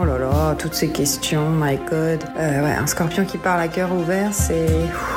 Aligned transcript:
Oh 0.00 0.04
là 0.06 0.16
là, 0.16 0.54
toutes 0.58 0.72
ces 0.72 0.88
questions, 0.88 1.50
my 1.50 1.76
god. 1.76 2.24
Euh, 2.38 2.62
ouais, 2.64 2.72
un 2.72 2.86
scorpion 2.86 3.26
qui 3.26 3.36
parle 3.36 3.60
à 3.60 3.68
cœur 3.68 3.92
ouvert, 3.92 4.32
c'est. 4.32 4.66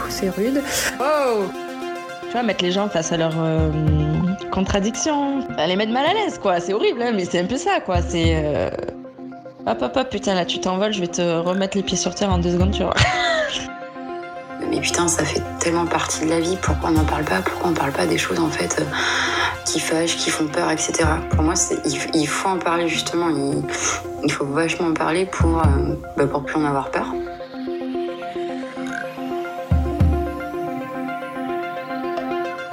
C'est 0.09 0.29
rude. 0.29 0.61
Oh 0.99 1.43
Tu 2.25 2.31
vois, 2.33 2.43
mettre 2.43 2.65
les 2.65 2.71
gens 2.73 2.89
face 2.89 3.13
à 3.13 3.17
leurs 3.17 3.39
euh, 3.39 3.71
contradictions, 4.51 5.47
les 5.57 5.77
mettre 5.77 5.93
mal 5.93 6.05
à 6.05 6.13
l'aise, 6.13 6.37
quoi. 6.37 6.59
C'est 6.59 6.73
horrible, 6.73 7.01
hein, 7.01 7.11
mais 7.15 7.23
c'est 7.23 7.39
un 7.39 7.45
peu 7.45 7.55
ça, 7.55 7.79
quoi. 7.79 8.01
C'est. 8.01 8.33
Euh... 8.35 8.69
Hop, 9.65 9.81
hop, 9.81 9.95
hop, 9.95 10.09
putain, 10.09 10.33
là, 10.35 10.43
tu 10.43 10.59
t'envoles, 10.59 10.91
je 10.91 10.99
vais 10.99 11.07
te 11.07 11.21
remettre 11.21 11.77
les 11.77 11.83
pieds 11.83 11.95
sur 11.95 12.13
terre 12.13 12.31
en 12.31 12.37
deux 12.37 12.51
secondes, 12.51 12.71
tu 12.71 12.83
vois. 12.83 12.95
Mais 14.69 14.81
putain, 14.81 15.07
ça 15.07 15.23
fait 15.23 15.41
tellement 15.59 15.85
partie 15.85 16.25
de 16.25 16.29
la 16.29 16.39
vie. 16.41 16.57
Pourquoi 16.61 16.89
on 16.89 16.93
n'en 16.93 17.05
parle 17.05 17.23
pas? 17.23 17.41
Pourquoi 17.41 17.69
on 17.69 17.73
parle 17.73 17.91
pas 17.91 18.05
des 18.05 18.17
choses 18.17 18.39
en 18.39 18.49
fait? 18.49 18.75
euh, 18.81 18.85
qui 19.65 19.79
fâchent, 19.79 20.17
qui 20.17 20.29
font 20.29 20.47
peur, 20.47 20.69
etc. 20.71 20.93
Pour 21.31 21.43
moi, 21.43 21.53
il, 22.13 22.27
faut 22.27 22.49
en 22.49 22.57
parler 22.57 22.87
justement. 22.87 23.29
Il, 23.29 23.63
il 24.23 24.31
faut 24.31 24.45
vachement 24.45 24.87
en 24.87 24.93
parler 24.93 25.25
pour, 25.25 25.59
euh, 25.59 25.95
bah, 26.17 26.27
pour 26.27 26.43
plus 26.43 26.55
en 26.55 26.65
avoir 26.65 26.91
peur. 26.91 27.07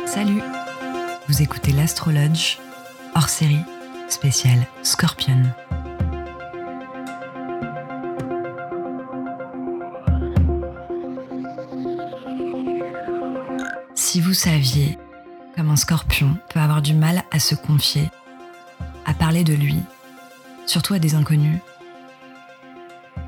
Salut, 0.06 0.42
vous 1.28 1.42
écoutez 1.42 1.72
l'Astrologe 1.72 2.58
hors 3.14 3.28
série 3.28 3.64
spéciale 4.08 4.66
Scorpion. 4.82 5.42
Si 13.94 14.20
vous 14.20 14.34
saviez 14.34 14.98
un 15.68 15.76
scorpion 15.76 16.36
peut 16.48 16.60
avoir 16.60 16.80
du 16.80 16.94
mal 16.94 17.24
à 17.30 17.40
se 17.40 17.54
confier, 17.54 18.08
à 19.04 19.12
parler 19.12 19.44
de 19.44 19.52
lui, 19.52 19.76
surtout 20.66 20.94
à 20.94 20.98
des 20.98 21.14
inconnus. 21.14 21.58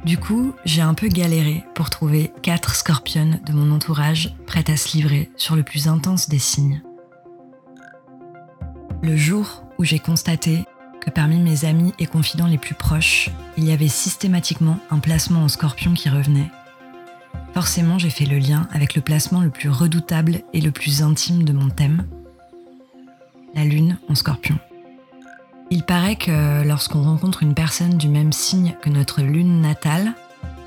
Du 0.05 0.19
coup, 0.19 0.55
j'ai 0.65 0.83
un 0.83 0.95
peu 0.95 1.09
galéré 1.09 1.65
pour 1.75 1.91
trouver 1.91 2.33
quatre 2.43 2.75
scorpionnes 2.75 3.41
de 3.45 3.53
mon 3.53 3.71
entourage 3.71 4.35
prêtes 4.47 4.71
à 4.71 4.77
se 4.77 4.97
livrer 4.97 5.31
sur 5.37 5.57
le 5.57 5.63
plus 5.63 5.89
intense 5.89 6.29
des 6.29 6.39
signes. 6.39 6.83
Le 9.03 9.17
jour 9.17 9.65
où 9.79 9.85
j'ai 9.85 9.99
constaté 9.99 10.65
que 11.01 11.11
parmi 11.11 11.41
mes 11.41 11.65
amis 11.65 11.93
et 11.99 12.07
confidents 12.07 12.47
les 12.47 12.59
plus 12.59 12.75
proches, 12.75 13.31
il 13.57 13.65
y 13.65 13.73
avait 13.73 13.89
systématiquement 13.89 14.79
un 14.91 15.01
placement 15.01 15.43
en 15.43 15.49
scorpion 15.49 15.95
qui 15.95 16.09
revenait, 16.09 16.51
forcément 17.55 17.99
j'ai 17.99 18.11
fait 18.11 18.25
le 18.25 18.39
lien 18.39 18.69
avec 18.71 18.95
le 18.95 19.03
placement 19.03 19.41
le 19.41 19.51
plus 19.51 19.69
redoutable 19.69 20.43
et 20.53 20.61
le 20.61 20.71
plus 20.71 21.03
intime 21.03 21.43
de 21.45 21.53
mon 21.53 21.69
thème, 21.69 22.07
la 23.55 23.65
lune 23.65 23.99
en 24.09 24.15
scorpion. 24.15 24.59
Il 25.71 25.85
paraît 25.85 26.17
que 26.17 26.63
lorsqu'on 26.67 27.03
rencontre 27.03 27.43
une 27.43 27.55
personne 27.55 27.97
du 27.97 28.09
même 28.09 28.33
signe 28.33 28.77
que 28.83 28.91
notre 28.91 29.23
lune 29.23 29.61
natale, 29.61 30.13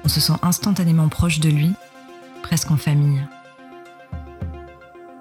on 0.04 0.08
se 0.08 0.20
sent 0.20 0.34
instantanément 0.42 1.10
proche 1.10 1.40
de 1.40 1.50
lui, 1.50 1.74
presque 2.42 2.72
en 2.72 2.78
famille. 2.78 3.22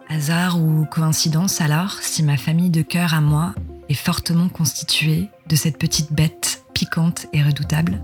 Hasard 0.08 0.62
ou 0.62 0.86
coïncidence 0.86 1.60
alors, 1.60 1.98
si 2.00 2.22
ma 2.22 2.36
famille 2.36 2.70
de 2.70 2.82
cœur 2.82 3.14
à 3.14 3.20
moi 3.20 3.54
est 3.88 3.94
fortement 3.94 4.48
constituée 4.48 5.28
de 5.48 5.56
cette 5.56 5.78
petite 5.78 6.12
bête 6.12 6.64
piquante 6.72 7.26
et 7.32 7.42
redoutable 7.42 8.00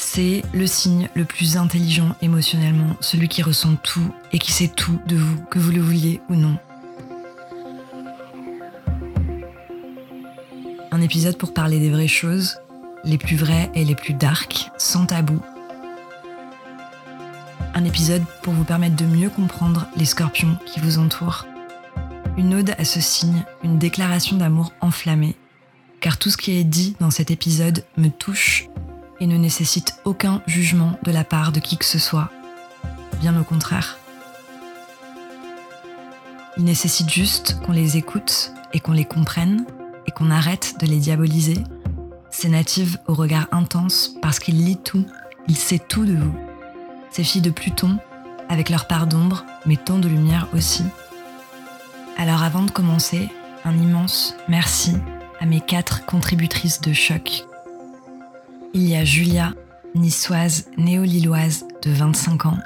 C'est 0.00 0.42
le 0.54 0.66
signe 0.66 1.08
le 1.14 1.24
plus 1.24 1.56
intelligent 1.56 2.14
émotionnellement, 2.22 2.96
celui 3.00 3.26
qui 3.28 3.42
ressent 3.42 3.74
tout 3.82 4.14
et 4.32 4.38
qui 4.38 4.52
sait 4.52 4.68
tout 4.68 4.98
de 5.06 5.16
vous, 5.16 5.42
que 5.50 5.58
vous 5.58 5.72
le 5.72 5.80
vouliez 5.80 6.20
ou 6.28 6.36
non. 6.36 6.56
Un 10.92 11.00
épisode 11.00 11.36
pour 11.36 11.52
parler 11.52 11.80
des 11.80 11.90
vraies 11.90 12.08
choses, 12.08 12.58
les 13.04 13.18
plus 13.18 13.36
vraies 13.36 13.70
et 13.74 13.84
les 13.84 13.96
plus 13.96 14.14
dark, 14.14 14.70
sans 14.78 15.04
tabou. 15.04 15.40
Un 17.74 17.84
épisode 17.84 18.22
pour 18.42 18.54
vous 18.54 18.64
permettre 18.64 18.96
de 18.96 19.04
mieux 19.04 19.30
comprendre 19.30 19.88
les 19.96 20.04
scorpions 20.04 20.56
qui 20.64 20.78
vous 20.78 20.98
entourent. 20.98 21.44
Une 22.36 22.54
ode 22.54 22.74
à 22.78 22.84
ce 22.84 23.00
signe, 23.00 23.44
une 23.64 23.78
déclaration 23.78 24.36
d'amour 24.36 24.72
enflammée, 24.80 25.34
car 26.00 26.18
tout 26.18 26.30
ce 26.30 26.36
qui 26.36 26.52
est 26.52 26.64
dit 26.64 26.96
dans 27.00 27.10
cet 27.10 27.32
épisode 27.32 27.84
me 27.96 28.08
touche 28.08 28.68
et 29.20 29.26
ne 29.26 29.36
nécessite 29.36 30.00
aucun 30.04 30.42
jugement 30.46 30.98
de 31.02 31.10
la 31.10 31.24
part 31.24 31.52
de 31.52 31.60
qui 31.60 31.76
que 31.76 31.84
ce 31.84 31.98
soit. 31.98 32.30
Bien 33.20 33.38
au 33.38 33.44
contraire. 33.44 33.98
Il 36.56 36.64
nécessite 36.64 37.10
juste 37.10 37.60
qu'on 37.60 37.72
les 37.72 37.96
écoute 37.96 38.52
et 38.72 38.80
qu'on 38.80 38.92
les 38.92 39.04
comprenne 39.04 39.64
et 40.06 40.10
qu'on 40.10 40.30
arrête 40.30 40.74
de 40.80 40.86
les 40.86 40.98
diaboliser. 40.98 41.62
C'est 42.30 42.48
native 42.48 42.98
au 43.06 43.14
regard 43.14 43.46
intense 43.52 44.14
parce 44.22 44.38
qu'il 44.38 44.64
lit 44.64 44.76
tout, 44.76 45.06
il 45.48 45.56
sait 45.56 45.78
tout 45.78 46.04
de 46.04 46.14
vous. 46.14 46.34
Ces 47.10 47.24
filles 47.24 47.42
de 47.42 47.50
Pluton, 47.50 47.98
avec 48.48 48.70
leur 48.70 48.86
part 48.86 49.06
d'ombre, 49.06 49.44
mais 49.66 49.76
tant 49.76 49.98
de 49.98 50.08
lumière 50.08 50.48
aussi. 50.52 50.84
Alors 52.16 52.42
avant 52.42 52.62
de 52.62 52.70
commencer, 52.70 53.28
un 53.64 53.76
immense 53.76 54.34
merci 54.48 54.96
à 55.40 55.46
mes 55.46 55.60
quatre 55.60 56.04
contributrices 56.06 56.80
de 56.80 56.92
choc 56.92 57.47
il 58.74 58.88
y 58.88 58.96
a 58.96 59.04
Julia, 59.04 59.54
niçoise 59.94 60.66
néo-lilloise 60.76 61.66
de 61.82 61.90
25 61.90 62.46
ans. 62.46 62.58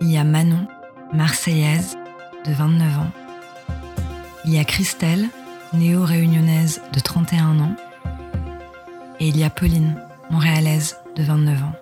Il 0.00 0.10
y 0.10 0.16
a 0.16 0.24
Manon, 0.24 0.66
marseillaise 1.12 1.96
de 2.46 2.52
29 2.52 2.98
ans. 2.98 3.10
Il 4.44 4.52
y 4.52 4.58
a 4.58 4.64
Christelle, 4.64 5.28
néo-réunionnaise 5.72 6.80
de 6.92 7.00
31 7.00 7.60
ans. 7.60 7.76
Et 9.20 9.28
il 9.28 9.36
y 9.36 9.44
a 9.44 9.50
Pauline, 9.50 10.00
montréalaise 10.30 10.96
de 11.16 11.22
29 11.22 11.62
ans. 11.62 11.72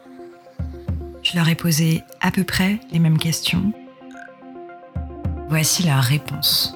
Je 1.23 1.37
leur 1.37 1.49
ai 1.49 1.55
posé 1.55 2.03
à 2.21 2.31
peu 2.31 2.45
près 2.45 2.81
les 2.93 2.99
mêmes 2.99 3.19
questions. 3.19 3.73
Voici 5.49 5.83
leurs 5.83 6.03
réponses. 6.03 6.75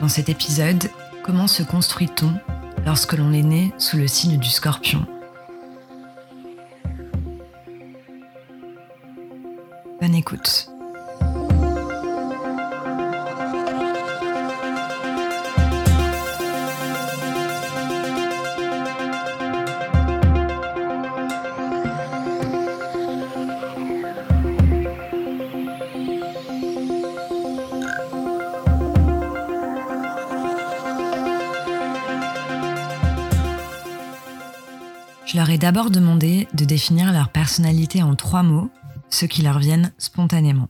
Dans 0.00 0.08
cet 0.08 0.30
épisode, 0.30 0.88
Comment 1.24 1.46
se 1.46 1.62
construit-on 1.62 2.32
lorsque 2.84 3.12
l'on 3.12 3.32
est 3.32 3.42
né 3.42 3.72
sous 3.78 3.96
le 3.96 4.08
signe 4.08 4.38
du 4.38 4.48
scorpion 4.48 5.06
Bonne 10.00 10.14
écoute. 10.14 10.69
Je 35.30 35.36
leur 35.36 35.48
ai 35.48 35.58
d'abord 35.58 35.90
demandé 35.90 36.48
de 36.54 36.64
définir 36.64 37.12
leur 37.12 37.28
personnalité 37.28 38.02
en 38.02 38.16
trois 38.16 38.42
mots, 38.42 38.68
ceux 39.10 39.28
qui 39.28 39.42
leur 39.42 39.60
viennent 39.60 39.92
spontanément. 39.96 40.68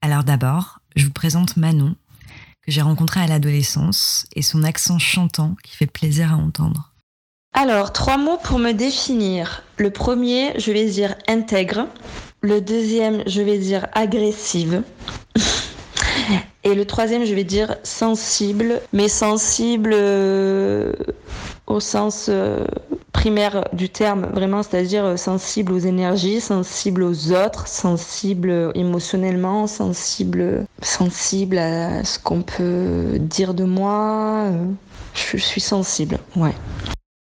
Alors 0.00 0.24
d'abord, 0.24 0.78
je 0.96 1.04
vous 1.04 1.12
présente 1.12 1.58
Manon, 1.58 1.94
que 2.62 2.72
j'ai 2.72 2.80
rencontrée 2.80 3.20
à 3.20 3.26
l'adolescence, 3.26 4.24
et 4.34 4.40
son 4.40 4.64
accent 4.64 4.98
chantant 4.98 5.56
qui 5.62 5.76
fait 5.76 5.86
plaisir 5.86 6.32
à 6.32 6.36
entendre. 6.36 6.94
Alors, 7.52 7.92
trois 7.92 8.16
mots 8.16 8.38
pour 8.42 8.58
me 8.58 8.72
définir. 8.72 9.62
Le 9.76 9.90
premier, 9.90 10.58
je 10.58 10.72
vais 10.72 10.86
dire 10.86 11.16
intègre. 11.28 11.86
Le 12.40 12.62
deuxième, 12.62 13.22
je 13.26 13.42
vais 13.42 13.58
dire 13.58 13.88
agressive. 13.92 14.82
Et 16.64 16.74
le 16.74 16.86
troisième, 16.86 17.26
je 17.26 17.34
vais 17.34 17.44
dire 17.44 17.76
sensible, 17.82 18.80
mais 18.94 19.08
sensible 19.08 19.90
euh, 19.92 20.94
au 21.66 21.80
sens 21.80 22.26
euh, 22.28 22.64
primaire 23.12 23.68
du 23.72 23.88
terme, 23.88 24.26
vraiment, 24.26 24.62
c'est-à-dire 24.62 25.04
euh, 25.04 25.16
sensible 25.16 25.72
aux 25.72 25.78
énergies, 25.78 26.40
sensible 26.40 27.02
aux 27.02 27.32
autres, 27.32 27.68
sensible 27.68 28.72
émotionnellement, 28.74 29.66
sensible, 29.66 30.66
sensible 30.82 31.58
à 31.58 32.04
ce 32.04 32.18
qu'on 32.18 32.42
peut 32.42 33.18
dire 33.20 33.54
de 33.54 33.64
moi. 33.64 34.50
Je 35.14 35.36
suis 35.36 35.60
sensible, 35.60 36.18
ouais. 36.36 36.54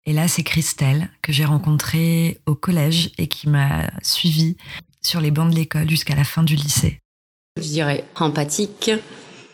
Et 0.07 0.13
là, 0.13 0.29
c'est 0.29 0.43
Christelle 0.43 1.09
que 1.23 1.33
j'ai 1.33 1.45
rencontrée 1.45 2.41
au 2.47 2.55
collège 2.55 3.13
et 3.17 3.27
qui 3.27 3.49
m'a 3.49 3.91
suivie 4.03 4.57
sur 5.01 5.21
les 5.21 5.31
bancs 5.31 5.51
de 5.51 5.57
l'école 5.57 5.89
jusqu'à 5.89 6.15
la 6.15 6.25
fin 6.25 6.43
du 6.43 6.57
lycée. 6.57 6.99
Je 7.57 7.69
dirais 7.69 8.05
empathique, 8.17 8.91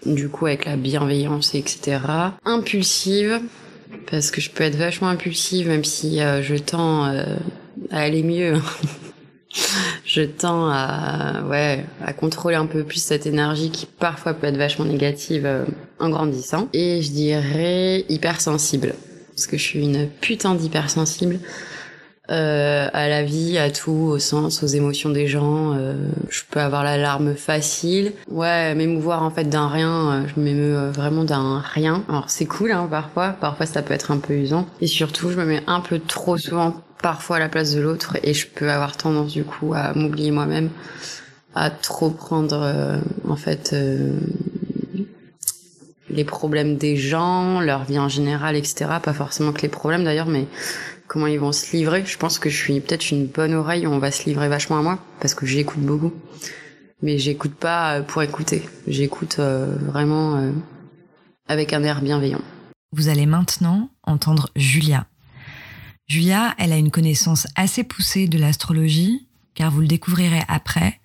du 0.07 0.29
coup 0.29 0.47
avec 0.47 0.65
la 0.65 0.77
bienveillance, 0.77 1.55
etc. 1.55 2.01
Impulsive, 2.45 3.43
parce 4.11 4.31
que 4.31 4.41
je 4.41 4.51
peux 4.51 4.65
être 4.65 4.77
vachement 4.77 5.09
impulsive, 5.09 5.69
même 5.69 5.85
si 5.85 6.21
euh, 6.21 6.43
je 6.43 6.57
tends 6.57 7.07
euh, 7.07 7.25
à 7.91 8.01
aller 8.01 8.23
mieux. 8.23 8.55
je 10.05 10.23
tends 10.23 10.69
à, 10.69 11.43
ouais, 11.49 11.85
à 12.05 12.13
contrôler 12.13 12.57
un 12.57 12.67
peu 12.67 12.85
plus 12.85 13.03
cette 13.03 13.27
énergie 13.27 13.71
qui 13.71 13.87
parfois 13.87 14.35
peut 14.35 14.47
être 14.47 14.57
vachement 14.57 14.85
négative 14.85 15.47
euh, 15.47 15.65
en 15.99 16.11
grandissant. 16.11 16.69
Et 16.73 17.03
je 17.03 17.11
dirais 17.11 18.05
hypersensible. 18.09 18.95
Parce 19.35 19.47
que 19.47 19.57
je 19.57 19.63
suis 19.63 19.83
une 19.83 20.09
putain 20.09 20.55
d'hypersensible. 20.55 21.39
Euh, 22.31 22.89
à 22.93 23.09
la 23.09 23.25
vie, 23.25 23.59
à 23.59 23.71
tout, 23.71 23.91
au 23.91 24.19
sens, 24.19 24.63
aux 24.63 24.67
émotions 24.67 25.11
des 25.11 25.27
gens. 25.27 25.75
Euh, 25.75 25.95
je 26.29 26.43
peux 26.49 26.61
avoir 26.61 26.85
la 26.85 26.97
larme 26.97 27.35
facile. 27.35 28.13
Ouais, 28.31 28.75
m'émouvoir 28.75 29.23
en 29.25 29.31
fait 29.31 29.45
d'un 29.45 29.67
rien. 29.69 30.13
Euh, 30.13 30.23
je 30.29 30.41
m'émeus 30.41 30.77
euh, 30.77 30.91
vraiment 30.93 31.25
d'un 31.25 31.59
rien. 31.59 32.05
Alors 32.09 32.31
c'est 32.31 32.47
cool 32.47 32.71
hein, 32.71 32.87
parfois. 32.89 33.31
Parfois 33.41 33.67
ça 33.67 33.83
peut 33.83 33.95
être 33.95 34.13
un 34.13 34.19
peu 34.19 34.35
usant. 34.35 34.67
Et 34.81 34.87
surtout, 34.87 35.31
je 35.31 35.37
me 35.37 35.45
mets 35.45 35.63
un 35.67 35.81
peu 35.81 35.99
trop 35.99 36.39
souvent 36.39 36.83
parfois 37.03 37.37
à 37.37 37.39
la 37.39 37.49
place 37.49 37.75
de 37.75 37.81
l'autre 37.81 38.17
et 38.23 38.35
je 38.35 38.47
peux 38.47 38.71
avoir 38.71 38.97
tendance 38.97 39.33
du 39.33 39.45
coup 39.45 39.73
à 39.75 39.93
m'oublier 39.95 40.31
moi-même, 40.31 40.71
à 41.55 41.71
trop 41.71 42.11
prendre 42.11 42.61
euh, 42.63 42.99
en 43.29 43.37
fait 43.37 43.73
euh, 43.73 44.19
les 46.09 46.25
problèmes 46.25 46.77
des 46.77 46.97
gens, 46.97 47.61
leur 47.61 47.85
vie 47.85 47.99
en 47.99 48.09
général, 48.09 48.57
etc. 48.57 48.87
Pas 49.03 49.13
forcément 49.13 49.53
que 49.53 49.63
les 49.63 49.69
problèmes 49.69 50.05
d'ailleurs, 50.05 50.27
mais 50.27 50.47
comment 51.11 51.27
ils 51.27 51.41
vont 51.41 51.51
se 51.51 51.77
livrer. 51.77 52.07
Je 52.07 52.17
pense 52.17 52.39
que 52.39 52.49
je 52.49 52.57
suis 52.57 52.81
peut-être 52.81 53.11
une 53.11 53.27
bonne 53.27 53.53
oreille 53.53 53.85
on 53.89 53.99
va 53.99 54.13
se 54.13 54.27
livrer 54.27 54.49
vachement 54.49 54.79
à 54.79 54.83
moi 54.83 54.99
parce 55.21 55.35
que 55.35 55.45
j'écoute 55.45 55.81
beaucoup. 55.81 56.13
Mais 57.03 57.19
j'écoute 57.19 57.55
pas 57.55 57.97
euh, 57.97 58.03
pour 58.03 58.23
écouter. 58.23 58.63
J'écoute 58.87 59.37
euh, 59.41 59.75
vraiment 59.81 60.37
euh, 60.37 60.53
avec 61.49 61.73
un 61.73 61.83
air 61.83 62.01
bienveillant. 62.01 62.43
Vous 62.93 63.09
allez 63.09 63.27
maintenant 63.27 63.91
entendre 64.05 64.51
Julia. 64.55 65.07
Julia, 66.07 66.55
elle 66.59 66.73
a 66.73 66.77
une 66.77 66.93
connaissance 66.93 67.49
assez 67.57 67.83
poussée 67.83 68.29
de 68.29 68.39
l'astrologie, 68.39 69.29
car 69.55 69.73
vous 69.73 69.81
le 69.81 69.89
découvrirez 69.89 70.43
après. 70.47 71.01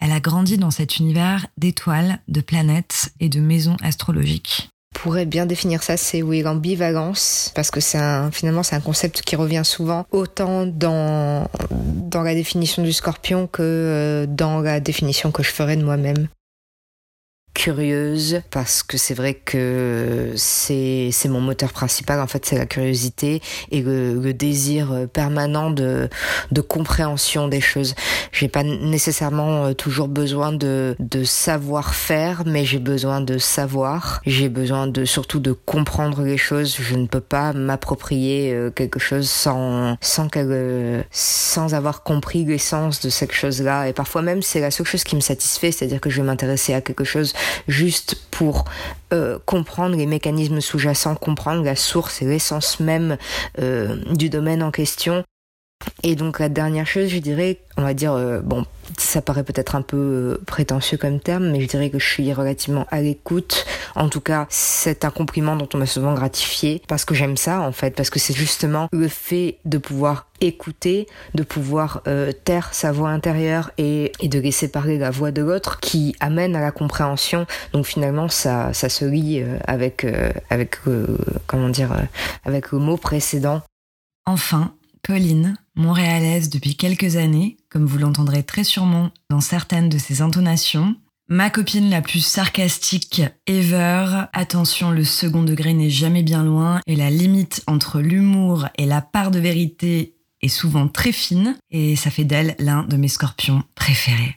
Elle 0.00 0.12
a 0.12 0.20
grandi 0.20 0.58
dans 0.58 0.70
cet 0.70 0.98
univers 0.98 1.46
d'étoiles, 1.58 2.18
de 2.26 2.40
planètes 2.40 3.12
et 3.20 3.28
de 3.28 3.40
maisons 3.40 3.76
astrologiques 3.82 4.73
pourrait 4.94 5.26
bien 5.26 5.44
définir 5.44 5.82
ça, 5.82 5.98
c'est 5.98 6.22
oui 6.22 6.40
l'ambivalence, 6.40 7.52
parce 7.54 7.70
que 7.70 7.80
c'est 7.80 7.98
un, 7.98 8.30
finalement 8.30 8.62
c'est 8.62 8.76
un 8.76 8.80
concept 8.80 9.20
qui 9.20 9.36
revient 9.36 9.62
souvent 9.64 10.06
autant 10.10 10.64
dans 10.64 11.46
dans 11.70 12.22
la 12.22 12.34
définition 12.34 12.82
du 12.82 12.92
Scorpion 12.92 13.46
que 13.46 13.62
euh, 13.62 14.26
dans 14.26 14.60
la 14.60 14.80
définition 14.80 15.30
que 15.30 15.42
je 15.42 15.50
ferais 15.50 15.76
de 15.76 15.84
moi-même 15.84 16.28
curieuse 17.54 18.42
parce 18.50 18.82
que 18.82 18.98
c'est 18.98 19.14
vrai 19.14 19.34
que 19.34 20.32
c'est 20.36 21.10
c'est 21.12 21.28
mon 21.28 21.40
moteur 21.40 21.72
principal 21.72 22.20
en 22.20 22.26
fait 22.26 22.44
c'est 22.44 22.58
la 22.58 22.66
curiosité 22.66 23.40
et 23.70 23.80
le, 23.80 24.14
le, 24.14 24.34
désir 24.34 25.06
permanent 25.12 25.70
de 25.70 26.08
de 26.50 26.60
compréhension 26.60 27.48
des 27.48 27.60
choses. 27.60 27.94
J'ai 28.32 28.48
pas 28.48 28.64
nécessairement 28.64 29.66
euh, 29.66 29.72
toujours 29.72 30.08
besoin 30.08 30.52
de 30.52 30.96
de 30.98 31.24
savoir 31.24 31.94
faire 31.94 32.42
mais 32.44 32.64
j'ai 32.64 32.80
besoin 32.80 33.20
de 33.20 33.38
savoir. 33.38 34.20
J'ai 34.26 34.48
besoin 34.48 34.86
de 34.88 35.04
surtout 35.04 35.38
de 35.40 35.52
comprendre 35.52 36.22
les 36.22 36.36
choses. 36.36 36.76
Je 36.80 36.96
ne 36.96 37.06
peux 37.06 37.20
pas 37.20 37.52
m'approprier 37.52 38.52
euh, 38.52 38.70
quelque 38.70 38.98
chose 38.98 39.30
sans 39.30 39.96
sans 40.00 40.28
qu'elle 40.28 41.04
sans 41.12 41.74
avoir 41.74 42.02
compris 42.02 42.44
l'essence 42.44 43.00
de 43.00 43.10
cette 43.10 43.32
chose 43.32 43.62
là 43.62 43.88
et 43.88 43.92
parfois 43.92 44.22
même 44.22 44.42
c'est 44.42 44.60
la 44.60 44.72
seule 44.72 44.86
chose 44.86 45.04
qui 45.04 45.14
me 45.14 45.20
satisfait 45.20 45.70
c'est-à-dire 45.70 46.00
que 46.00 46.10
je 46.10 46.20
vais 46.20 46.26
m'intéresser 46.26 46.74
à 46.74 46.80
quelque 46.80 47.04
chose 47.04 47.32
juste 47.68 48.16
pour 48.30 48.64
euh, 49.12 49.38
comprendre 49.46 49.96
les 49.96 50.06
mécanismes 50.06 50.60
sous-jacents, 50.60 51.14
comprendre 51.14 51.64
la 51.64 51.76
source 51.76 52.22
et 52.22 52.26
l'essence 52.26 52.80
même 52.80 53.16
euh, 53.58 53.96
du 54.14 54.30
domaine 54.30 54.62
en 54.62 54.70
question. 54.70 55.24
Et 56.02 56.16
donc 56.16 56.38
la 56.38 56.50
dernière 56.50 56.86
chose, 56.86 57.08
je 57.08 57.18
dirais, 57.18 57.60
on 57.78 57.82
va 57.82 57.94
dire, 57.94 58.12
euh, 58.12 58.40
bon, 58.40 58.66
ça 58.98 59.22
paraît 59.22 59.42
peut-être 59.42 59.74
un 59.74 59.80
peu 59.80 59.96
euh, 59.96 60.44
prétentieux 60.46 60.98
comme 60.98 61.18
terme, 61.18 61.50
mais 61.50 61.62
je 61.62 61.66
dirais 61.66 61.88
que 61.88 61.98
je 61.98 62.06
suis 62.06 62.30
relativement 62.32 62.86
à 62.90 63.00
l'écoute. 63.00 63.64
En 63.94 64.10
tout 64.10 64.20
cas, 64.20 64.46
c'est 64.50 65.06
un 65.06 65.10
compliment 65.10 65.56
dont 65.56 65.68
on 65.72 65.78
m'a 65.78 65.86
souvent 65.86 66.12
gratifié 66.12 66.82
parce 66.88 67.06
que 67.06 67.14
j'aime 67.14 67.38
ça 67.38 67.62
en 67.62 67.72
fait, 67.72 67.96
parce 67.96 68.10
que 68.10 68.18
c'est 68.18 68.34
justement 68.34 68.88
le 68.92 69.08
fait 69.08 69.58
de 69.64 69.78
pouvoir 69.78 70.26
écouter, 70.42 71.06
de 71.34 71.42
pouvoir 71.42 72.02
euh, 72.06 72.32
taire 72.32 72.74
sa 72.74 72.92
voix 72.92 73.08
intérieure 73.08 73.70
et, 73.78 74.12
de 74.22 74.38
laisser 74.38 74.68
parler 74.68 74.98
la 74.98 75.10
voix 75.10 75.30
de 75.30 75.40
l'autre 75.40 75.80
qui 75.80 76.14
amène 76.20 76.54
à 76.54 76.60
la 76.60 76.70
compréhension. 76.70 77.46
Donc 77.72 77.86
finalement, 77.86 78.28
ça, 78.28 78.74
ça 78.74 78.90
se 78.90 79.06
lie 79.06 79.42
avec, 79.66 80.06
avec 80.50 80.80
comment 81.46 81.70
dire, 81.70 81.96
avec 82.44 82.72
le 82.72 82.78
mot 82.78 82.98
précédent. 82.98 83.62
Enfin, 84.26 84.74
Pauline, 85.02 85.56
montréalaise 85.74 86.50
depuis 86.50 86.76
quelques 86.76 87.16
années, 87.16 87.56
comme 87.68 87.86
vous 87.86 87.98
l'entendrez 87.98 88.42
très 88.42 88.64
sûrement 88.64 89.10
dans 89.30 89.40
certaines 89.40 89.88
de 89.88 89.98
ses 89.98 90.22
intonations. 90.22 90.96
Ma 91.28 91.48
copine 91.48 91.88
la 91.88 92.02
plus 92.02 92.24
sarcastique 92.24 93.22
ever. 93.46 94.24
Attention, 94.32 94.90
le 94.90 95.04
second 95.04 95.42
degré 95.42 95.72
n'est 95.72 95.90
jamais 95.90 96.22
bien 96.22 96.44
loin 96.44 96.80
et 96.86 96.96
la 96.96 97.10
limite 97.10 97.62
entre 97.66 98.00
l'humour 98.00 98.66
et 98.76 98.84
la 98.84 99.00
part 99.00 99.30
de 99.30 99.38
vérité 99.38 100.16
est 100.42 100.48
souvent 100.48 100.86
très 100.88 101.12
fine 101.12 101.56
et 101.70 101.96
ça 101.96 102.10
fait 102.10 102.24
d'elle 102.24 102.54
l'un 102.58 102.82
de 102.82 102.96
mes 102.96 103.08
scorpions 103.08 103.62
préférés. 103.74 104.36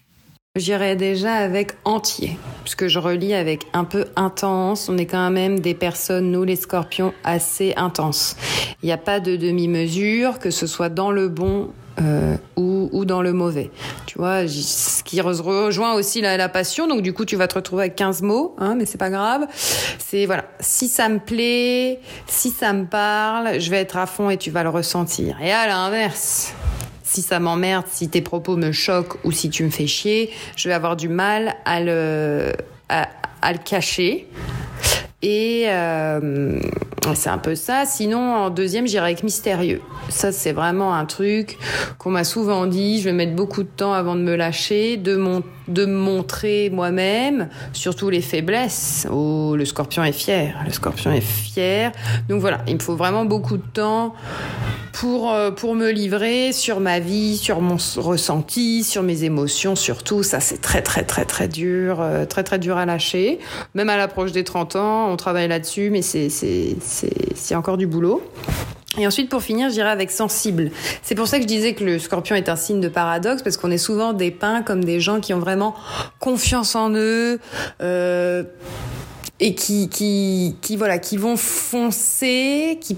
J'irais 0.57 0.95
déjà 0.95 1.33
avec 1.33 1.73
entier, 1.85 2.37
puisque 2.63 2.87
je 2.87 2.97
relis 2.97 3.35
avec 3.35 3.67
un 3.73 3.83
peu 3.83 4.05
intense. 4.15 4.89
On 4.89 4.97
est 4.97 5.05
quand 5.05 5.29
même 5.29 5.59
des 5.59 5.75
personnes, 5.75 6.31
nous 6.31 6.43
les 6.43 6.55
scorpions, 6.55 7.13
assez 7.23 7.73
intenses. 7.77 8.35
Il 8.81 8.87
n'y 8.87 8.91
a 8.91 8.97
pas 8.97 9.19
de 9.19 9.35
demi-mesure, 9.35 10.39
que 10.39 10.49
ce 10.49 10.65
soit 10.65 10.89
dans 10.89 11.11
le 11.11 11.27
bon 11.27 11.69
euh, 12.01 12.37
ou, 12.55 13.05
dans 13.05 13.21
le 13.21 13.33
mauvais. 13.33 13.69
Tu 14.07 14.17
vois, 14.17 14.47
ce 14.47 15.03
qui 15.03 15.21
rejoint 15.21 15.93
aussi 15.93 16.21
la, 16.21 16.37
la, 16.37 16.49
passion. 16.49 16.87
Donc 16.87 17.03
du 17.03 17.13
coup, 17.13 17.25
tu 17.25 17.35
vas 17.35 17.47
te 17.47 17.55
retrouver 17.55 17.83
avec 17.83 17.95
15 17.95 18.23
mots, 18.23 18.55
hein, 18.57 18.73
mais 18.75 18.85
c'est 18.85 18.97
pas 18.97 19.11
grave. 19.11 19.47
C'est 19.99 20.25
voilà, 20.25 20.45
si 20.59 20.87
ça 20.87 21.07
me 21.07 21.19
plaît, 21.19 21.99
si 22.25 22.49
ça 22.49 22.73
me 22.73 22.85
parle, 22.85 23.59
je 23.59 23.69
vais 23.69 23.77
être 23.77 23.97
à 23.97 24.07
fond 24.07 24.31
et 24.31 24.37
tu 24.37 24.49
vas 24.49 24.63
le 24.63 24.69
ressentir. 24.69 25.37
Et 25.41 25.51
à 25.51 25.67
l'inverse, 25.67 26.53
si 27.07 27.21
ça 27.21 27.39
m'emmerde, 27.39 27.85
si 27.89 28.09
tes 28.09 28.21
propos 28.21 28.57
me 28.57 28.73
choquent 28.73 29.15
ou 29.23 29.31
si 29.31 29.49
tu 29.49 29.63
me 29.63 29.69
fais 29.69 29.87
chier, 29.87 30.29
je 30.57 30.67
vais 30.67 30.75
avoir 30.75 30.97
du 30.97 31.07
mal 31.07 31.55
à 31.63 31.79
le, 31.79 32.51
à, 32.89 33.07
le 33.53 33.57
cacher. 33.59 34.27
Et 35.21 35.63
euh, 35.67 36.59
c'est 37.15 37.29
un 37.29 37.37
peu 37.37 37.55
ça. 37.55 37.85
Sinon, 37.85 38.35
en 38.35 38.49
deuxième, 38.49 38.87
j'irai 38.87 39.05
avec 39.05 39.23
mystérieux. 39.23 39.81
Ça, 40.09 40.33
c'est 40.33 40.51
vraiment 40.51 40.93
un 40.93 41.05
truc 41.05 41.57
qu'on 41.97 42.11
m'a 42.11 42.25
souvent 42.25 42.67
dit. 42.67 42.99
Je 42.99 43.05
vais 43.05 43.13
mettre 43.13 43.35
beaucoup 43.35 43.63
de 43.63 43.69
temps 43.69 43.93
avant 43.93 44.15
de 44.15 44.21
me 44.21 44.35
lâcher, 44.35 44.97
de, 44.97 45.15
mon, 45.15 45.43
de 45.67 45.85
montrer 45.85 46.69
moi-même, 46.69 47.49
surtout 47.73 48.09
les 48.09 48.21
faiblesses. 48.21 49.07
Oh, 49.11 49.55
le 49.55 49.65
scorpion 49.65 50.03
est 50.03 50.11
fier. 50.11 50.55
Le 50.65 50.71
scorpion 50.71 51.11
est 51.11 51.21
fier. 51.21 51.91
Donc 52.29 52.41
voilà, 52.41 52.61
il 52.67 52.75
me 52.75 52.79
faut 52.79 52.95
vraiment 52.95 53.25
beaucoup 53.25 53.57
de 53.57 53.67
temps 53.73 54.13
pour, 54.93 55.31
euh, 55.31 55.51
pour 55.51 55.75
me 55.75 55.91
livrer 55.91 56.51
sur 56.53 56.79
ma 56.79 56.99
vie, 56.99 57.37
sur 57.37 57.61
mon 57.61 57.77
ressenti, 57.97 58.83
sur 58.83 59.03
mes 59.03 59.23
émotions, 59.23 59.75
surtout. 59.75 60.23
Ça, 60.23 60.39
c'est 60.39 60.59
très, 60.61 60.81
très, 60.81 61.03
très, 61.03 61.25
très 61.25 61.47
dur, 61.47 62.01
euh, 62.01 62.25
très, 62.25 62.43
très 62.43 62.59
dur 62.59 62.77
à 62.77 62.85
lâcher. 62.85 63.39
Même 63.75 63.89
à 63.89 63.97
l'approche 63.97 64.31
des 64.31 64.43
30 64.43 64.75
ans, 64.75 65.11
on 65.11 65.17
travaille 65.17 65.47
là-dessus, 65.47 65.89
mais 65.91 66.01
c'est 66.01 67.55
encore 67.55 67.77
du 67.77 67.87
boulot. 67.87 68.23
Et 68.97 69.05
ensuite, 69.05 69.29
pour 69.29 69.41
finir, 69.41 69.69
j'irai 69.69 69.89
avec 69.89 70.11
sensible. 70.11 70.71
C'est 71.03 71.15
pour 71.15 71.27
ça 71.27 71.37
que 71.37 71.43
je 71.43 71.47
disais 71.47 71.73
que 71.73 71.83
le 71.83 71.99
scorpion 71.99 72.35
est 72.35 72.49
un 72.49 72.55
signe 72.55 72.81
de 72.81 72.89
paradoxe, 72.89 73.43
parce 73.43 73.57
qu'on 73.57 73.71
est 73.71 73.77
souvent 73.77 74.13
dépeints 74.13 74.63
comme 74.63 74.83
des 74.83 74.99
gens 74.99 75.19
qui 75.19 75.33
ont 75.33 75.39
vraiment 75.39 75.75
confiance 76.19 76.75
en 76.75 76.91
eux, 76.91 77.39
euh, 77.81 78.43
et 79.39 79.53
qui, 79.53 79.89
qui, 79.89 80.55
qui, 80.61 80.77
voilà, 80.77 80.97
qui 80.97 81.17
vont 81.17 81.37
foncer, 81.37 82.79
qui 82.81 82.97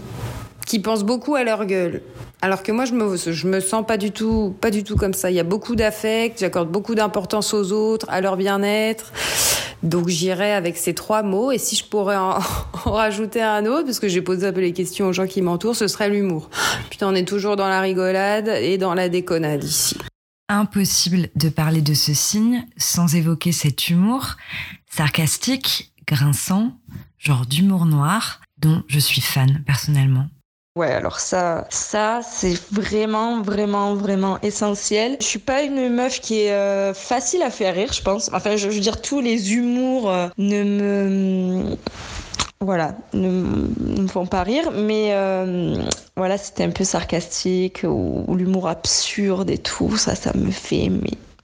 qui 0.69 0.77
pensent 0.77 1.03
beaucoup 1.03 1.33
à 1.33 1.43
leur 1.43 1.65
gueule. 1.65 2.01
Alors 2.43 2.61
que 2.61 2.71
moi, 2.71 2.85
je 2.85 2.93
me, 2.93 3.17
je 3.17 3.47
me 3.47 3.59
sens 3.59 3.83
pas 3.85 3.97
du 3.97 4.11
tout, 4.11 4.55
pas 4.61 4.69
du 4.69 4.83
tout 4.83 4.95
comme 4.95 5.13
ça. 5.13 5.31
Il 5.31 5.35
y 5.35 5.39
a 5.39 5.43
beaucoup 5.43 5.75
d'affect, 5.75 6.39
j'accorde 6.39 6.69
beaucoup 6.69 6.93
d'importance 6.93 7.55
aux 7.55 7.71
autres, 7.73 8.05
à 8.09 8.21
leur 8.21 8.37
bien-être. 8.37 9.11
Donc 9.83 10.07
j'irai 10.09 10.53
avec 10.53 10.77
ces 10.77 10.93
trois 10.93 11.23
mots. 11.23 11.51
Et 11.51 11.57
si 11.57 11.75
je 11.75 11.83
pourrais 11.85 12.17
en, 12.17 12.39
rajouter 12.73 13.41
un 13.41 13.65
autre, 13.65 13.85
parce 13.85 13.99
que 13.99 14.07
j'ai 14.07 14.21
posé 14.21 14.47
un 14.47 14.53
peu 14.53 14.61
les 14.61 14.73
questions 14.73 15.07
aux 15.07 15.13
gens 15.13 15.27
qui 15.27 15.41
m'entourent, 15.41 15.75
ce 15.75 15.87
serait 15.87 16.09
l'humour. 16.09 16.49
Putain, 16.89 17.09
on 17.09 17.15
est 17.15 17.27
toujours 17.27 17.55
dans 17.55 17.67
la 17.67 17.81
rigolade 17.81 18.47
et 18.47 18.77
dans 18.77 18.93
la 18.93 19.09
déconnade 19.09 19.63
ici. 19.63 19.97
Impossible 20.47 21.29
de 21.35 21.49
parler 21.49 21.81
de 21.81 21.93
ce 21.93 22.13
signe 22.13 22.65
sans 22.77 23.15
évoquer 23.15 23.51
cet 23.51 23.89
humour 23.89 24.35
sarcastique, 24.89 25.93
grinçant, 26.07 26.71
genre 27.19 27.45
d'humour 27.45 27.85
noir, 27.85 28.41
dont 28.57 28.83
je 28.87 28.99
suis 28.99 29.21
fan 29.21 29.63
personnellement. 29.65 30.27
Ouais, 30.79 30.93
alors 30.93 31.19
ça, 31.19 31.67
ça 31.69 32.21
c'est 32.23 32.57
vraiment, 32.71 33.41
vraiment, 33.41 33.95
vraiment 33.95 34.39
essentiel. 34.41 35.17
Je 35.19 35.25
suis 35.25 35.37
pas 35.39 35.61
une 35.61 35.89
meuf 35.89 36.21
qui 36.21 36.43
est 36.43 36.53
euh, 36.53 36.93
facile 36.93 37.41
à 37.41 37.51
faire 37.51 37.75
rire, 37.75 37.91
je 37.91 38.01
pense. 38.01 38.31
Enfin, 38.31 38.51
je, 38.55 38.69
je, 38.69 38.75
veux 38.75 38.79
dire, 38.79 39.01
tous 39.01 39.19
les 39.19 39.55
humours 39.55 40.09
euh, 40.09 40.29
ne 40.37 40.63
me 40.63 41.77
voilà, 42.61 42.93
ne, 43.11 43.29
me 43.29 44.07
font 44.07 44.25
pas 44.25 44.43
rire, 44.43 44.71
mais 44.71 45.09
euh, 45.11 45.75
voilà, 46.15 46.37
c'était 46.37 46.63
un 46.63 46.69
peu 46.69 46.85
sarcastique 46.85 47.81
ou, 47.83 48.33
l'humour 48.33 48.69
absurde 48.69 49.49
et 49.49 49.57
tout, 49.57 49.97
ça, 49.97 50.15
ça 50.15 50.31
me 50.33 50.49
fait 50.49 50.89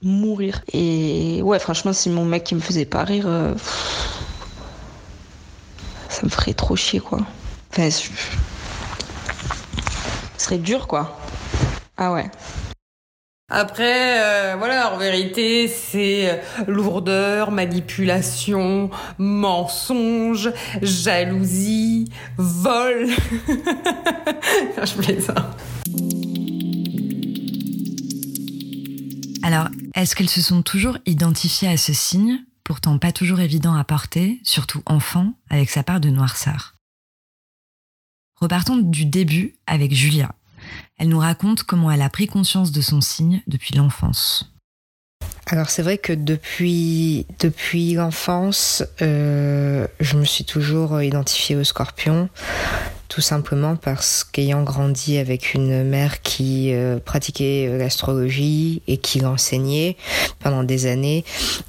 mourir. 0.00 0.62
Et 0.72 1.42
ouais, 1.42 1.58
franchement, 1.58 1.92
si 1.92 2.08
mon 2.08 2.24
mec 2.24 2.44
qui 2.44 2.54
me 2.54 2.60
faisait 2.60 2.86
pas 2.86 3.04
rire, 3.04 3.28
ça 6.08 6.20
me 6.22 6.30
ferait 6.30 6.54
trop 6.54 6.74
chier, 6.74 7.00
quoi. 7.00 7.18
Enfin, 7.70 7.90
ce 10.36 10.44
serait 10.44 10.58
dur, 10.58 10.86
quoi. 10.86 11.18
Ah 11.96 12.12
ouais. 12.12 12.30
Après, 13.48 14.20
euh, 14.20 14.56
voilà, 14.58 14.92
en 14.92 14.98
vérité, 14.98 15.68
c'est 15.68 16.30
euh, 16.30 16.64
lourdeur, 16.66 17.52
manipulation, 17.52 18.90
mensonge, 19.18 20.50
jalousie, 20.82 22.10
vol. 22.36 23.06
Je 24.82 24.94
plaisante. 25.00 25.36
Alors, 29.44 29.68
est-ce 29.94 30.16
qu'elles 30.16 30.28
se 30.28 30.42
sont 30.42 30.62
toujours 30.62 30.98
identifiées 31.06 31.68
à 31.68 31.76
ce 31.76 31.92
signe, 31.92 32.40
pourtant 32.64 32.98
pas 32.98 33.12
toujours 33.12 33.38
évident 33.38 33.76
à 33.76 33.84
porter, 33.84 34.40
surtout 34.42 34.82
enfant, 34.86 35.34
avec 35.50 35.70
sa 35.70 35.84
part 35.84 36.00
de 36.00 36.10
noirceur? 36.10 36.75
Repartons 38.40 38.76
du 38.76 39.06
début 39.06 39.54
avec 39.66 39.94
Julia, 39.94 40.34
elle 40.98 41.08
nous 41.08 41.18
raconte 41.18 41.62
comment 41.62 41.90
elle 41.90 42.02
a 42.02 42.10
pris 42.10 42.26
conscience 42.26 42.70
de 42.70 42.80
son 42.80 43.00
signe 43.00 43.42
depuis 43.46 43.74
l'enfance. 43.74 44.52
Alors 45.46 45.70
c'est 45.70 45.82
vrai 45.82 45.96
que 45.96 46.12
depuis 46.12 47.26
depuis 47.38 47.94
l'enfance, 47.94 48.82
euh, 49.00 49.86
je 50.00 50.16
me 50.16 50.24
suis 50.24 50.44
toujours 50.44 51.00
identifiée 51.00 51.56
au 51.56 51.64
scorpion 51.64 52.28
tout 53.08 53.20
simplement 53.20 53.76
parce 53.76 54.24
qu'ayant 54.24 54.62
grandi 54.62 55.18
avec 55.18 55.54
une 55.54 55.84
mère 55.84 56.22
qui 56.22 56.72
euh, 56.72 56.98
pratiquait 56.98 57.66
euh, 57.68 57.78
l'astrologie 57.78 58.82
et 58.88 58.96
qui 58.96 59.20
l'enseignait 59.20 59.96
pendant 60.40 60.64
des 60.64 60.86
années, 60.86 61.24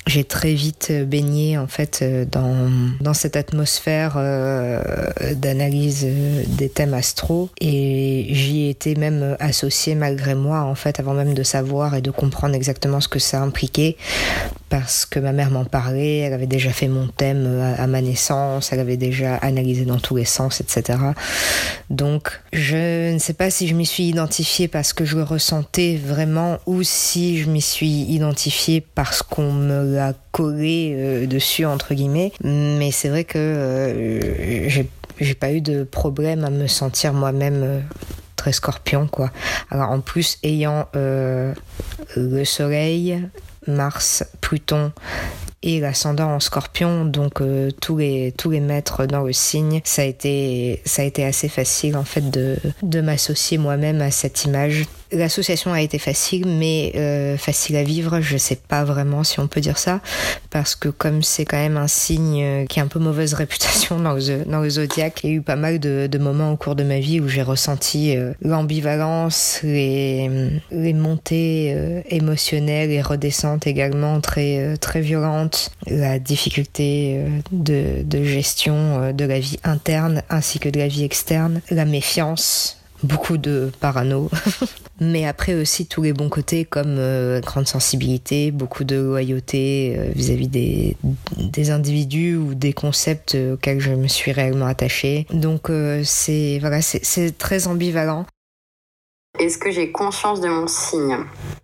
j'ai 0.07 0.23
très 0.23 0.53
vite 0.53 0.91
baigné 1.05 1.57
en 1.57 1.67
fait 1.67 1.99
euh, 2.01 2.25
dans, 2.25 2.69
dans 3.01 3.13
cette 3.13 3.35
atmosphère 3.35 4.17
d'analyse 5.35 6.07
des 6.47 6.69
thèmes 6.69 6.93
astro 6.93 7.49
et 7.59 8.27
j'y 8.31 8.69
étais 8.69 8.95
même 8.95 9.35
associée 9.39 9.95
malgré 9.95 10.35
moi 10.35 10.61
en 10.61 10.75
fait 10.75 10.99
avant 10.99 11.13
même 11.13 11.33
de 11.33 11.43
savoir 11.43 11.95
et 11.95 12.01
de 12.01 12.11
comprendre 12.11 12.55
exactement 12.55 13.01
ce 13.01 13.07
que 13.07 13.19
ça 13.19 13.41
impliquait 13.41 13.97
parce 14.69 15.05
que 15.05 15.19
ma 15.19 15.31
mère 15.31 15.49
m'en 15.49 15.65
parlait, 15.65 16.17
elle 16.17 16.33
avait 16.33 16.47
déjà 16.47 16.71
fait 16.71 16.87
mon 16.87 17.07
thème 17.07 17.75
à, 17.77 17.87
ma 17.87 18.01
naissance, 18.01 18.73
elle 18.73 18.79
avait 18.79 18.97
déjà 18.97 19.35
analysé 19.35 19.85
dans 19.85 19.97
tous 19.97 20.17
les 20.17 20.25
sens, 20.25 20.59
etc. 20.59 20.99
Donc, 21.89 22.41
je 22.51 23.13
ne 23.13 23.17
sais 23.17 23.33
pas 23.33 23.49
si 23.49 23.67
je 23.67 23.73
m'y 23.73 23.85
suis 23.85 24.09
identifiée 24.09 24.67
parce 24.67 24.91
que 24.91 25.05
je 25.05 25.15
le 25.15 25.23
ressentais 25.23 25.95
vraiment 25.95 26.57
ou 26.65 26.83
si 26.83 27.37
je 27.41 27.49
m'y 27.49 27.61
suis 27.61 28.01
identifiée 28.03 28.81
parce 28.81 29.23
qu'on 29.23 29.53
me 29.53 29.95
l'a 29.95 30.13
collé 30.33 30.93
euh, 30.95 31.27
dessus, 31.27 31.65
entre 31.65 31.93
guillemets. 31.93 32.33
Mais 32.43 32.91
c'est 32.91 33.07
vrai 33.07 33.23
que 33.23 33.37
euh, 33.37 34.83
j'ai 35.19 35.35
pas 35.35 35.53
eu 35.53 35.61
de 35.61 35.83
problème 35.83 36.43
à 36.43 36.49
me 36.49 36.67
sentir 36.67 37.13
moi-même 37.13 37.63
euh, 37.63 37.79
très 38.35 38.51
scorpion 38.51 39.07
quoi. 39.07 39.31
Alors 39.71 39.89
en 39.89 40.01
plus 40.01 40.39
ayant 40.43 40.87
le 40.93 42.43
soleil, 42.43 43.19
Mars, 43.67 44.23
Pluton 44.41 44.91
et 45.67 45.81
l'ascendant 45.81 46.33
en 46.33 46.39
scorpion, 46.39 47.03
donc 47.03 47.41
euh, 47.41 47.71
tous 47.81 47.97
les 47.97 48.33
tous 48.37 48.51
les 48.51 48.61
maîtres 48.61 49.05
dans 49.05 49.23
le 49.23 49.33
signe, 49.33 49.81
ça 49.83 50.01
a 50.01 50.05
été 50.05 50.81
ça 50.85 51.01
a 51.01 51.05
été 51.05 51.25
assez 51.25 51.49
facile 51.49 51.97
en 51.97 52.05
fait 52.05 52.29
de 52.29 52.55
de 52.83 53.01
m'associer 53.01 53.57
moi-même 53.57 54.01
à 54.01 54.09
cette 54.09 54.45
image 54.45 54.85
L'association 55.11 55.71
a 55.71 55.81
été 55.81 55.99
facile, 55.99 56.45
mais 56.47 56.91
euh, 56.95 57.37
facile 57.37 57.77
à 57.77 57.83
vivre, 57.83 58.19
je 58.19 58.35
sais 58.37 58.57
pas 58.57 58.83
vraiment 58.83 59.23
si 59.23 59.39
on 59.39 59.47
peut 59.47 59.61
dire 59.61 59.77
ça, 59.77 60.01
parce 60.49 60.75
que 60.75 60.89
comme 60.89 61.23
c'est 61.23 61.45
quand 61.45 61.57
même 61.57 61.77
un 61.77 61.87
signe 61.87 62.43
euh, 62.43 62.65
qui 62.65 62.79
a 62.79 62.83
un 62.83 62.87
peu 62.87 62.99
mauvaise 62.99 63.33
réputation 63.35 63.99
dans 63.99 64.13
le, 64.13 64.45
dans 64.45 64.59
le 64.59 64.69
zodiaque, 64.69 65.21
il 65.23 65.29
y 65.29 65.33
a 65.33 65.35
eu 65.37 65.41
pas 65.41 65.55
mal 65.55 65.79
de, 65.79 66.07
de 66.11 66.17
moments 66.17 66.51
au 66.51 66.57
cours 66.57 66.75
de 66.75 66.83
ma 66.83 66.99
vie 66.99 67.21
où 67.21 67.27
j'ai 67.27 67.41
ressenti 67.41 68.17
euh, 68.17 68.33
l'ambivalence, 68.41 69.59
les, 69.63 70.29
les 70.71 70.93
montées 70.93 71.73
euh, 71.73 72.01
émotionnelles 72.09 72.91
et 72.91 73.01
redescentes 73.01 73.65
également 73.65 74.19
très, 74.19 74.75
très 74.77 74.99
violentes, 74.99 75.71
la 75.87 76.19
difficulté 76.19 77.21
de, 77.51 78.03
de 78.03 78.23
gestion 78.23 79.13
de 79.13 79.25
la 79.25 79.39
vie 79.39 79.59
interne 79.63 80.21
ainsi 80.29 80.59
que 80.59 80.69
de 80.69 80.79
la 80.79 80.87
vie 80.87 81.03
externe, 81.03 81.61
la 81.71 81.85
méfiance, 81.85 82.76
beaucoup 83.03 83.37
de 83.37 83.71
parano. 83.79 84.29
mais 84.99 85.25
après 85.25 85.53
aussi 85.53 85.85
tous 85.85 86.01
les 86.01 86.13
bons 86.13 86.29
côtés 86.29 86.65
comme 86.65 86.97
euh, 86.97 87.41
grande 87.41 87.67
sensibilité, 87.67 88.51
beaucoup 88.51 88.83
de 88.83 88.97
loyauté 88.97 89.95
euh, 89.97 90.09
vis-à-vis 90.15 90.47
des, 90.47 90.97
des 91.37 91.69
individus 91.71 92.35
ou 92.35 92.53
des 92.53 92.73
concepts 92.73 93.37
auxquels 93.53 93.79
je 93.79 93.91
me 93.91 94.07
suis 94.07 94.31
réellement 94.31 94.65
attachée. 94.65 95.25
Donc 95.31 95.69
euh, 95.69 96.01
c'est 96.03 96.57
voilà, 96.59 96.81
c'est 96.81 97.37
très 97.37 97.67
ambivalent. 97.67 98.25
Est-ce 99.39 99.57
que 99.57 99.71
j'ai 99.71 99.91
conscience 99.91 100.41
de 100.41 100.47
mon 100.47 100.67
signe? 100.67 101.17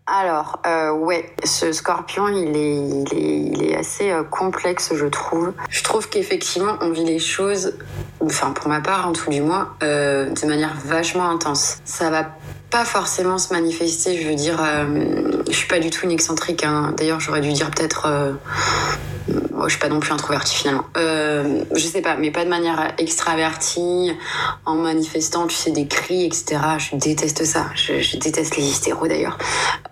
Alors, 0.06 0.60
euh, 0.68 0.92
ouais, 0.92 1.34
ce 1.44 1.72
scorpion, 1.72 2.28
il 2.28 2.56
est, 2.56 3.76
assez 3.76 4.14
complexe, 4.30 4.94
je 4.96 5.06
trouve. 5.08 5.54
Je 5.70 5.84
trouve 5.84 6.08
qu'effectivement, 6.08 6.78
on 6.82 6.92
vit 6.92 7.06
les 7.06 7.20
choses, 7.20 7.74
enfin 8.22 8.52
pour 8.52 8.68
ma 8.68 8.82
part, 8.82 9.08
en 9.08 9.14
tout 9.14 9.30
du 9.30 9.42
moins, 9.42 9.74
euh, 9.82 10.30
de 10.30 10.48
manière 10.48 10.74
vachement 10.86 11.30
intense. 11.30 11.78
Ça 11.86 12.10
va 12.10 12.28
pas 12.70 12.86
forcément 12.86 13.38
se 13.38 13.54
manifester. 13.54 14.22
Je 14.22 14.28
veux 14.28 14.36
dire, 14.36 14.62
euh, 14.64 15.42
je 15.48 15.54
suis 15.54 15.68
pas 15.68 15.80
du 15.80 15.90
tout 15.90 16.06
une 16.06 16.12
excentrique. 16.12 16.64
Hein. 16.64 16.94
D'ailleurs, 16.98 17.20
j'aurais 17.20 17.42
dû 17.42 17.52
dire 17.52 17.72
peut-être. 17.72 18.08
Euh, 19.64 19.68
je 19.68 19.72
suis 19.72 19.80
pas 19.80 19.90
non 19.90 20.00
plus 20.00 20.12
introvertie 20.12 20.56
finalement. 20.56 20.86
Euh, 20.98 21.64
je 21.74 21.86
sais 21.86 22.02
pas, 22.02 22.16
mais 22.16 22.32
pas 22.32 22.44
de 22.44 22.50
manière 22.50 22.94
extravertie, 22.98 24.12
en 24.66 24.76
manifestant, 24.76 25.48
tu 25.48 25.56
sais, 25.56 25.72
des 25.72 25.88
cris, 25.88 26.26
etc. 26.26 26.60
Je 26.78 26.96
déteste 26.96 27.44
ça. 27.46 27.68
Je, 27.76 28.18
déteste 28.18 28.58
les 28.58 28.64
hystéros 28.64 29.08
d'ailleurs. 29.08 29.38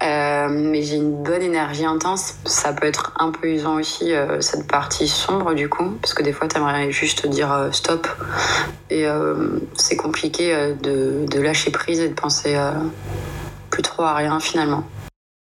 Euh, 0.03 0.47
mais 0.49 0.81
j'ai 0.83 0.95
une 0.95 1.23
bonne 1.23 1.41
énergie 1.41 1.85
intense. 1.85 2.35
Ça 2.45 2.73
peut 2.73 2.87
être 2.87 3.13
un 3.17 3.31
peu 3.31 3.47
usant 3.47 3.75
aussi, 3.75 4.13
euh, 4.13 4.41
cette 4.41 4.67
partie 4.67 5.07
sombre 5.07 5.53
du 5.53 5.69
coup, 5.69 5.97
parce 6.01 6.13
que 6.13 6.23
des 6.23 6.33
fois, 6.33 6.47
t'aimerais 6.47 6.91
juste 6.91 7.27
dire 7.27 7.51
euh, 7.51 7.71
stop. 7.71 8.07
Et 8.89 9.05
c'est 9.75 9.95
compliqué 9.95 10.53
de, 10.83 11.25
de, 11.25 11.39
lâcher 11.39 11.71
prise 11.71 12.01
et 12.01 12.09
de 12.09 12.13
penser 12.13 12.57
plus 13.69 13.83
trop 13.83 14.03
à 14.03 14.13
rien 14.13 14.37
finalement. 14.41 14.83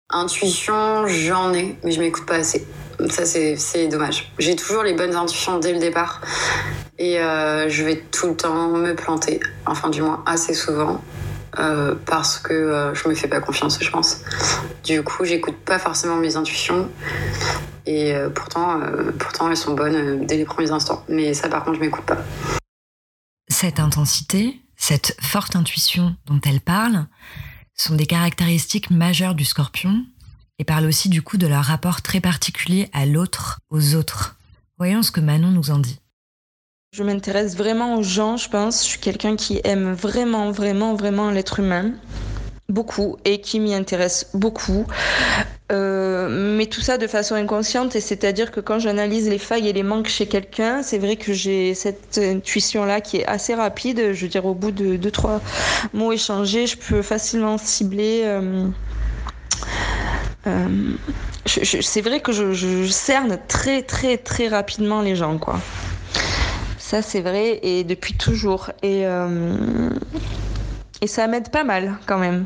Intuition, 0.09 1.07
j'en 1.07 1.53
ai, 1.53 1.77
mais 1.81 1.91
je 1.91 2.01
m'écoute 2.01 2.25
pas 2.25 2.35
assez. 2.35 2.67
Ça, 3.09 3.25
c'est 3.25 3.87
dommage. 3.87 4.31
J'ai 4.39 4.55
toujours 4.55 4.83
les 4.83 4.93
bonnes 4.93 5.15
intuitions 5.15 5.59
dès 5.59 5.73
le 5.73 5.79
départ. 5.79 6.21
Et 6.97 7.19
euh, 7.19 7.69
je 7.69 7.83
vais 7.83 7.97
tout 7.97 8.27
le 8.27 8.35
temps 8.35 8.69
me 8.69 8.95
planter. 8.95 9.39
Enfin, 9.65 9.89
du 9.89 10.01
moins, 10.01 10.23
assez 10.25 10.53
souvent. 10.53 11.01
Euh, 11.59 11.95
parce 12.05 12.37
que 12.37 12.53
euh, 12.53 12.93
je 12.93 13.07
me 13.07 13.15
fais 13.15 13.27
pas 13.27 13.39
confiance, 13.39 13.77
je 13.81 13.89
pense. 13.89 14.21
Du 14.83 15.03
coup, 15.03 15.25
j'écoute 15.25 15.57
pas 15.57 15.79
forcément 15.79 16.15
mes 16.15 16.35
intuitions. 16.35 16.89
Et 17.85 18.13
pourtant, 18.35 18.81
pourtant, 19.17 19.49
elles 19.49 19.55
sont 19.55 19.73
bonnes 19.73 20.25
dès 20.25 20.35
les 20.35 20.43
premiers 20.43 20.71
instants. 20.71 21.05
Mais 21.07 21.33
ça, 21.33 21.47
par 21.47 21.63
contre, 21.63 21.77
je 21.77 21.81
m'écoute 21.81 22.03
pas. 22.03 22.17
Cette 23.47 23.79
intensité, 23.79 24.59
cette 24.75 25.15
forte 25.21 25.55
intuition 25.55 26.17
dont 26.25 26.41
elle 26.45 26.59
parle, 26.59 27.05
sont 27.75 27.95
des 27.95 28.05
caractéristiques 28.05 28.89
majeures 28.89 29.35
du 29.35 29.45
scorpion 29.45 30.03
et 30.59 30.63
parle 30.63 30.85
aussi 30.85 31.09
du 31.09 31.21
coup 31.21 31.37
de 31.37 31.47
leur 31.47 31.63
rapport 31.63 32.01
très 32.01 32.19
particulier 32.19 32.89
à 32.93 33.05
l'autre, 33.05 33.59
aux 33.69 33.95
autres. 33.95 34.37
Voyons 34.77 35.03
ce 35.03 35.11
que 35.11 35.19
Manon 35.19 35.49
nous 35.49 35.71
en 35.71 35.79
dit. 35.79 35.99
Je 36.93 37.03
m'intéresse 37.03 37.55
vraiment 37.55 37.95
aux 37.95 38.03
gens, 38.03 38.37
je 38.37 38.49
pense. 38.49 38.83
Je 38.83 38.89
suis 38.89 38.99
quelqu'un 38.99 39.35
qui 39.35 39.59
aime 39.63 39.93
vraiment, 39.93 40.51
vraiment, 40.51 40.95
vraiment 40.95 41.31
l'être 41.31 41.59
humain. 41.59 41.91
Beaucoup 42.69 43.17
et 43.23 43.39
qui 43.39 43.59
m'y 43.59 43.73
intéresse 43.73 44.29
beaucoup. 44.33 44.85
Euh, 45.71 46.55
mais 46.57 46.65
tout 46.65 46.81
ça 46.81 46.97
de 46.97 47.07
façon 47.07 47.35
inconsciente, 47.35 47.95
et 47.95 48.01
c'est-à-dire 48.01 48.51
que 48.51 48.61
quand 48.61 48.79
j'analyse 48.79 49.29
les 49.29 49.37
failles 49.37 49.67
et 49.67 49.73
les 49.73 49.83
manques 49.83 50.07
chez 50.07 50.25
quelqu'un, 50.25 50.81
c'est 50.81 50.97
vrai 50.97 51.17
que 51.17 51.33
j'ai 51.33 51.73
cette 51.73 52.17
intuition-là 52.17 53.01
qui 53.01 53.17
est 53.17 53.25
assez 53.25 53.53
rapide. 53.53 54.13
Je 54.13 54.21
veux 54.21 54.29
dire, 54.29 54.45
au 54.45 54.53
bout 54.53 54.71
de 54.71 54.95
deux, 54.95 55.11
trois 55.11 55.41
mots 55.93 56.13
échangés, 56.13 56.67
je 56.67 56.77
peux 56.77 57.01
facilement 57.01 57.57
cibler. 57.57 58.21
Euh, 58.23 58.67
c'est 61.45 62.01
vrai 62.01 62.19
que 62.19 62.31
je, 62.31 62.85
cerne 62.87 63.37
très 63.47 63.81
très 63.81 64.17
très 64.17 64.47
rapidement 64.47 65.01
les 65.01 65.15
gens, 65.15 65.37
quoi. 65.37 65.59
Ça 66.77 67.01
c'est 67.01 67.21
vrai 67.21 67.59
et 67.63 67.83
depuis 67.83 68.13
toujours 68.13 68.71
et 68.81 69.05
euh, 69.05 69.89
et 71.01 71.07
ça 71.07 71.27
m'aide 71.27 71.49
pas 71.49 71.63
mal 71.63 71.97
quand 72.05 72.17
même. 72.17 72.45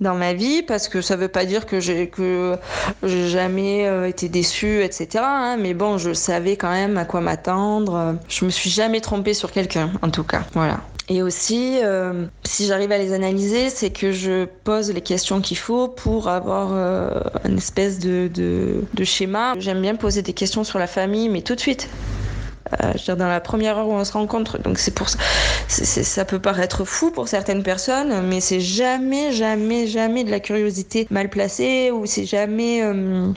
dans 0.00 0.14
ma 0.16 0.34
vie 0.34 0.62
parce 0.62 0.88
que 0.88 1.00
ça 1.00 1.14
veut 1.16 1.28
pas 1.28 1.44
dire 1.44 1.66
que 1.66 1.78
j'ai 1.78 2.08
que 2.08 2.56
j'ai 3.04 3.28
jamais 3.28 3.86
euh, 3.86 4.08
été 4.08 4.28
déçue, 4.28 4.82
etc. 4.82 5.24
Hein, 5.24 5.56
mais 5.58 5.74
bon, 5.74 5.98
je 5.98 6.12
savais 6.12 6.56
quand 6.56 6.70
même 6.70 6.98
à 6.98 7.04
quoi 7.04 7.20
m'attendre. 7.20 8.16
Je 8.28 8.44
me 8.44 8.50
suis 8.50 8.70
jamais 8.70 9.00
trompée 9.00 9.34
sur 9.34 9.52
quelqu'un, 9.52 9.92
en 10.02 10.10
tout 10.10 10.24
cas. 10.24 10.42
Voilà. 10.54 10.80
Et 11.08 11.22
aussi, 11.22 11.80
euh, 11.82 12.24
si 12.44 12.66
j'arrive 12.66 12.90
à 12.90 12.96
les 12.96 13.12
analyser, 13.12 13.68
c'est 13.68 13.90
que 13.90 14.10
je 14.10 14.46
pose 14.46 14.90
les 14.90 15.02
questions 15.02 15.42
qu'il 15.42 15.58
faut 15.58 15.88
pour 15.88 16.28
avoir 16.28 16.70
euh, 16.72 17.10
une 17.44 17.58
espèce 17.58 17.98
de, 17.98 18.30
schéma. 19.02 19.52
J'aime 19.58 19.82
bien 19.82 19.96
poser 19.96 20.22
des 20.22 20.32
questions 20.32 20.64
sur 20.64 20.78
la 20.78 20.86
famille, 20.86 21.28
mais 21.28 21.42
tout 21.42 21.54
de 21.54 21.60
suite. 21.60 21.88
Je 22.96 23.02
dire, 23.02 23.16
dans 23.16 23.28
la 23.28 23.40
première 23.40 23.78
heure 23.78 23.88
où 23.88 23.92
on 23.92 24.04
se 24.04 24.12
rencontre. 24.12 24.58
Donc 24.58 24.78
c'est 24.78 24.94
pour 24.94 25.08
ça, 25.08 25.18
ça 25.68 26.24
peut 26.24 26.38
paraître 26.38 26.84
fou 26.84 27.10
pour 27.10 27.28
certaines 27.28 27.62
personnes, 27.62 28.26
mais 28.26 28.40
c'est 28.40 28.60
jamais, 28.60 29.32
jamais, 29.32 29.86
jamais 29.86 30.24
de 30.24 30.30
la 30.30 30.40
curiosité 30.40 31.06
mal 31.10 31.28
placée 31.28 31.90
ou 31.90 32.06
c'est 32.06 32.24
jamais. 32.26 32.82
Euh, 32.82 33.30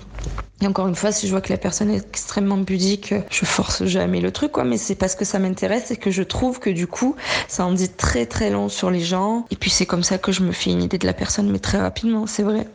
et 0.61 0.67
encore 0.67 0.87
une 0.87 0.95
fois, 0.95 1.11
si 1.11 1.27
je 1.27 1.31
vois 1.31 1.41
que 1.41 1.51
la 1.51 1.57
personne 1.57 1.91
est 1.91 1.97
extrêmement 1.97 2.63
pudique, 2.63 3.13
je 3.29 3.45
force 3.45 3.85
jamais 3.85 4.21
le 4.21 4.31
truc, 4.31 4.53
quoi. 4.53 4.63
Mais 4.63 4.77
c'est 4.77 4.95
parce 4.95 5.13
que 5.13 5.25
ça 5.25 5.37
m'intéresse 5.39 5.91
et 5.91 5.97
que 5.97 6.09
je 6.09 6.23
trouve 6.23 6.59
que 6.59 6.69
du 6.69 6.87
coup, 6.87 7.15
ça 7.47 7.65
en 7.65 7.73
dit 7.73 7.89
très 7.89 8.25
très 8.25 8.49
long 8.49 8.69
sur 8.69 8.89
les 8.89 9.03
gens. 9.03 9.45
Et 9.51 9.55
puis 9.55 9.69
c'est 9.69 9.85
comme 9.85 10.03
ça 10.03 10.17
que 10.17 10.31
je 10.31 10.41
me 10.41 10.51
fais 10.51 10.71
une 10.71 10.81
idée 10.81 10.97
de 10.97 11.05
la 11.05 11.13
personne, 11.13 11.51
mais 11.51 11.59
très 11.59 11.79
rapidement, 11.79 12.25
c'est 12.25 12.43
vrai. 12.43 12.67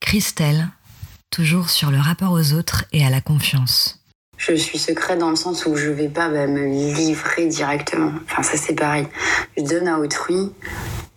Christelle, 0.00 0.68
toujours 1.30 1.70
sur 1.70 1.90
le 1.90 1.98
rapport 1.98 2.32
aux 2.32 2.52
autres 2.52 2.84
et 2.92 3.04
à 3.04 3.10
la 3.10 3.20
confiance 3.20 3.99
je 4.40 4.54
suis 4.54 4.78
secrète 4.78 5.18
dans 5.18 5.28
le 5.28 5.36
sens 5.36 5.66
où 5.66 5.76
je 5.76 5.90
vais 5.90 6.08
pas 6.08 6.30
bah, 6.30 6.46
me 6.46 6.64
livrer 6.64 7.46
directement. 7.46 8.12
Enfin, 8.24 8.42
ça 8.42 8.56
c'est 8.56 8.74
pareil. 8.74 9.06
Je 9.56 9.62
donne 9.62 9.86
à 9.86 9.98
autrui 9.98 10.50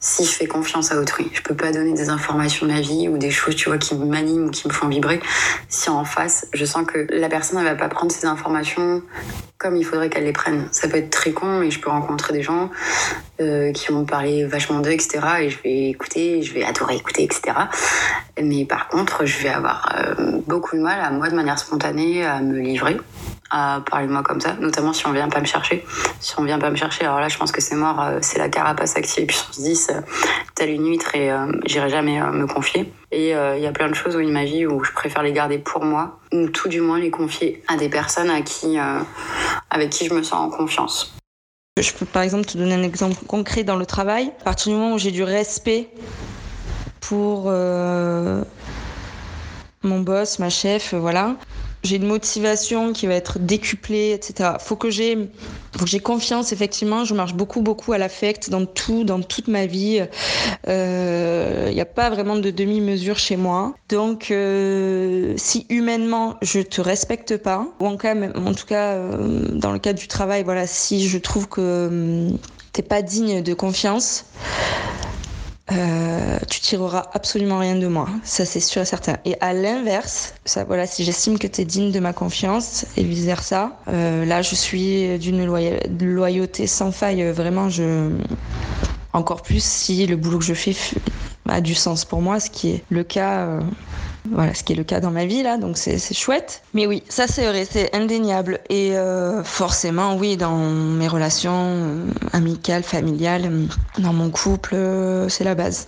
si 0.03 0.25
je 0.25 0.31
fais 0.31 0.47
confiance 0.47 0.91
à 0.91 0.99
autrui. 0.99 1.31
Je 1.33 1.41
peux 1.41 1.55
pas 1.55 1.71
donner 1.71 1.93
des 1.93 2.09
informations 2.09 2.67
de 2.67 2.73
ma 2.73 2.81
vie 2.81 3.07
ou 3.07 3.17
des 3.17 3.31
choses, 3.31 3.55
tu 3.55 3.69
vois, 3.69 3.77
qui 3.77 3.95
m'animent 3.95 4.47
ou 4.47 4.51
qui 4.51 4.67
me 4.67 4.73
font 4.73 4.89
vibrer. 4.89 5.21
Si 5.69 5.89
en 5.89 6.03
face, 6.03 6.45
je 6.53 6.65
sens 6.65 6.85
que 6.85 7.07
la 7.09 7.29
personne, 7.29 7.57
elle 7.59 7.63
va 7.63 7.75
pas 7.75 7.87
prendre 7.87 8.11
ces 8.11 8.27
informations 8.27 9.01
comme 9.57 9.77
il 9.77 9.85
faudrait 9.85 10.09
qu'elle 10.09 10.25
les 10.25 10.33
prenne. 10.33 10.67
Ça 10.71 10.89
peut 10.89 10.97
être 10.97 11.09
très 11.09 11.31
con, 11.31 11.59
mais 11.59 11.71
je 11.71 11.79
peux 11.79 11.89
rencontrer 11.89 12.33
des 12.33 12.43
gens 12.43 12.69
euh, 13.39 13.71
qui 13.71 13.93
vont 13.93 14.01
me 14.01 14.05
parler 14.05 14.45
vachement 14.45 14.81
d'eux, 14.81 14.91
etc. 14.91 15.19
Et 15.39 15.49
je 15.49 15.57
vais 15.63 15.89
écouter, 15.91 16.41
je 16.41 16.53
vais 16.53 16.65
adorer 16.65 16.97
écouter, 16.97 17.23
etc. 17.23 17.53
Mais 18.41 18.65
par 18.65 18.89
contre, 18.89 19.25
je 19.25 19.41
vais 19.41 19.49
avoir 19.49 19.95
euh, 19.97 20.41
beaucoup 20.45 20.75
de 20.75 20.81
mal 20.81 20.99
à 20.99 21.11
moi, 21.11 21.29
de 21.29 21.35
manière 21.35 21.57
spontanée, 21.57 22.25
à 22.25 22.41
me 22.41 22.59
livrer 22.59 22.97
à 23.53 23.81
parler 23.87 24.07
de 24.07 24.11
moi 24.11 24.23
comme 24.23 24.41
ça, 24.41 24.55
notamment 24.59 24.93
si 24.93 25.05
on 25.05 25.11
vient 25.11 25.29
pas 25.29 25.39
me 25.39 25.45
chercher. 25.45 25.85
Si 26.19 26.33
on 26.39 26.43
vient 26.43 26.57
pas 26.57 26.71
me 26.71 26.75
chercher, 26.75 27.05
alors 27.05 27.19
là, 27.19 27.29
je 27.29 27.37
pense 27.37 27.51
que 27.51 27.61
c'est 27.61 27.75
mort, 27.75 28.01
euh, 28.01 28.17
c'est 28.21 28.39
la 28.39 28.49
carapace 28.49 28.97
activée 28.97 29.27
puissance 29.27 29.59
10, 29.59 29.91
euh, 29.91 30.01
telle 30.55 30.71
une 30.71 30.87
huître 30.87 31.15
et 31.15 31.31
euh, 31.31 31.45
j'irai 31.67 31.87
jamais 31.87 32.19
me 32.19 32.47
confier. 32.47 32.91
Et 33.11 33.29
il 33.29 33.61
y 33.61 33.67
a 33.67 33.71
plein 33.71 33.89
de 33.89 33.93
choses 33.93 34.15
dans 34.15 34.27
ma 34.27 34.43
vie 34.43 34.65
où 34.65 34.83
je 34.83 34.91
préfère 34.91 35.21
les 35.21 35.33
garder 35.33 35.59
pour 35.59 35.85
moi, 35.85 36.19
ou 36.31 36.47
tout 36.47 36.67
du 36.67 36.81
moins 36.81 36.99
les 36.99 37.11
confier 37.11 37.61
à 37.67 37.77
des 37.77 37.89
personnes 37.89 38.31
à 38.31 38.41
qui, 38.41 38.75
avec 39.69 39.91
qui 39.91 40.07
je 40.07 40.15
me 40.15 40.23
sens 40.23 40.39
en 40.39 40.49
confiance. 40.49 41.13
Je 41.79 41.93
peux 41.93 42.07
par 42.07 42.23
exemple 42.23 42.45
te 42.45 42.57
donner 42.57 42.73
un 42.73 42.81
exemple 42.81 43.23
concret 43.27 43.63
dans 43.63 43.75
le 43.75 43.85
travail. 43.85 44.31
À 44.41 44.45
partir 44.45 44.73
du 44.73 44.79
moment 44.79 44.95
où 44.95 44.97
j'ai 44.97 45.11
du 45.11 45.21
respect 45.21 45.89
pour 47.01 47.51
mon 49.83 49.99
boss, 49.99 50.39
ma 50.39 50.49
chef, 50.49 50.95
voilà, 50.95 51.35
j'ai 51.83 51.97
une 51.97 52.07
motivation 52.07 52.93
qui 52.93 53.07
va 53.07 53.15
être 53.15 53.39
décuplée, 53.39 54.11
etc. 54.11 54.51
Faut 54.59 54.75
que 54.75 54.89
j'ai, 54.89 55.29
faut 55.77 55.83
que 55.83 55.89
j'ai 55.89 55.99
confiance. 55.99 56.53
Effectivement, 56.53 57.03
je 57.03 57.13
marche 57.13 57.33
beaucoup, 57.33 57.61
beaucoup 57.61 57.91
à 57.91 57.97
l'affect 57.97 58.49
dans 58.49 58.65
tout, 58.65 59.03
dans 59.03 59.21
toute 59.21 59.49
ma 59.49 59.65
vie. 59.65 59.95
Il 59.95 60.07
euh, 60.69 61.71
n'y 61.73 61.81
a 61.81 61.85
pas 61.85 62.09
vraiment 62.09 62.37
de 62.37 62.51
demi-mesure 62.51 63.17
chez 63.17 63.35
moi. 63.35 63.73
Donc, 63.89 64.31
euh, 64.31 65.33
si 65.35 65.65
humainement 65.69 66.35
je 66.41 66.61
te 66.61 66.79
respecte 66.79 67.37
pas, 67.37 67.67
ou 67.81 67.87
en, 67.87 67.97
tout 67.97 68.65
cas 68.65 68.93
euh, 68.93 69.47
dans 69.51 69.71
le 69.71 69.79
cadre 69.79 69.99
du 69.99 70.07
travail, 70.07 70.43
voilà, 70.43 70.67
si 70.67 71.07
je 71.07 71.17
trouve 71.17 71.49
que 71.49 71.87
hum, 71.87 72.37
t'es 72.71 72.81
pas 72.81 73.01
digne 73.01 73.41
de 73.41 73.53
confiance. 73.53 74.25
Euh, 75.71 76.39
tu 76.49 76.59
tireras 76.59 77.05
absolument 77.13 77.59
rien 77.59 77.75
de 77.75 77.87
moi, 77.87 78.09
ça 78.23 78.43
c'est 78.43 78.59
sûr 78.59 78.81
et 78.81 78.85
certain. 78.85 79.15
Et 79.23 79.35
à 79.39 79.53
l'inverse, 79.53 80.35
ça 80.43 80.65
voilà, 80.65 80.85
si 80.85 81.05
j'estime 81.05 81.39
que 81.39 81.47
tu 81.47 81.61
es 81.61 81.65
digne 81.65 81.91
de 81.91 81.99
ma 82.01 82.11
confiance 82.11 82.85
et 82.97 83.03
vice 83.03 83.23
versa, 83.23 83.79
euh, 83.87 84.25
là 84.25 84.41
je 84.41 84.55
suis 84.55 85.17
d'une 85.19 85.45
loyauté 85.45 86.67
sans 86.67 86.91
faille. 86.91 87.23
Vraiment, 87.31 87.69
je 87.69 88.11
encore 89.13 89.41
plus 89.41 89.63
si 89.63 90.05
le 90.05 90.17
boulot 90.17 90.39
que 90.39 90.45
je 90.45 90.53
fais 90.53 90.75
a 91.47 91.61
du 91.61 91.75
sens 91.75 92.03
pour 92.03 92.21
moi, 92.21 92.39
ce 92.39 92.49
qui 92.49 92.71
est 92.71 92.83
le 92.89 93.03
cas. 93.03 93.45
Euh, 93.45 93.61
voilà, 94.29 94.53
ce 94.53 94.63
qui 94.63 94.73
est 94.73 94.75
le 94.75 94.83
cas 94.83 94.99
dans 94.99 95.11
ma 95.11 95.25
vie 95.25 95.43
là, 95.43 95.57
donc 95.57 95.77
c'est 95.77 95.99
chouette. 96.13 96.63
Mais 96.73 96.87
oui, 96.87 97.03
ça 97.09 97.27
c'est 97.27 97.45
vrai, 97.45 97.65
c'est 97.69 97.93
indéniable. 97.95 98.59
Et 98.69 98.95
euh, 98.95 99.43
forcément, 99.43 100.15
oui, 100.15 100.37
dans 100.37 100.57
mes 100.57 101.07
relations 101.07 101.51
euh, 101.53 102.05
amicales, 102.31 102.83
familiales, 102.83 103.49
dans 103.99 104.13
mon 104.13 104.29
couple, 104.29 104.75
c'est 105.29 105.43
la 105.43 105.55
base. 105.55 105.87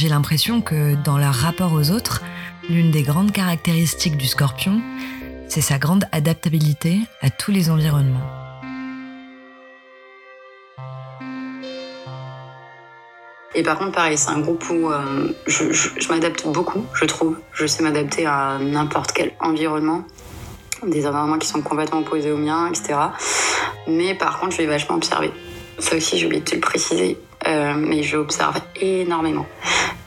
J'ai 0.00 0.08
l'impression 0.08 0.62
que 0.62 0.94
dans 0.94 1.18
leur 1.18 1.34
rapport 1.34 1.74
aux 1.74 1.90
autres, 1.90 2.22
l'une 2.70 2.90
des 2.90 3.02
grandes 3.02 3.32
caractéristiques 3.32 4.16
du 4.16 4.26
scorpion, 4.26 4.80
c'est 5.46 5.60
sa 5.60 5.76
grande 5.76 6.06
adaptabilité 6.10 7.00
à 7.20 7.28
tous 7.28 7.50
les 7.50 7.68
environnements. 7.68 8.26
Et 13.54 13.62
par 13.62 13.78
contre, 13.78 13.92
pareil, 13.92 14.16
c'est 14.16 14.30
un 14.30 14.40
groupe 14.40 14.64
où 14.70 14.90
euh, 14.90 15.34
je, 15.46 16.08
m'adapte 16.08 16.46
beaucoup, 16.46 16.86
je 16.94 17.04
trouve. 17.04 17.36
Je 17.52 17.66
sais 17.66 17.82
m'adapter 17.82 18.24
à 18.24 18.56
n'importe 18.58 19.12
quel 19.12 19.32
environnement, 19.38 20.04
des 20.82 21.06
environnements 21.06 21.36
qui 21.36 21.48
sont 21.48 21.60
complètement 21.60 21.98
opposés 21.98 22.32
aux 22.32 22.38
miens, 22.38 22.68
etc. 22.68 22.98
Mais 23.86 24.14
par 24.14 24.40
contre, 24.40 24.52
je 24.52 24.62
vais 24.62 24.66
vachement 24.66 24.96
observer. 24.96 25.30
Ça 25.78 25.94
aussi, 25.94 26.16
j'ai 26.16 26.24
oublié 26.24 26.40
de 26.40 26.48
te 26.48 26.54
le 26.54 26.62
préciser. 26.62 27.18
Euh, 27.46 27.74
mais 27.74 28.02
j'observe 28.02 28.60
énormément. 28.80 29.46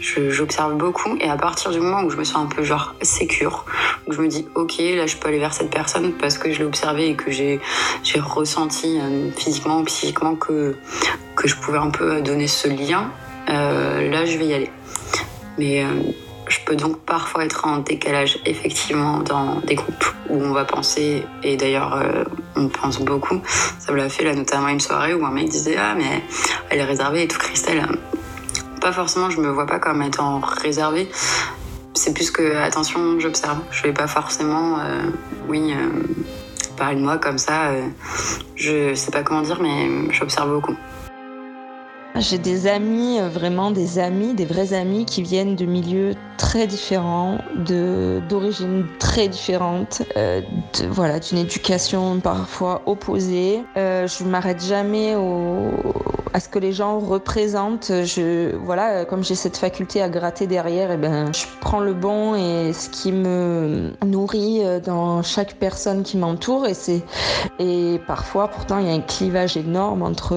J'observe 0.04 0.76
beaucoup 0.76 1.16
et 1.22 1.30
à 1.30 1.38
partir 1.38 1.72
du 1.72 1.80
moment 1.80 2.04
où 2.04 2.10
je 2.10 2.18
me 2.18 2.26
sens 2.26 2.44
un 2.44 2.48
peu 2.48 2.62
genre 2.63 2.94
sécure, 3.02 3.66
où 4.06 4.12
je 4.12 4.22
me 4.22 4.28
dis 4.28 4.46
ok 4.54 4.74
là 4.80 5.08
je 5.08 5.16
peux 5.16 5.30
aller 5.30 5.39
vers 5.39 5.54
cette 5.54 5.70
personne 5.70 6.12
parce 6.12 6.38
que 6.38 6.52
je 6.52 6.60
l'ai 6.60 6.66
observé 6.66 7.08
et 7.08 7.16
que 7.16 7.32
j'ai 7.32 7.62
ressenti 8.20 9.00
euh, 9.00 9.32
physiquement 9.32 9.80
ou 9.80 9.84
psychiquement 9.86 10.36
que, 10.36 10.76
que 11.38 11.48
je 11.48 11.56
pouvais 11.56 11.78
un 11.78 11.89
peu 11.89 12.22
donner 12.22 12.48
ce 12.48 12.68
lien, 12.68 13.12
euh, 13.50 14.10
là 14.10 14.26
je 14.26 14.38
vais 14.38 14.48
y 14.48 14.54
aller. 14.54 14.70
Mais 15.58 15.86
je 16.50 16.60
peux 16.66 16.76
donc 16.76 17.00
parfois 17.00 17.46
être 17.46 17.66
en 17.66 17.78
décalage 17.78 18.39
effectivement 18.46 19.20
dans 19.20 19.60
des 19.62 19.76
groupes 19.76 20.06
où 20.30 20.42
on 20.42 20.52
va 20.52 20.66
penser, 20.66 21.24
et 21.44 21.56
d'ailleurs 21.56 21.96
euh, 21.96 22.24
on 22.56 22.68
pense 22.68 23.00
beaucoup, 23.00 23.42
ça 23.80 23.92
me 23.92 23.98
l'a 23.98 24.10
fait 24.10 24.24
là 24.24 24.36
notamment 24.36 24.68
une 24.68 24.80
soirée 24.80 25.13
où 25.13 25.26
un 25.26 25.32
mec 25.32 25.50
disait 25.50 25.78
ah 25.78 25.96
mais 25.96 26.22
elle 26.70 26.80
est 26.80 26.84
réservée 26.84 27.24
et 27.24 27.28
tout 27.28 27.39
Christelle. 27.39 27.88
Pas 28.84 28.91
forcément, 28.91 29.30
je 29.30 29.39
me 29.39 29.50
vois 29.50 29.65
pas 29.65 29.80
comme 29.80 30.02
étant 30.02 30.41
réservée. 30.41 31.10
C'est 31.93 32.13
plus 32.13 32.32
que 32.32 32.58
attention, 32.58 33.17
j'observe. 33.17 33.60
Je 33.72 33.84
vais 33.84 33.93
pas 33.93 34.08
forcément, 34.08 34.78
euh, 34.80 35.04
oui, 35.48 35.74
euh, 35.74 36.04
parler 36.76 36.98
de 36.98 37.02
moi 37.02 37.17
comme 37.17 37.38
ça. 37.38 37.72
je 38.58 38.93
sais 38.93 39.12
pas 39.12 39.24
comment 39.24 39.41
dire, 39.41 39.60
mais 39.62 40.12
j'observe 40.12 40.50
beaucoup. 40.50 40.76
J'ai 42.19 42.38
des 42.38 42.67
amis, 42.67 43.19
euh, 43.19 43.28
vraiment 43.28 43.71
des 43.71 43.97
amis, 43.97 44.36
des 44.36 44.45
vrais 44.45 44.73
amis 44.73 45.06
qui 45.06 45.23
viennent 45.23 45.56
de 45.56 45.65
milieux 45.65 46.13
très 46.38 46.67
différents, 46.67 47.39
de 47.56 48.21
d'origines 48.30 48.86
très 48.99 49.28
différentes, 49.28 50.04
euh, 50.15 50.41
de, 50.80 50.86
voilà, 50.86 51.19
d'une 51.19 51.39
éducation 51.39 52.19
parfois 52.19 52.84
opposée. 52.86 53.63
Euh, 53.78 54.06
je 54.06 54.26
m'arrête 54.26 54.63
jamais 54.63 55.15
au, 55.15 55.71
à 56.34 56.39
ce 56.39 56.49
que 56.49 56.60
les 56.60 56.71
gens 56.71 56.99
représentent. 56.99 57.91
Je, 58.04 58.56
voilà, 58.58 59.06
comme 59.06 59.23
j'ai 59.23 59.34
cette 59.36 59.58
faculté 59.58 59.99
à 59.99 60.08
gratter 60.08 60.45
derrière, 60.45 60.91
et 60.91 60.95
eh 60.95 60.97
ben, 60.97 61.34
je 61.34 61.45
prends 61.62 61.80
le 61.80 61.95
bon 61.95 62.36
et 62.36 62.73
ce 62.73 62.89
qui 62.89 63.12
me 63.12 63.91
nourrit 64.06 64.62
dans 64.86 65.23
chaque 65.23 65.56
personne 65.56 66.04
qui 66.04 66.17
m'entoure. 66.17 66.67
Et 66.67 66.76
c'est, 66.76 67.02
et 67.58 67.99
parfois, 68.06 68.49
pourtant, 68.49 68.78
il 68.78 68.86
y 68.86 68.91
a 68.91 68.93
un 68.93 69.02
clivage 69.02 69.58
énorme 69.58 70.04
entre 70.04 70.36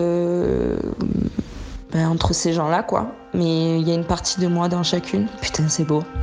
ben, 1.93 2.09
entre 2.09 2.33
ces 2.35 2.53
gens-là, 2.53 2.83
quoi. 2.83 3.15
Mais 3.35 3.81
il 3.81 3.89
y 3.89 3.91
a 3.91 3.95
une 3.95 4.05
partie 4.05 4.41
de 4.41 4.47
moi 4.47 4.69
dans 4.69 4.83
chacune. 4.83 5.29
Putain, 5.41 5.69
c'est 5.69 5.85
beau. 5.85 6.03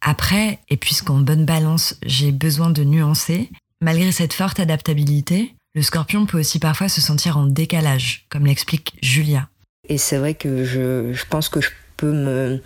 Après, 0.00 0.58
et 0.68 0.76
puisqu'en 0.76 1.18
bonne 1.18 1.44
balance, 1.44 1.96
j'ai 2.04 2.32
besoin 2.32 2.70
de 2.70 2.82
nuancer, 2.84 3.50
malgré 3.80 4.10
cette 4.12 4.32
forte 4.32 4.60
adaptabilité, 4.60 5.54
Le 5.74 5.80
scorpion 5.80 6.26
peut 6.26 6.38
aussi 6.38 6.58
parfois 6.58 6.90
se 6.90 7.00
sentir 7.00 7.38
en 7.38 7.46
décalage, 7.46 8.26
comme 8.28 8.44
l'explique 8.44 8.94
Julia. 9.00 9.48
Et 9.88 9.96
c'est 9.96 10.18
vrai 10.18 10.34
que 10.34 10.66
je, 10.66 11.14
je 11.14 11.24
pense 11.24 11.48
que 11.48 11.62
je 11.62 11.70
peux 12.02 12.12
me, 12.12 12.60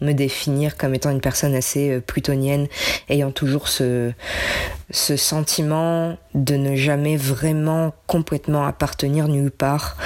me 0.00 0.12
définir 0.12 0.76
comme 0.76 0.94
étant 0.94 1.10
une 1.10 1.20
personne 1.20 1.56
assez 1.56 1.90
euh, 1.90 2.00
plutonienne, 2.00 2.68
ayant 3.08 3.32
toujours 3.32 3.66
ce, 3.66 4.12
ce 4.92 5.16
sentiment 5.16 6.16
de 6.34 6.54
ne 6.54 6.76
jamais 6.76 7.16
vraiment 7.16 7.92
complètement 8.06 8.64
appartenir 8.64 9.26
nulle 9.26 9.50
part 9.50 9.96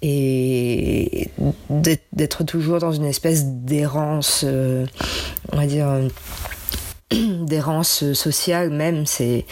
et 0.00 1.28
d'être 1.68 2.44
toujours 2.44 2.78
dans 2.78 2.92
une 2.92 3.04
espèce 3.04 3.44
d'errance, 3.44 4.42
euh, 4.48 4.86
on 5.52 5.58
va 5.58 5.66
dire 5.66 5.88
d'errance 7.10 8.12
sociale 8.14 8.70
même, 8.70 9.04
c'est 9.04 9.44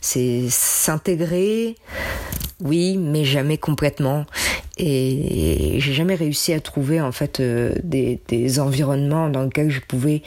s'intégrer, 0.00 1.74
oui, 2.62 2.96
mais 2.96 3.24
jamais 3.24 3.58
complètement. 3.58 4.24
Et 4.82 5.74
j'ai 5.78 5.92
jamais 5.92 6.14
réussi 6.14 6.54
à 6.54 6.60
trouver 6.60 7.02
en 7.02 7.12
fait 7.12 7.40
euh, 7.40 7.74
des, 7.84 8.60
environnements 8.60 9.28
dans 9.28 9.42
lesquels 9.42 9.70
je 9.70 9.80
pouvais 9.80 10.22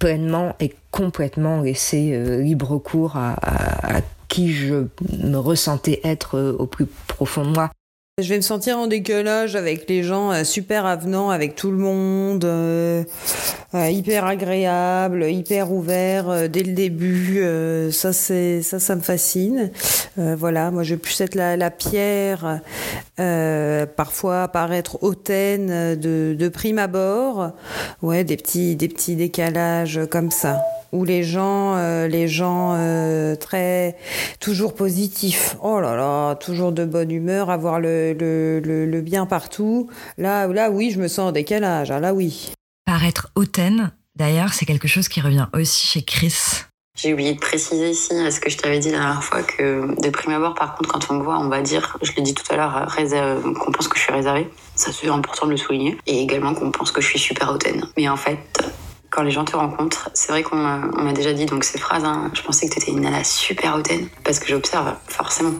pleinement 0.00 0.56
et 0.58 0.74
complètement 0.90 1.60
laisser 1.60 2.10
euh, 2.12 2.42
libre 2.42 2.78
cours 2.78 3.16
à, 3.16 4.00
qui 4.26 4.52
je 4.52 4.86
me 5.22 5.36
ressentais 5.36 6.00
être 6.02 6.36
euh, 6.36 6.56
au 6.58 6.66
plus 6.66 6.86
profond 7.06 7.44
de 7.44 7.50
moi. 7.50 7.70
Je 8.20 8.28
vais 8.28 8.36
me 8.36 8.42
sentir 8.42 8.76
en 8.76 8.88
décalage 8.88 9.56
avec 9.56 9.88
les 9.88 10.02
gens 10.02 10.32
euh, 10.32 10.44
super 10.44 10.84
avenants 10.84 11.30
avec 11.30 11.54
tout 11.54 11.70
le 11.70 11.78
monde, 11.78 12.44
euh, 12.44 13.04
euh, 13.74 13.88
hyper 13.88 14.26
agréable, 14.26 15.24
hyper 15.24 15.72
ouvert 15.72 16.46
dès 16.50 16.62
le 16.62 16.74
début. 16.74 17.42
Ça 17.90 18.12
c'est 18.12 18.60
ça 18.60 18.96
me 18.96 19.00
fascine. 19.00 19.70
voilà, 20.18 20.70
moi 20.70 20.82
je 20.82 20.94
vais 20.94 21.00
être 21.20 21.34
la, 21.34 21.70
pierre, 21.70 22.60
parfois 23.16 24.48
paraître 24.48 25.02
hautaine 25.02 25.98
de, 25.98 26.48
prime 26.50 26.80
abord. 26.80 27.52
Ouais, 28.02 28.24
des 28.24 28.36
petits 28.36 29.16
décalages 29.16 30.00
comme 30.10 30.30
ça 30.30 30.60
où 30.92 31.04
les 31.04 31.24
gens, 31.24 31.76
euh, 31.76 32.06
les 32.06 32.28
gens 32.28 32.74
euh, 32.76 33.34
très 33.34 33.96
toujours 34.40 34.74
positifs. 34.74 35.56
Oh 35.62 35.80
là 35.80 35.96
là, 35.96 36.34
toujours 36.36 36.72
de 36.72 36.84
bonne 36.84 37.10
humeur, 37.10 37.50
avoir 37.50 37.80
le, 37.80 38.12
le, 38.12 38.60
le, 38.60 38.86
le 38.86 39.00
bien 39.00 39.26
partout. 39.26 39.88
Là, 40.18 40.46
là, 40.46 40.70
oui, 40.70 40.90
je 40.90 41.00
me 41.00 41.08
sens 41.08 41.30
en 41.30 41.32
décalage. 41.32 41.90
Ah, 41.90 42.00
là, 42.00 42.14
oui. 42.14 42.52
Paraître 42.84 43.30
hautaine, 43.34 43.92
d'ailleurs, 44.16 44.52
c'est 44.52 44.66
quelque 44.66 44.88
chose 44.88 45.08
qui 45.08 45.20
revient 45.20 45.48
aussi 45.54 45.86
chez 45.86 46.02
Chris. 46.02 46.64
J'ai 46.94 47.14
oublié 47.14 47.32
de 47.32 47.40
préciser 47.40 47.88
ici 47.90 48.10
ce 48.30 48.38
que 48.38 48.50
je 48.50 48.58
t'avais 48.58 48.78
dit 48.78 48.90
la 48.90 48.98
dernière 48.98 49.24
fois 49.24 49.42
que 49.42 49.98
de 49.98 50.10
prime 50.10 50.32
abord, 50.32 50.54
par 50.54 50.74
contre, 50.76 50.90
quand 50.90 51.10
on 51.10 51.14
me 51.14 51.22
voit, 51.22 51.38
on 51.38 51.48
va 51.48 51.62
dire, 51.62 51.96
je 52.02 52.12
l'ai 52.12 52.20
dit 52.20 52.34
tout 52.34 52.44
à 52.50 52.56
l'heure, 52.56 52.86
qu'on 52.94 53.72
pense 53.72 53.88
que 53.88 53.96
je 53.96 54.02
suis 54.02 54.12
réservée. 54.12 54.46
Ça 54.74 54.90
c'est 54.92 55.08
important 55.08 55.46
de 55.46 55.52
le 55.52 55.56
souligner. 55.56 55.96
Et 56.06 56.20
également 56.20 56.54
qu'on 56.54 56.70
pense 56.70 56.92
que 56.92 57.00
je 57.00 57.06
suis 57.06 57.18
super 57.18 57.50
hautaine. 57.50 57.86
Mais 57.96 58.10
en 58.10 58.18
fait, 58.18 58.38
quand 59.12 59.22
les 59.22 59.30
gens 59.30 59.44
te 59.44 59.54
rencontrent, 59.54 60.10
c'est 60.14 60.32
vrai 60.32 60.42
qu'on 60.42 60.56
m'a 60.56 61.12
déjà 61.12 61.34
dit 61.34 61.44
donc 61.44 61.64
ces 61.64 61.78
phrases. 61.78 62.04
Hein, 62.04 62.30
je 62.32 62.40
pensais 62.42 62.66
que 62.68 62.74
tu 62.74 62.80
étais 62.80 62.90
une 62.90 63.02
nana 63.02 63.22
super 63.22 63.76
hautaine 63.76 64.08
parce 64.24 64.38
que 64.38 64.48
j'observe 64.48 64.94
forcément. 65.06 65.52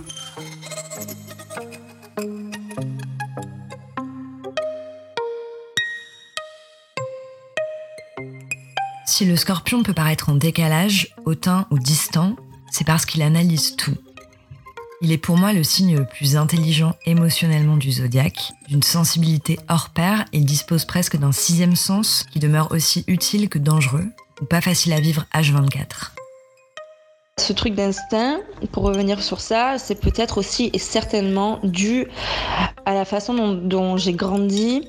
Si 9.07 9.27
le 9.27 9.37
scorpion 9.37 9.83
peut 9.83 9.93
paraître 9.93 10.31
en 10.31 10.35
décalage, 10.35 11.15
hautain 11.27 11.67
ou 11.71 11.79
distant, 11.79 12.37
c'est 12.71 12.87
parce 12.87 13.05
qu'il 13.05 13.21
analyse 13.21 13.77
tout. 13.77 13.95
Il 15.05 15.11
est 15.11 15.19
pour 15.19 15.37
moi 15.37 15.53
le 15.53 15.65
signe 15.65 15.97
le 15.97 16.05
plus 16.05 16.37
intelligent 16.37 16.95
émotionnellement 17.07 17.77
du 17.77 17.91
zodiaque, 17.91 18.53
d'une 18.69 18.85
sensibilité 18.85 19.59
hors 19.69 19.91
pair 19.91 20.25
il 20.33 20.45
dispose 20.45 20.85
presque 20.85 21.17
d'un 21.17 21.33
sixième 21.33 21.75
sens 21.75 22.25
qui 22.31 22.39
demeure 22.39 22.71
aussi 22.71 23.03
utile 23.09 23.49
que 23.49 23.59
dangereux, 23.59 24.07
ou 24.41 24.45
pas 24.45 24.61
facile 24.61 24.93
à 24.93 25.01
vivre 25.01 25.27
H24. 25.35 26.22
Ce 27.41 27.55
truc 27.55 27.75
d'instinct, 27.75 28.41
pour 28.73 28.83
revenir 28.83 29.23
sur 29.23 29.41
ça, 29.41 29.79
c'est 29.79 29.95
peut-être 29.95 30.37
aussi 30.37 30.69
et 30.75 30.79
certainement 30.79 31.61
dû 31.63 32.07
à 32.85 32.93
la 32.93 33.07
façon 33.07 33.55
dont, 33.55 33.97
j'ai 33.97 34.13
grandi 34.13 34.87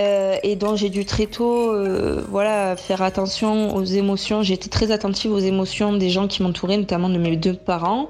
euh, 0.00 0.36
et 0.42 0.56
dont 0.56 0.74
j'ai 0.74 0.88
dû 0.88 1.04
très 1.04 1.26
tôt 1.26 1.70
euh, 1.70 2.24
voilà, 2.30 2.76
faire 2.76 3.02
attention 3.02 3.76
aux 3.76 3.84
émotions. 3.84 4.42
J'ai 4.42 4.54
été 4.54 4.70
très 4.70 4.90
attentive 4.90 5.32
aux 5.32 5.38
émotions 5.38 5.92
des 5.92 6.08
gens 6.08 6.28
qui 6.28 6.42
m'entouraient, 6.42 6.78
notamment 6.78 7.10
de 7.10 7.18
mes 7.18 7.36
deux 7.36 7.54
parents, 7.54 8.08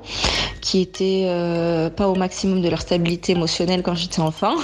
qui 0.60 0.80
étaient 0.80 1.24
euh, 1.26 1.90
pas 1.90 2.06
au 2.06 2.14
maximum 2.14 2.62
de 2.62 2.68
leur 2.68 2.80
stabilité 2.80 3.32
émotionnelle 3.32 3.82
quand 3.82 3.96
j'étais 3.96 4.20
enfant. 4.20 4.54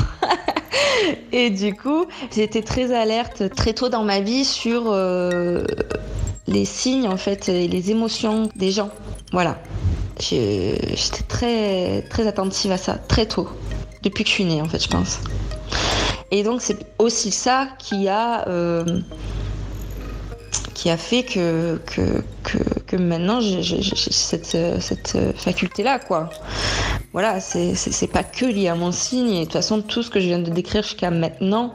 et 1.33 1.51
du 1.51 1.75
coup, 1.75 2.07
été 2.37 2.63
très 2.63 2.95
alerte 2.95 3.53
très 3.53 3.73
tôt 3.73 3.89
dans 3.89 4.05
ma 4.05 4.21
vie 4.21 4.45
sur 4.45 4.85
euh, 4.87 5.65
les 6.49 6.65
signes 6.65 7.09
en 7.09 7.17
fait 7.17 7.49
et 7.49 7.69
les 7.69 7.91
émotions 7.91 8.49
des 8.57 8.71
gens. 8.71 8.91
Voilà. 9.33 9.59
J'étais 10.21 11.25
très 11.29 12.03
très 12.03 12.27
attentive 12.27 12.73
à 12.73 12.79
ça 12.79 12.95
très 12.95 13.27
tôt, 13.27 13.49
depuis 14.03 14.25
que 14.25 14.31
je 14.31 14.35
suis 14.35 14.45
née 14.45 14.63
en 14.63 14.69
fait, 14.69 14.83
je 14.83 14.89
pense. 14.89 15.19
Et 16.31 16.43
donc 16.43 16.63
c'est 16.63 16.79
aussi 16.99 17.31
ça 17.31 17.69
qui 17.79 18.09
a 18.09 18.49
euh, 18.49 18.85
fait 20.97 21.25
que, 21.25 21.81
que 22.87 22.97
maintenant 22.97 23.41
j'ai 23.41 23.83
cette, 24.13 24.57
cette 24.81 25.19
faculté 25.37 25.83
là 25.83 25.99
quoi. 25.99 26.31
Voilà, 27.17 27.41
c'est 27.41 28.13
pas 28.13 28.25
que 28.25 28.45
lié 28.45 28.69
à 28.69 28.75
mon 28.75 28.93
signe 28.93 29.31
et 29.31 29.39
de 29.39 29.45
toute 29.45 29.55
façon 29.55 29.81
tout 29.81 30.03
ce 30.03 30.11
que 30.11 30.21
je 30.21 30.27
viens 30.27 30.39
de 30.39 30.51
décrire 30.51 30.83
jusqu'à 30.83 31.11
maintenant 31.11 31.73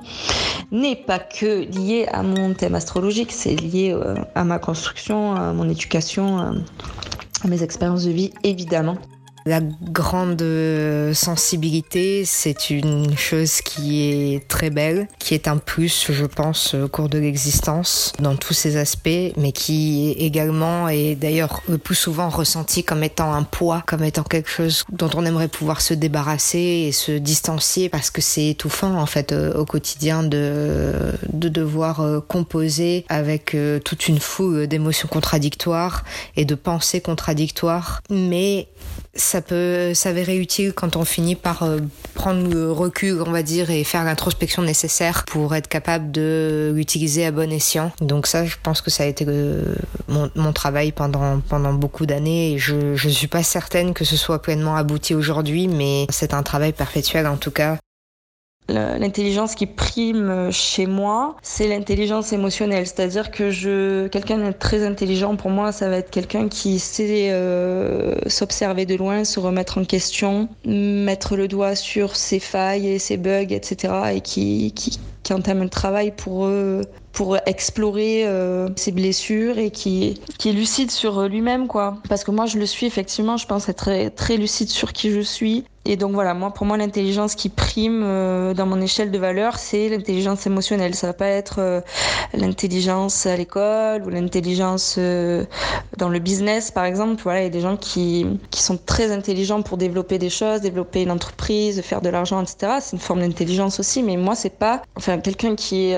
n'est 0.72 0.96
pas 0.96 1.18
que 1.18 1.66
lié 1.66 2.08
à 2.12 2.22
mon 2.22 2.54
thème 2.54 2.76
astrologique, 2.76 3.32
c'est 3.32 3.56
lié 3.56 3.92
euh, 3.92 4.14
à 4.36 4.44
ma 4.44 4.60
construction, 4.60 5.34
à 5.34 5.52
mon 5.52 5.68
éducation, 5.68 6.38
à, 6.38 6.52
à 7.44 7.48
mes 7.48 7.64
expériences 7.64 8.06
de 8.06 8.12
vie 8.12 8.32
évidemment. 8.44 9.00
La 9.46 9.60
grande 9.60 10.44
sensibilité, 11.14 12.26
c'est 12.26 12.70
une 12.70 13.18
chose 13.18 13.62
qui 13.62 14.04
est 14.04 14.48
très 14.48 14.70
belle, 14.70 15.08
qui 15.18 15.34
est 15.34 15.48
un 15.48 15.58
plus, 15.58 16.12
je 16.12 16.26
pense, 16.26 16.76
au 16.76 16.88
cours 16.88 17.10
de 17.10 17.18
l'existence, 17.18 18.14
dans 18.20 18.36
tous 18.36 18.54
ses 18.54 18.78
aspects, 18.78 19.10
mais 19.38 19.52
qui 19.52 20.12
également 20.12 20.90
est 20.90 21.16
d'ailleurs 21.16 21.62
le 21.68 21.80
plus 21.80 21.96
souvent 21.96 22.30
ressenti 22.30 22.84
comme 22.84 23.04
étant 23.04 23.34
un 23.34 23.42
poids, 23.42 23.84
comme 23.88 24.04
étant 24.04 24.24
quelque 24.24 24.50
chose 24.50 24.84
dont 24.92 25.10
on 25.16 25.26
aimerait 25.26 25.48
pouvoir 25.48 25.82
se 25.82 25.96
débarrasser 25.96 26.86
et 26.88 26.92
se 26.92 27.12
distancier 27.12 27.90
parce 27.90 28.12
que 28.12 28.22
c'est 28.22 28.50
étouffant 28.50 28.96
en 29.00 29.08
fait 29.08 29.34
au 29.34 29.66
quotidien 29.66 30.22
de, 30.22 30.94
de 31.34 31.50
devoir 31.50 32.04
composer 32.28 33.06
avec 33.10 33.58
toute 33.84 34.08
une 34.08 34.20
foule 34.20 34.68
d'émotions 34.68 35.08
contradictoires 35.08 36.04
et 36.36 36.46
de 36.46 36.56
pensées 36.56 37.02
contradictoires, 37.02 38.02
mais 38.10 38.68
ça 39.14 39.42
peut 39.42 39.94
s'avérer 39.94 40.38
utile 40.38 40.74
quand 40.74 40.96
on 40.96 41.04
finit 41.04 41.36
par 41.36 41.64
euh, 41.64 41.80
prendre 42.14 42.48
le 42.48 42.72
recul, 42.72 43.22
on 43.26 43.32
va 43.32 43.44
dire, 43.44 43.70
et 43.70 43.84
faire 43.84 44.04
l'introspection 44.04 44.62
nécessaire 44.62 45.26
pour 45.26 45.54
être 45.56 45.68
capable 45.68 46.12
de 46.12 46.72
l'utiliser 46.74 47.26
à 47.26 47.32
bon 47.32 47.52
escient. 47.52 47.92
Donc 48.00 48.28
ça, 48.28 48.46
je 48.46 48.56
pense 48.62 48.82
que 48.82 48.90
ça 48.90 49.04
a 49.04 49.08
été 49.08 49.26
mon, 50.08 50.32
mon, 50.36 50.54
travail 50.54 50.92
pendant, 50.92 51.40
pendant 51.42 51.74
beaucoup 51.74 52.06
d'années 52.06 52.54
et 52.54 52.58
je 52.58 52.94
ne 52.94 53.12
suis 53.12 53.28
pas 53.28 53.44
certaine 53.44 53.94
que 53.94 54.06
ce 54.06 54.16
soit 54.16 54.42
pleinement 54.42 54.76
abouti 54.76 55.14
aujourd'hui, 55.14 55.68
mais 55.68 56.06
c'est 56.10 56.34
un 56.34 56.44
travail 56.44 56.72
perpétuel 56.72 57.28
en 57.28 57.38
tout 57.38 57.52
cas. 57.52 57.78
L'intelligence 58.72 59.56
qui 59.56 59.66
prime 59.66 60.50
chez 60.52 60.86
moi, 60.86 61.36
c'est 61.42 61.68
l'intelligence 61.68 62.34
émotionnelle. 62.34 62.86
C'est-à-dire 62.88 63.32
que 63.32 63.50
je, 63.50 64.08
quelqu'un 64.08 64.38
de 64.38 64.52
très 64.52 64.86
intelligent 64.86 65.36
pour 65.36 65.50
moi, 65.52 65.72
ça 65.72 65.90
va 65.90 65.98
être 65.98 66.10
quelqu'un 66.10 66.48
qui 66.48 66.80
sait 66.80 67.30
euh, 67.32 68.16
s'observer 68.28 68.86
de 68.86 68.96
loin, 68.96 69.24
se 69.24 69.40
remettre 69.40 69.78
en 69.78 69.86
question, 69.86 70.50
mettre 70.66 71.36
le 71.36 71.48
doigt 71.48 71.76
sur 71.76 72.16
ses 72.16 72.40
failles 72.40 72.88
et 72.88 73.00
ses 73.00 73.18
bugs, 73.18 73.52
etc. 73.52 73.94
et 74.16 74.22
qui, 74.22 74.74
qui, 74.74 75.00
entame 75.34 75.62
un 75.62 75.70
travail 75.70 76.12
pour 76.12 76.44
euh, 76.44 76.82
pour 77.14 77.38
explorer 77.46 78.26
euh, 78.26 78.68
ses 78.76 78.92
blessures 78.92 79.58
et 79.60 79.72
qui 79.72 80.20
qui 80.38 80.50
est 80.50 80.52
lucide 80.52 80.92
sur 80.92 81.22
lui-même 81.30 81.68
quoi 81.68 82.00
parce 82.10 82.26
que 82.26 82.32
moi 82.32 82.48
je 82.48 82.58
le 82.58 82.66
suis 82.66 82.86
effectivement 82.86 83.38
je 83.38 83.46
pense 83.46 83.70
être 83.70 84.14
très 84.14 84.36
lucide 84.36 84.68
sur 84.68 84.92
qui 84.92 85.10
je 85.10 85.22
suis 85.22 85.64
et 85.86 85.96
donc 85.96 86.12
voilà 86.12 86.36
moi 86.36 86.52
pour 86.52 86.68
moi 86.68 86.78
l'intelligence 86.78 87.34
qui 87.34 87.50
prime 87.50 88.04
euh, 88.04 88.54
dans 88.54 88.68
mon 88.68 88.80
échelle 88.80 89.10
de 89.10 89.18
valeur 89.18 89.58
c'est 89.58 89.90
l'intelligence 89.90 90.46
émotionnelle. 90.46 90.94
Ça 90.94 91.08
va 91.08 91.14
pas 91.14 91.28
être 91.28 91.56
euh, 91.58 91.82
l'intelligence 92.34 93.26
à 93.26 93.36
l'école 93.36 94.04
ou 94.06 94.10
l'intelligence 94.10 94.96
euh, 95.00 95.44
dans 95.98 96.10
le 96.10 96.20
business 96.20 96.70
par 96.70 96.86
exemple. 96.86 97.22
Voilà 97.24 97.42
il 97.42 97.44
y 97.44 97.48
a 97.48 97.50
des 97.50 97.62
gens 97.62 97.78
qui 97.78 98.28
qui 98.52 98.62
sont 98.62 98.78
très 98.78 99.12
intelligents 99.12 99.64
pour 99.64 99.78
développer 99.78 100.20
des 100.20 100.30
choses 100.30 100.62
développer 100.62 101.02
une 101.02 101.12
entreprise 101.12 101.82
faire 101.82 102.02
de 102.02 102.10
l'argent 102.10 102.42
etc 102.42 102.74
c'est 102.80 102.94
une 102.94 103.02
forme 103.02 103.22
d'intelligence 103.22 103.80
aussi 103.80 104.04
mais 104.04 104.18
moi 104.18 104.36
c'est 104.36 104.58
pas 104.58 104.84
enfin 104.96 105.18
quelqu'un 105.18 105.56
qui 105.56 105.92
est 105.92 105.98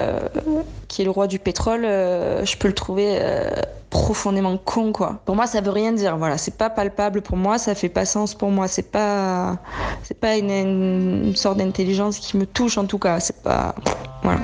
qui 0.93 1.01
est 1.01 1.05
le 1.05 1.11
roi 1.11 1.25
du 1.25 1.39
pétrole, 1.39 1.85
euh, 1.85 2.45
je 2.45 2.55
peux 2.55 2.67
le 2.67 2.75
trouver 2.75 3.17
euh, 3.19 3.49
profondément 3.89 4.57
con, 4.57 4.91
quoi. 4.91 5.21
Pour 5.25 5.35
moi, 5.35 5.47
ça 5.47 5.59
veut 5.59 5.71
rien 5.71 5.91
dire. 5.91 6.17
Voilà, 6.17 6.37
c'est 6.37 6.55
pas 6.55 6.69
palpable 6.69 7.23
pour 7.23 7.35
moi, 7.35 7.57
ça 7.57 7.73
fait 7.73 7.89
pas 7.89 8.05
sens 8.05 8.35
pour 8.35 8.51
moi. 8.51 8.67
C'est 8.67 8.91
pas, 8.91 9.57
c'est 10.03 10.19
pas 10.19 10.37
une, 10.37 10.51
une 10.51 11.35
sorte 11.35 11.57
d'intelligence 11.57 12.19
qui 12.19 12.37
me 12.37 12.45
touche 12.45 12.77
en 12.77 12.85
tout 12.85 12.99
cas. 12.99 13.19
C'est 13.19 13.41
pas, 13.41 13.73
voilà. 14.21 14.41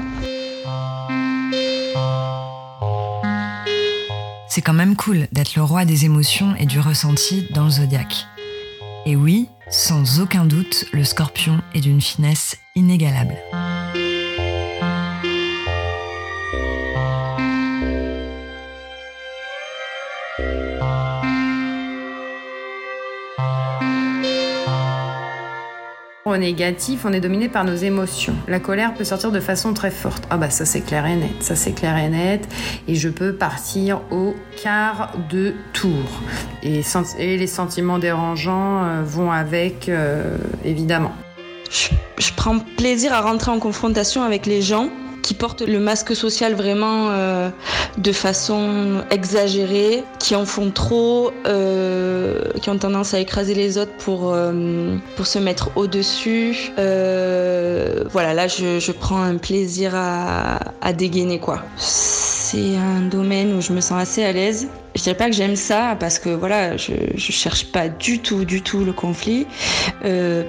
C'est 4.48 4.62
quand 4.62 4.74
même 4.74 4.96
cool 4.96 5.28
d'être 5.32 5.54
le 5.56 5.62
roi 5.62 5.86
des 5.86 6.06
émotions 6.06 6.56
et 6.60 6.66
du 6.66 6.80
ressenti 6.80 7.46
dans 7.54 7.66
le 7.66 7.70
zodiaque. 7.70 8.26
Et 9.06 9.16
oui, 9.16 9.50
sans 9.70 10.20
aucun 10.20 10.46
doute, 10.46 10.86
le 10.94 11.04
scorpion 11.04 11.60
est 11.76 11.82
d'une 11.82 12.02
finesse 12.02 12.58
inégalable. 12.76 13.36
Négatif, 26.38 27.02
on 27.06 27.14
est 27.14 27.20
dominé 27.20 27.50
par 27.50 27.66
nos 27.66 27.76
émotions. 27.76 28.36
La 28.48 28.60
colère 28.60 28.94
peut 28.94 29.04
sortir 29.04 29.32
de 29.32 29.40
façon 29.40 29.74
très 29.74 29.92
forte. 29.92 30.24
Ah 30.30 30.38
bah 30.38 30.50
ça 30.50 30.66
c'est 30.66 30.82
clair 30.82 31.06
et 31.06 31.16
net, 31.16 31.32
ça 31.42 31.56
c'est 31.56 31.72
clair 31.72 31.98
et 31.98 32.10
net. 32.10 32.48
Et 32.88 32.96
je 32.96 33.10
peux 33.10 33.34
partir 33.34 34.02
au 34.12 34.36
quart 34.62 35.14
de 35.30 35.54
tour. 35.74 36.22
Et, 36.64 36.82
les 37.20 37.48
sentiments 37.48 38.00
dérangeants 38.00 38.84
euh, 38.84 39.02
vont 39.04 39.32
avec, 39.32 39.90
euh, 39.90 40.38
évidemment. 40.64 41.14
Je 42.18 42.34
prends 42.36 42.60
plaisir 42.60 43.14
à 43.14 43.22
rentrer 43.22 43.52
en 43.52 43.60
confrontation 43.60 44.24
avec 44.24 44.46
les 44.46 44.62
gens 44.62 44.90
qui 45.22 45.34
portent 45.34 45.62
le 45.62 45.80
masque 45.80 46.16
social 46.16 46.54
vraiment 46.54 47.10
euh, 47.10 47.50
de 47.98 48.12
façon 48.12 49.04
exagérée, 49.12 50.04
qui 50.20 50.36
en 50.36 50.46
font 50.46 50.72
trop, 50.72 51.32
euh, 51.46 52.52
qui 52.62 52.70
ont 52.70 52.78
tendance 52.78 53.14
à 53.14 53.20
écraser 53.20 53.54
les 53.54 53.78
autres 53.78 53.96
pour, 53.98 54.32
euh, 54.34 54.96
pour 55.16 55.28
se 55.28 55.40
mettre 55.40 55.72
au-dessus. 55.76 56.72
Voilà, 56.78 58.34
là 58.34 58.48
je, 58.48 58.80
je, 58.80 58.92
prends 58.92 59.22
un 59.22 59.38
plaisir 59.38 59.94
à, 59.96 60.60
à 60.82 60.94
dégainer 60.94 61.40
quoi. 61.40 61.64
C'est 61.78 62.76
un 62.76 63.02
domaine 63.02 63.54
où 63.54 63.62
je 63.62 63.74
me 63.74 63.82
sens 63.82 64.02
assez 64.02 64.24
à 64.24 64.32
l'aise. 64.32 64.68
Je 64.96 65.04
dirais 65.04 65.16
pas 65.16 65.28
que 65.28 65.36
j'aime 65.36 65.56
ça 65.56 65.96
parce 66.00 66.18
que 66.18 66.30
voilà, 66.30 66.76
je, 66.76 66.94
je 67.14 67.32
cherche 67.32 67.72
pas 67.72 67.88
du 67.88 68.20
tout, 68.20 68.44
du 68.46 68.62
tout 68.62 68.84
le 68.84 68.94
conflit. 68.94 69.46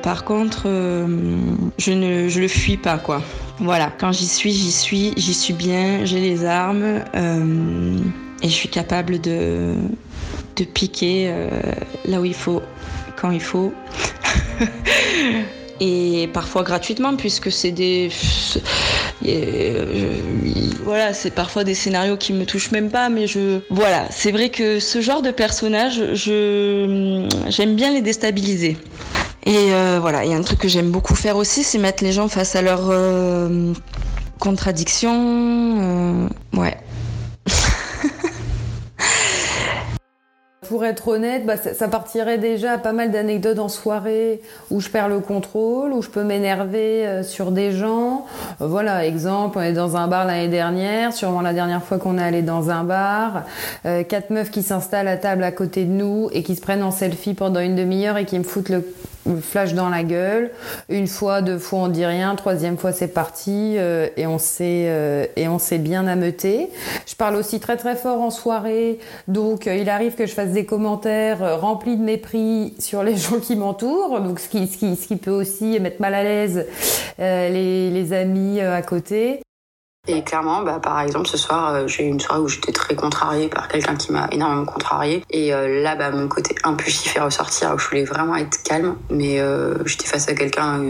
Par 0.02 0.24
contre, 0.24 0.62
je 0.66 1.92
ne, 1.92 2.28
je 2.28 2.40
le 2.40 2.48
fuis 2.48 2.78
pas 2.78 2.96
quoi. 2.98 3.22
Voilà, 3.60 3.92
quand 3.98 4.10
j'y 4.10 4.26
suis, 4.26 4.52
j'y 4.52 4.72
suis, 4.72 5.12
j'y 5.18 5.34
suis 5.34 5.52
bien, 5.52 6.06
j'ai 6.06 6.18
les 6.18 6.46
armes 6.46 7.04
euh, 7.14 7.98
et 8.42 8.48
je 8.48 8.54
suis 8.54 8.70
capable 8.70 9.20
de, 9.20 9.74
piquer 10.74 11.28
euh, 11.28 11.48
là 12.06 12.20
où 12.20 12.24
il 12.24 12.34
faut, 12.34 12.62
quand 13.16 13.30
il 13.30 13.40
faut. 13.40 13.72
et 15.80 16.28
parfois 16.32 16.62
gratuitement 16.62 17.16
puisque 17.16 17.50
c'est 17.50 17.70
des 17.70 18.10
euh, 19.26 20.14
voilà 20.84 21.14
c'est 21.14 21.30
parfois 21.30 21.64
des 21.64 21.74
scénarios 21.74 22.18
qui 22.18 22.34
me 22.34 22.44
touchent 22.44 22.70
même 22.70 22.90
pas 22.90 23.08
mais 23.08 23.26
je 23.26 23.60
voilà 23.70 24.06
c'est 24.10 24.30
vrai 24.30 24.50
que 24.50 24.78
ce 24.78 25.00
genre 25.00 25.22
de 25.22 25.30
personnage 25.30 26.02
j'aime 26.12 27.76
bien 27.76 27.94
les 27.94 28.02
déstabiliser 28.02 28.76
et 29.44 29.72
euh, 29.72 29.98
voilà 30.00 30.24
il 30.24 30.30
y 30.30 30.34
a 30.34 30.36
un 30.36 30.42
truc 30.42 30.58
que 30.58 30.68
j'aime 30.68 30.90
beaucoup 30.90 31.14
faire 31.14 31.36
aussi 31.36 31.62
c'est 31.62 31.78
mettre 31.78 32.04
les 32.04 32.12
gens 32.12 32.28
face 32.28 32.56
à 32.56 32.62
leurs 32.62 32.88
euh, 32.90 33.72
contradictions 34.38 36.28
ouais 36.54 36.76
pour 40.70 40.84
être 40.84 41.08
honnête, 41.08 41.44
bah, 41.44 41.56
ça, 41.56 41.74
ça, 41.74 41.88
partirait 41.88 42.38
déjà 42.38 42.74
à 42.74 42.78
pas 42.78 42.92
mal 42.92 43.10
d'anecdotes 43.10 43.58
en 43.58 43.68
soirée 43.68 44.40
où 44.70 44.80
je 44.80 44.88
perds 44.88 45.08
le 45.08 45.18
contrôle, 45.18 45.92
où 45.92 46.00
je 46.00 46.08
peux 46.08 46.22
m'énerver 46.22 47.04
euh, 47.08 47.22
sur 47.24 47.50
des 47.50 47.72
gens. 47.72 48.24
Euh, 48.60 48.68
voilà, 48.68 49.04
exemple, 49.04 49.58
on 49.58 49.62
est 49.62 49.72
dans 49.72 49.96
un 49.96 50.06
bar 50.06 50.24
l'année 50.26 50.46
dernière, 50.46 51.12
sûrement 51.12 51.40
la 51.40 51.54
dernière 51.54 51.82
fois 51.82 51.98
qu'on 51.98 52.18
est 52.18 52.22
allé 52.22 52.42
dans 52.42 52.70
un 52.70 52.84
bar. 52.84 53.42
Euh, 53.84 54.04
quatre 54.04 54.30
meufs 54.30 54.52
qui 54.52 54.62
s'installent 54.62 55.08
à 55.08 55.16
table 55.16 55.42
à 55.42 55.50
côté 55.50 55.84
de 55.84 55.90
nous 55.90 56.30
et 56.32 56.44
qui 56.44 56.54
se 56.54 56.60
prennent 56.60 56.84
en 56.84 56.92
selfie 56.92 57.34
pendant 57.34 57.58
une 57.58 57.74
demi-heure 57.74 58.16
et 58.16 58.24
qui 58.24 58.38
me 58.38 58.44
foutent 58.44 58.68
le 58.68 58.86
flash 59.38 59.74
dans 59.74 59.88
la 59.88 60.02
gueule. 60.02 60.50
Une 60.88 61.06
fois, 61.06 61.42
deux 61.42 61.58
fois, 61.58 61.80
on 61.80 61.88
dit 61.88 62.04
rien. 62.04 62.34
Troisième 62.34 62.76
fois, 62.76 62.92
c'est 62.92 63.08
parti 63.08 63.76
euh, 63.78 64.08
et 64.16 64.26
on 64.26 64.38
s'est 64.38 64.86
euh, 64.88 65.26
et 65.36 65.48
on 65.48 65.58
s'est 65.58 65.78
bien 65.78 66.06
ameuté. 66.06 66.70
Je 67.06 67.14
parle 67.14 67.36
aussi 67.36 67.60
très 67.60 67.76
très 67.76 67.96
fort 67.96 68.20
en 68.20 68.30
soirée, 68.30 68.98
donc 69.28 69.66
euh, 69.66 69.76
il 69.76 69.88
arrive 69.88 70.14
que 70.14 70.26
je 70.26 70.32
fasse 70.32 70.50
des 70.50 70.64
commentaires 70.64 71.60
remplis 71.60 71.96
de 71.96 72.02
mépris 72.02 72.74
sur 72.78 73.02
les 73.02 73.16
gens 73.18 73.38
qui 73.38 73.56
m'entourent, 73.56 74.20
donc 74.20 74.40
ce 74.40 74.48
qui, 74.48 74.66
ce 74.66 74.76
qui 74.76 74.96
ce 74.96 75.06
qui 75.06 75.16
peut 75.16 75.30
aussi 75.30 75.78
mettre 75.80 76.00
mal 76.00 76.14
à 76.14 76.22
l'aise 76.22 76.66
les, 77.18 77.90
les 77.90 78.12
amis 78.12 78.60
à 78.60 78.82
côté. 78.82 79.40
Et 80.12 80.24
clairement, 80.24 80.62
bah, 80.62 80.80
par 80.82 81.00
exemple, 81.00 81.28
ce 81.28 81.36
soir, 81.36 81.72
euh, 81.72 81.86
j'ai 81.86 82.04
eu 82.04 82.08
une 82.08 82.18
soirée 82.18 82.40
où 82.40 82.48
j'étais 82.48 82.72
très 82.72 82.96
contrariée 82.96 83.46
par 83.46 83.68
quelqu'un 83.68 83.94
qui 83.94 84.10
m'a 84.10 84.26
énormément 84.32 84.64
contrariée. 84.64 85.22
Et 85.30 85.54
euh, 85.54 85.82
là, 85.82 85.94
bah, 85.94 86.10
mon 86.10 86.26
côté 86.26 86.56
impulsif 86.64 87.16
est 87.16 87.20
ressorti. 87.20 87.64
Alors, 87.64 87.78
je 87.78 87.88
voulais 87.88 88.04
vraiment 88.04 88.34
être 88.34 88.60
calme, 88.64 88.96
mais 89.08 89.40
euh, 89.40 89.74
j'étais 89.86 90.06
face 90.06 90.28
à 90.28 90.34
quelqu'un, 90.34 90.80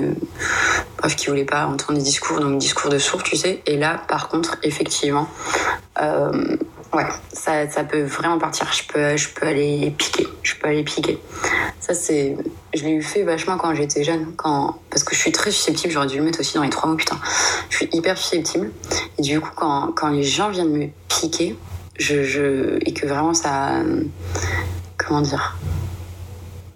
bref, 0.98 1.16
qui 1.16 1.26
voulait 1.26 1.44
pas 1.44 1.66
entendre 1.66 1.98
des 1.98 2.04
discours, 2.04 2.40
donc 2.40 2.56
discours 2.58 2.90
de 2.90 2.98
sourd, 2.98 3.22
tu 3.22 3.36
sais. 3.36 3.62
Et 3.66 3.76
là, 3.76 4.00
par 4.08 4.28
contre, 4.28 4.56
effectivement, 4.62 5.28
ouais, 6.92 7.06
ça, 7.32 7.68
ça 7.70 7.84
peut 7.84 8.02
vraiment 8.02 8.38
partir. 8.38 8.70
Je 8.72 8.82
peux, 8.84 9.16
je 9.16 9.28
peux 9.28 9.46
aller 9.46 9.94
piquer. 9.96 10.26
Je 10.42 10.54
peux 10.54 10.68
aller 10.68 10.84
piquer. 10.84 11.18
Ça, 11.80 11.94
c'est. 11.94 12.36
Je 12.74 12.84
l'ai 12.84 12.92
eu 12.92 13.02
fait 13.02 13.22
vachement 13.22 13.56
quand 13.56 13.74
j'étais 13.74 14.04
jeune. 14.04 14.32
Quand... 14.36 14.78
Parce 14.90 15.04
que 15.04 15.14
je 15.14 15.20
suis 15.20 15.32
très 15.32 15.50
susceptible, 15.50 15.92
j'aurais 15.92 16.06
dû 16.06 16.18
le 16.18 16.24
mettre 16.24 16.40
aussi 16.40 16.54
dans 16.54 16.62
les 16.62 16.70
trois 16.70 16.88
mots, 16.88 16.96
putain. 16.96 17.18
Je 17.68 17.76
suis 17.78 17.88
hyper 17.92 18.16
susceptible. 18.16 18.70
Et 19.18 19.22
du 19.22 19.40
coup, 19.40 19.50
quand, 19.54 19.92
quand 19.94 20.08
les 20.08 20.22
gens 20.22 20.50
viennent 20.50 20.72
me 20.72 20.88
piquer, 21.08 21.56
je, 21.98 22.22
je... 22.22 22.78
et 22.80 22.92
que 22.92 23.06
vraiment 23.06 23.34
ça. 23.34 23.70
Comment 24.96 25.22
dire 25.22 25.56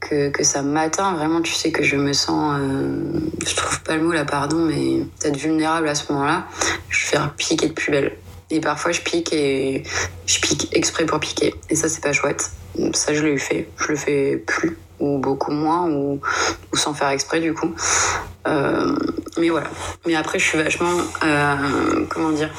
que, 0.01 0.29
que 0.29 0.45
ça 0.45 0.63
m'atteint 0.63 1.15
vraiment, 1.15 1.41
tu 1.41 1.53
sais, 1.53 1.71
que 1.71 1.83
je 1.83 1.97
me 1.97 2.13
sens. 2.13 2.59
Euh... 2.59 3.21
Je 3.47 3.55
trouve 3.55 3.81
pas 3.83 3.97
le 3.97 4.03
mot 4.03 4.13
là, 4.13 4.25
pardon, 4.25 4.57
mais 4.57 5.05
peut-être 5.19 5.37
vulnérable 5.37 5.89
à 5.89 5.95
ce 5.95 6.13
moment-là. 6.13 6.47
Je 6.89 7.05
vais 7.05 7.11
faire 7.11 7.33
piquer 7.35 7.69
de 7.69 7.73
plus 7.73 7.91
belle. 7.91 8.17
Et 8.51 8.61
parfois, 8.61 8.93
je 8.93 9.01
pique 9.01 9.33
et 9.33 9.83
je 10.27 10.41
pique 10.41 10.69
exprès 10.73 11.07
pour 11.07 11.21
piquer. 11.21 11.55
Et 11.71 11.77
ça, 11.77 11.89
c'est 11.89 12.03
pas 12.03 12.13
chouette. 12.13 12.51
Ça, 12.93 13.15
je 13.15 13.25
l'ai 13.25 13.39
fait. 13.39 13.69
Je 13.77 13.89
le 13.89 13.97
fais 13.97 14.37
plus, 14.37 14.77
ou 15.01 15.19
beaucoup 15.19 15.53
moins, 15.53 15.89
ou, 15.89 16.21
ou 16.73 16.77
sans 16.77 16.95
faire 16.95 17.09
exprès, 17.09 17.41
du 17.41 17.55
coup. 17.55 17.75
Euh, 18.47 18.95
mais 19.39 19.49
voilà. 19.49 19.69
Mais 20.07 20.15
après, 20.15 20.39
je 20.39 20.45
suis 20.45 20.59
vachement. 20.59 20.93
Euh, 21.25 22.05
comment 22.11 22.31
dire 22.31 22.51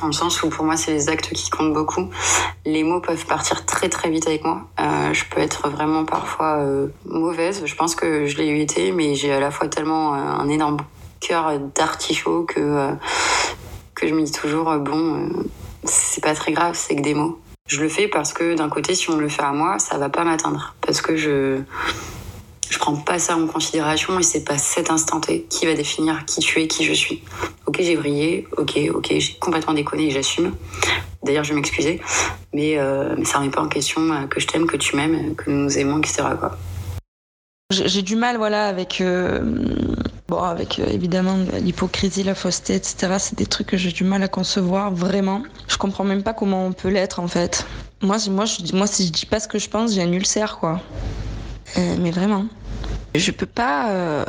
Dans 0.00 0.08
le 0.08 0.12
sens 0.12 0.42
où 0.42 0.48
pour 0.48 0.64
moi, 0.64 0.76
c'est 0.76 0.92
les 0.92 1.08
actes 1.08 1.32
qui 1.32 1.50
comptent 1.50 1.72
beaucoup. 1.72 2.10
Les 2.66 2.82
mots 2.82 3.00
peuvent 3.00 3.26
partir 3.26 3.64
très 3.64 3.88
très 3.88 4.10
vite 4.10 4.26
avec 4.26 4.44
moi. 4.44 4.62
Euh, 4.80 5.12
je 5.12 5.24
peux 5.30 5.40
être 5.40 5.68
vraiment 5.68 6.04
parfois 6.04 6.64
mauvaise. 7.04 7.62
Je 7.64 7.74
pense 7.74 7.94
que 7.94 8.26
je 8.26 8.36
l'ai 8.38 8.48
eu 8.48 8.60
été, 8.60 8.92
mais 8.92 9.14
j'ai 9.14 9.32
à 9.32 9.40
la 9.40 9.50
fois 9.50 9.68
tellement 9.68 10.14
un 10.14 10.48
énorme 10.48 10.78
cœur 11.20 11.58
d'artichaut 11.74 12.44
que 12.44 12.92
que 13.98 14.08
je 14.08 14.14
me 14.14 14.22
dis 14.22 14.32
toujours, 14.32 14.74
bon, 14.78 15.14
euh, 15.14 15.28
c'est 15.84 16.22
pas 16.22 16.34
très 16.34 16.52
grave, 16.52 16.74
c'est 16.74 16.96
que 16.96 17.02
des 17.02 17.14
mots. 17.14 17.40
Je 17.66 17.80
le 17.82 17.88
fais 17.88 18.08
parce 18.08 18.32
que 18.32 18.54
d'un 18.54 18.68
côté, 18.68 18.94
si 18.94 19.10
on 19.10 19.16
le 19.16 19.28
fait 19.28 19.42
à 19.42 19.52
moi, 19.52 19.78
ça 19.78 19.98
va 19.98 20.08
pas 20.08 20.24
m'atteindre. 20.24 20.74
Parce 20.80 21.02
que 21.02 21.16
je, 21.16 21.60
je 22.70 22.78
prends 22.78 22.96
pas 22.96 23.18
ça 23.18 23.36
en 23.36 23.46
considération 23.46 24.18
et 24.18 24.22
c'est 24.22 24.44
pas 24.44 24.56
cet 24.56 24.90
instant 24.90 25.20
T 25.20 25.46
qui 25.50 25.66
va 25.66 25.74
définir 25.74 26.24
qui 26.24 26.40
tu 26.40 26.60
es, 26.60 26.66
qui 26.66 26.84
je 26.84 26.94
suis. 26.94 27.22
Ok, 27.66 27.76
j'ai 27.80 27.96
brillé, 27.96 28.46
ok, 28.56 28.78
ok, 28.94 29.14
j'ai 29.18 29.34
complètement 29.38 29.74
déconné 29.74 30.06
et 30.06 30.10
j'assume. 30.10 30.54
D'ailleurs, 31.22 31.44
je 31.44 31.50
vais 31.50 31.56
m'excuser, 31.56 32.00
mais, 32.54 32.78
euh, 32.78 33.22
ça 33.24 33.38
remet 33.38 33.50
pas 33.50 33.60
en 33.60 33.68
question 33.68 34.26
que 34.28 34.40
je 34.40 34.46
t'aime, 34.46 34.66
que 34.66 34.76
tu 34.76 34.96
m'aimes, 34.96 35.34
que 35.34 35.50
nous 35.50 35.76
aimons, 35.76 35.98
etc. 35.98 36.22
J'ai 37.70 38.02
du 38.02 38.16
mal, 38.16 38.38
voilà, 38.38 38.66
avec. 38.66 39.02
Euh, 39.02 39.42
bon, 40.28 40.42
avec 40.42 40.78
euh, 40.78 40.86
évidemment 40.86 41.36
l'hypocrisie, 41.60 42.22
la 42.22 42.34
fausseté, 42.34 42.74
etc. 42.74 43.16
C'est 43.18 43.36
des 43.36 43.46
trucs 43.46 43.68
que 43.68 43.76
j'ai 43.76 43.90
du 43.90 44.04
mal 44.04 44.22
à 44.22 44.28
concevoir, 44.28 44.92
vraiment. 44.92 45.42
Je 45.68 45.76
comprends 45.76 46.04
même 46.04 46.22
pas 46.22 46.34
comment 46.34 46.66
on 46.66 46.72
peut 46.72 46.88
l'être, 46.88 47.20
en 47.20 47.28
fait. 47.28 47.66
Moi, 48.02 48.18
moi, 48.30 48.44
je, 48.44 48.74
moi, 48.76 48.86
si 48.86 49.06
je 49.06 49.12
dis 49.12 49.26
pas 49.26 49.40
ce 49.40 49.48
que 49.48 49.58
je 49.58 49.68
pense, 49.68 49.94
j'ai 49.94 50.02
un 50.02 50.12
ulcère, 50.12 50.58
quoi. 50.58 50.80
Euh, 51.78 51.96
mais 51.98 52.10
vraiment. 52.10 52.46
Je 53.14 53.30
peux 53.30 53.46
pas 53.46 53.90
euh, 53.90 54.24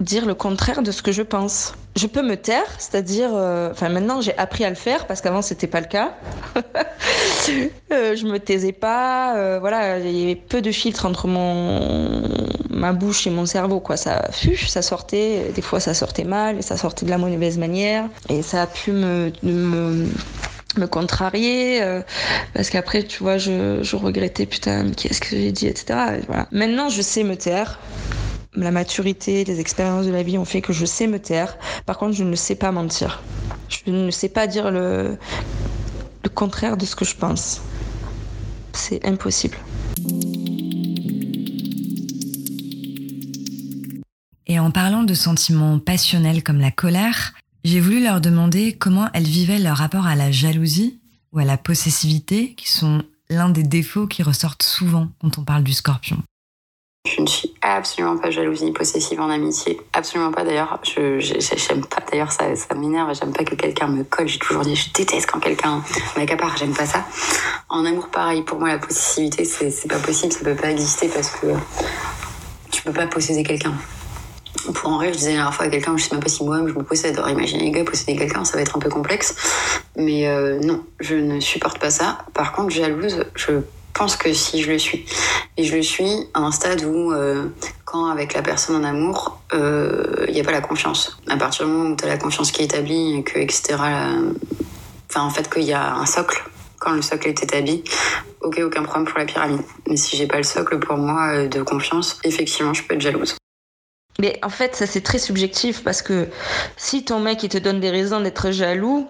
dire 0.00 0.26
le 0.26 0.34
contraire 0.34 0.82
de 0.82 0.90
ce 0.90 1.02
que 1.02 1.12
je 1.12 1.22
pense. 1.22 1.74
je 1.96 2.06
peux 2.06 2.22
me 2.22 2.36
taire, 2.36 2.66
c'est-à-dire, 2.78 3.30
euh, 3.32 3.70
enfin 3.70 3.88
maintenant 3.88 4.20
j'ai 4.20 4.36
appris 4.38 4.64
à 4.64 4.68
le 4.68 4.74
faire 4.74 5.06
parce 5.06 5.20
qu'avant 5.20 5.42
c'était 5.42 5.66
pas 5.66 5.80
le 5.80 5.86
cas. 5.86 6.14
euh, 7.92 8.16
je 8.16 8.26
me 8.26 8.38
taisais 8.38 8.72
pas, 8.72 9.36
euh, 9.36 9.58
voilà, 9.60 9.98
il 9.98 10.16
y 10.16 10.22
avait 10.24 10.34
peu 10.36 10.60
de 10.62 10.72
filtres 10.72 11.06
entre 11.06 11.28
mon 11.28 12.22
ma 12.70 12.92
bouche 12.92 13.26
et 13.26 13.30
mon 13.30 13.46
cerveau, 13.46 13.80
quoi. 13.80 13.96
Ça 13.96 14.28
fuge, 14.32 14.68
ça 14.68 14.82
sortait, 14.82 15.52
des 15.54 15.62
fois 15.62 15.80
ça 15.80 15.94
sortait 15.94 16.24
mal, 16.24 16.58
et 16.58 16.62
ça 16.62 16.76
sortait 16.76 17.06
de 17.06 17.10
la 17.10 17.18
mauvaise 17.18 17.56
manière, 17.56 18.08
et 18.28 18.42
ça 18.42 18.62
a 18.62 18.66
pu 18.66 18.90
me, 18.90 19.32
me 19.42 20.86
contrarier 20.88 21.80
parce 22.52 22.68
qu'après 22.70 23.04
tu 23.04 23.22
vois 23.22 23.38
je, 23.38 23.78
je 23.82 23.94
regrettais 23.94 24.44
putain 24.46 24.90
qu'est-ce 24.90 25.20
que 25.20 25.28
j'ai 25.30 25.52
dit 25.52 25.68
etc 25.68 26.20
voilà. 26.26 26.48
maintenant 26.50 26.88
je 26.88 27.00
sais 27.00 27.22
me 27.22 27.36
taire 27.36 27.78
la 28.56 28.70
maturité, 28.70 29.44
les 29.44 29.60
expériences 29.60 30.06
de 30.06 30.10
la 30.10 30.22
vie 30.22 30.38
ont 30.38 30.44
fait 30.44 30.60
que 30.60 30.72
je 30.72 30.84
sais 30.84 31.06
me 31.06 31.18
taire. 31.18 31.56
Par 31.86 31.98
contre, 31.98 32.12
je 32.12 32.24
ne 32.24 32.36
sais 32.36 32.54
pas 32.54 32.72
mentir. 32.72 33.22
Je 33.68 33.90
ne 33.90 34.10
sais 34.10 34.28
pas 34.28 34.46
dire 34.46 34.70
le, 34.70 35.18
contraire 36.34 36.76
de 36.76 36.84
ce 36.84 36.96
que 36.96 37.04
je 37.04 37.14
pense. 37.14 37.62
C'est 38.72 39.04
impossible. 39.06 39.56
Et 44.46 44.58
en 44.58 44.70
parlant 44.70 45.04
de 45.04 45.14
sentiments 45.14 45.78
passionnels 45.78 46.42
comme 46.42 46.60
la 46.60 46.70
colère, 46.70 47.32
j'ai 47.64 47.80
voulu 47.80 48.02
leur 48.02 48.20
demander 48.20 48.74
comment 48.76 49.08
elles 49.14 49.24
vivaient 49.24 49.58
leur 49.58 49.78
rapport 49.78 50.06
à 50.06 50.16
la 50.16 50.30
jalousie 50.30 51.00
ou 51.32 51.38
à 51.38 51.44
la 51.44 51.56
possessivité, 51.56 52.54
qui 52.54 52.70
sont 52.70 53.02
l'un 53.30 53.48
des 53.48 53.62
défauts 53.62 54.06
qui 54.06 54.22
ressortent 54.22 54.62
souvent 54.62 55.08
quand 55.20 55.38
on 55.38 55.44
parle 55.44 55.64
du 55.64 55.72
scorpion. 55.72 56.22
Je 57.06 57.20
ne 57.20 57.26
suis 57.26 57.52
absolument 57.60 58.16
pas 58.16 58.30
jalouse 58.30 58.62
ni 58.62 58.72
possessive 58.72 59.20
en 59.20 59.28
amitié. 59.28 59.78
Absolument 59.92 60.32
pas 60.32 60.42
d'ailleurs. 60.42 60.80
Je 60.82 61.20
j'aime 61.20 61.84
pas 61.84 62.02
d'ailleurs 62.10 62.32
ça, 62.32 62.56
ça 62.56 62.74
m'énerve. 62.74 63.14
J'aime 63.14 63.32
pas 63.34 63.44
que 63.44 63.54
quelqu'un 63.54 63.88
me 63.88 64.04
colle. 64.04 64.26
J'ai 64.26 64.38
toujours 64.38 64.62
dit 64.62 64.74
je 64.74 64.90
déteste 64.90 65.30
quand 65.30 65.38
quelqu'un 65.38 65.82
m'accapare. 66.16 66.56
J'aime 66.56 66.72
pas 66.72 66.86
ça. 66.86 67.04
En 67.68 67.84
amour 67.84 68.08
pareil. 68.08 68.40
Pour 68.40 68.58
moi 68.58 68.68
la 68.68 68.78
possessivité 68.78 69.44
c'est 69.44 69.86
pas 69.86 69.98
possible. 69.98 70.32
Ça 70.32 70.40
peut 70.40 70.54
pas 70.54 70.70
exister 70.70 71.08
parce 71.08 71.28
que 71.28 71.48
tu 72.70 72.82
peux 72.82 72.92
pas 72.92 73.06
posséder 73.06 73.42
quelqu'un. 73.42 73.74
Pour 74.72 74.88
en 74.88 74.96
rire, 74.96 75.12
je 75.12 75.18
disais 75.18 75.30
la 75.32 75.36
dernière 75.36 75.54
fois 75.54 75.66
à 75.66 75.68
quelqu'un, 75.68 75.94
je 75.98 76.04
sais 76.04 76.14
même 76.14 76.22
pas 76.22 76.30
si 76.30 76.42
moi-même 76.42 76.68
je 76.68 76.74
me 76.74 76.84
possède. 76.84 77.18
Alors 77.18 77.28
imaginez 77.28 77.64
les 77.64 77.70
gars 77.70 77.84
posséder 77.84 78.16
quelqu'un, 78.16 78.46
ça 78.46 78.56
va 78.56 78.62
être 78.62 78.76
un 78.76 78.80
peu 78.80 78.88
complexe. 78.88 79.34
Mais 79.96 80.26
euh, 80.26 80.58
non, 80.58 80.82
je 81.00 81.16
ne 81.16 81.38
supporte 81.38 81.78
pas 81.78 81.90
ça. 81.90 82.24
Par 82.32 82.52
contre, 82.52 82.70
jalouse, 82.70 83.24
je 83.34 83.60
pense 83.94 84.16
que 84.16 84.32
si 84.32 84.62
je 84.62 84.72
le 84.72 84.78
suis. 84.78 85.06
Et 85.56 85.64
je 85.64 85.76
le 85.76 85.82
suis 85.82 86.28
à 86.34 86.40
un 86.40 86.50
stade 86.50 86.84
où, 86.84 87.12
euh, 87.12 87.46
quand 87.84 88.06
avec 88.06 88.34
la 88.34 88.42
personne 88.42 88.76
en 88.76 88.84
amour, 88.84 89.40
il 89.52 89.58
euh, 89.58 90.26
n'y 90.30 90.40
a 90.40 90.44
pas 90.44 90.52
la 90.52 90.60
confiance. 90.60 91.18
À 91.28 91.36
partir 91.36 91.64
du 91.64 91.72
moment 91.72 91.90
où 91.90 91.96
tu 91.96 92.04
as 92.04 92.08
la 92.08 92.18
confiance 92.18 92.50
qui 92.50 92.62
est 92.62 92.66
établie, 92.66 93.22
que, 93.24 93.38
etc., 93.38 93.76
enfin, 95.08 95.22
en 95.22 95.30
fait, 95.30 95.48
qu'il 95.48 95.62
y 95.62 95.72
a 95.72 95.94
un 95.94 96.06
socle, 96.06 96.44
quand 96.80 96.92
le 96.92 97.02
socle 97.02 97.28
est 97.28 97.42
établi, 97.42 97.84
ok, 98.42 98.60
aucun 98.64 98.82
problème 98.82 99.06
pour 99.06 99.18
la 99.18 99.24
pyramide. 99.24 99.62
Mais 99.88 99.96
si 99.96 100.16
j'ai 100.16 100.26
pas 100.26 100.38
le 100.38 100.42
socle 100.42 100.78
pour 100.78 100.96
moi 100.96 101.32
euh, 101.32 101.48
de 101.48 101.62
confiance, 101.62 102.18
effectivement, 102.24 102.74
je 102.74 102.82
peux 102.82 102.94
être 102.94 103.00
jalouse. 103.00 103.36
Mais 104.20 104.38
en 104.42 104.48
fait, 104.48 104.76
ça 104.76 104.86
c'est 104.86 105.00
très 105.00 105.18
subjectif 105.18 105.82
parce 105.82 106.00
que 106.00 106.28
si 106.76 107.04
ton 107.04 107.18
mec 107.18 107.42
il 107.42 107.48
te 107.48 107.58
donne 107.58 107.80
des 107.80 107.90
raisons 107.90 108.20
d'être 108.20 108.52
jaloux, 108.52 109.08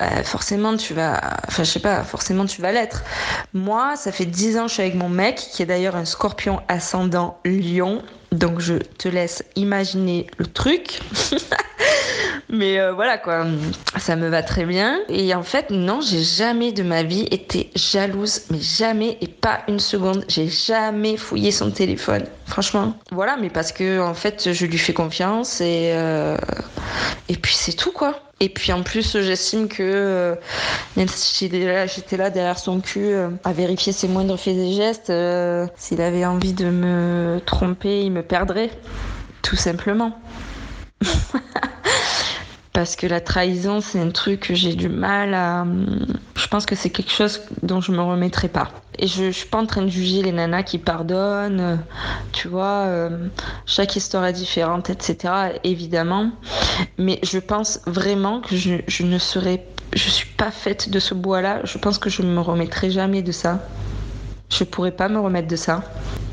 euh, 0.00 0.22
forcément 0.22 0.76
tu 0.76 0.94
vas, 0.94 1.20
enfin 1.48 1.64
je 1.64 1.70
sais 1.70 1.80
pas, 1.80 2.04
forcément 2.04 2.44
tu 2.44 2.60
vas 2.60 2.72
l'être. 2.72 3.02
Moi, 3.52 3.96
ça 3.96 4.12
fait 4.12 4.26
10 4.26 4.58
ans 4.58 4.62
que 4.62 4.68
je 4.68 4.74
suis 4.74 4.82
avec 4.82 4.94
mon 4.94 5.08
mec, 5.08 5.36
qui 5.36 5.62
est 5.62 5.66
d'ailleurs 5.66 5.96
un 5.96 6.04
scorpion 6.04 6.60
ascendant 6.68 7.38
lion, 7.44 8.02
donc 8.30 8.60
je 8.60 8.74
te 8.74 9.08
laisse 9.08 9.42
imaginer 9.56 10.26
le 10.36 10.46
truc. 10.46 11.00
Mais 12.50 12.80
euh, 12.80 12.92
voilà 12.92 13.18
quoi, 13.18 13.44
ça 13.98 14.16
me 14.16 14.28
va 14.28 14.42
très 14.42 14.64
bien. 14.64 15.00
Et 15.08 15.34
en 15.34 15.42
fait, 15.42 15.70
non, 15.70 16.00
j'ai 16.00 16.22
jamais 16.22 16.72
de 16.72 16.82
ma 16.82 17.02
vie 17.02 17.26
été 17.30 17.70
jalouse, 17.74 18.42
mais 18.50 18.60
jamais 18.60 19.18
et 19.20 19.28
pas 19.28 19.60
une 19.68 19.78
seconde. 19.78 20.24
J'ai 20.28 20.48
jamais 20.48 21.18
fouillé 21.18 21.50
son 21.50 21.70
téléphone, 21.70 22.24
franchement. 22.46 22.94
Voilà, 23.10 23.36
mais 23.36 23.50
parce 23.50 23.70
que 23.70 24.00
en 24.00 24.14
fait, 24.14 24.52
je 24.52 24.64
lui 24.64 24.78
fais 24.78 24.94
confiance 24.94 25.60
et 25.60 25.90
euh... 25.92 26.38
et 27.28 27.36
puis 27.36 27.54
c'est 27.54 27.74
tout 27.74 27.92
quoi. 27.92 28.18
Et 28.40 28.48
puis 28.48 28.72
en 28.72 28.82
plus, 28.82 29.18
j'estime 29.20 29.68
que 29.68 29.82
euh, 29.82 30.34
même 30.96 31.08
si 31.08 31.48
j'étais 31.48 32.16
là, 32.16 32.30
derrière 32.30 32.58
son 32.58 32.80
cul 32.80 33.06
euh, 33.06 33.30
à 33.42 33.52
vérifier 33.52 33.92
ses 33.92 34.06
moindres 34.06 34.38
faits 34.38 34.56
et 34.56 34.72
gestes, 34.72 35.10
euh, 35.10 35.66
s'il 35.76 36.00
avait 36.00 36.24
envie 36.24 36.52
de 36.52 36.70
me 36.70 37.40
tromper, 37.44 38.02
il 38.02 38.12
me 38.12 38.22
perdrait, 38.22 38.70
tout 39.42 39.56
simplement. 39.56 40.20
Parce 42.72 42.96
que 42.96 43.06
la 43.06 43.20
trahison, 43.20 43.80
c'est 43.80 43.98
un 43.98 44.10
truc 44.10 44.40
que 44.40 44.54
j'ai 44.54 44.74
du 44.74 44.88
mal 44.88 45.34
à. 45.34 45.66
Je 46.36 46.46
pense 46.48 46.66
que 46.66 46.74
c'est 46.74 46.90
quelque 46.90 47.10
chose 47.10 47.40
dont 47.62 47.80
je 47.80 47.92
me 47.92 48.02
remettrai 48.02 48.48
pas. 48.48 48.68
Et 48.98 49.06
je, 49.06 49.26
je 49.26 49.30
suis 49.30 49.48
pas 49.48 49.58
en 49.58 49.66
train 49.66 49.82
de 49.82 49.88
juger 49.88 50.22
les 50.22 50.32
nanas 50.32 50.62
qui 50.62 50.78
pardonnent. 50.78 51.80
Tu 52.32 52.48
vois, 52.48 52.84
euh, 52.86 53.28
chaque 53.66 53.96
histoire 53.96 54.26
est 54.26 54.32
différente, 54.32 54.90
etc. 54.90 55.34
Évidemment. 55.64 56.30
Mais 56.98 57.18
je 57.22 57.38
pense 57.38 57.80
vraiment 57.86 58.40
que 58.40 58.56
je, 58.56 58.76
je 58.86 59.02
ne 59.04 59.18
serais. 59.18 59.66
Je 59.94 60.10
suis 60.10 60.28
pas 60.28 60.50
faite 60.50 60.90
de 60.90 61.00
ce 61.00 61.14
bois-là. 61.14 61.60
Je 61.64 61.78
pense 61.78 61.98
que 61.98 62.10
je 62.10 62.22
me 62.22 62.40
remettrai 62.40 62.90
jamais 62.90 63.22
de 63.22 63.32
ça. 63.32 63.66
Je 64.50 64.64
pourrais 64.64 64.92
pas 64.92 65.08
me 65.08 65.18
remettre 65.18 65.48
de 65.48 65.56
ça. 65.56 65.82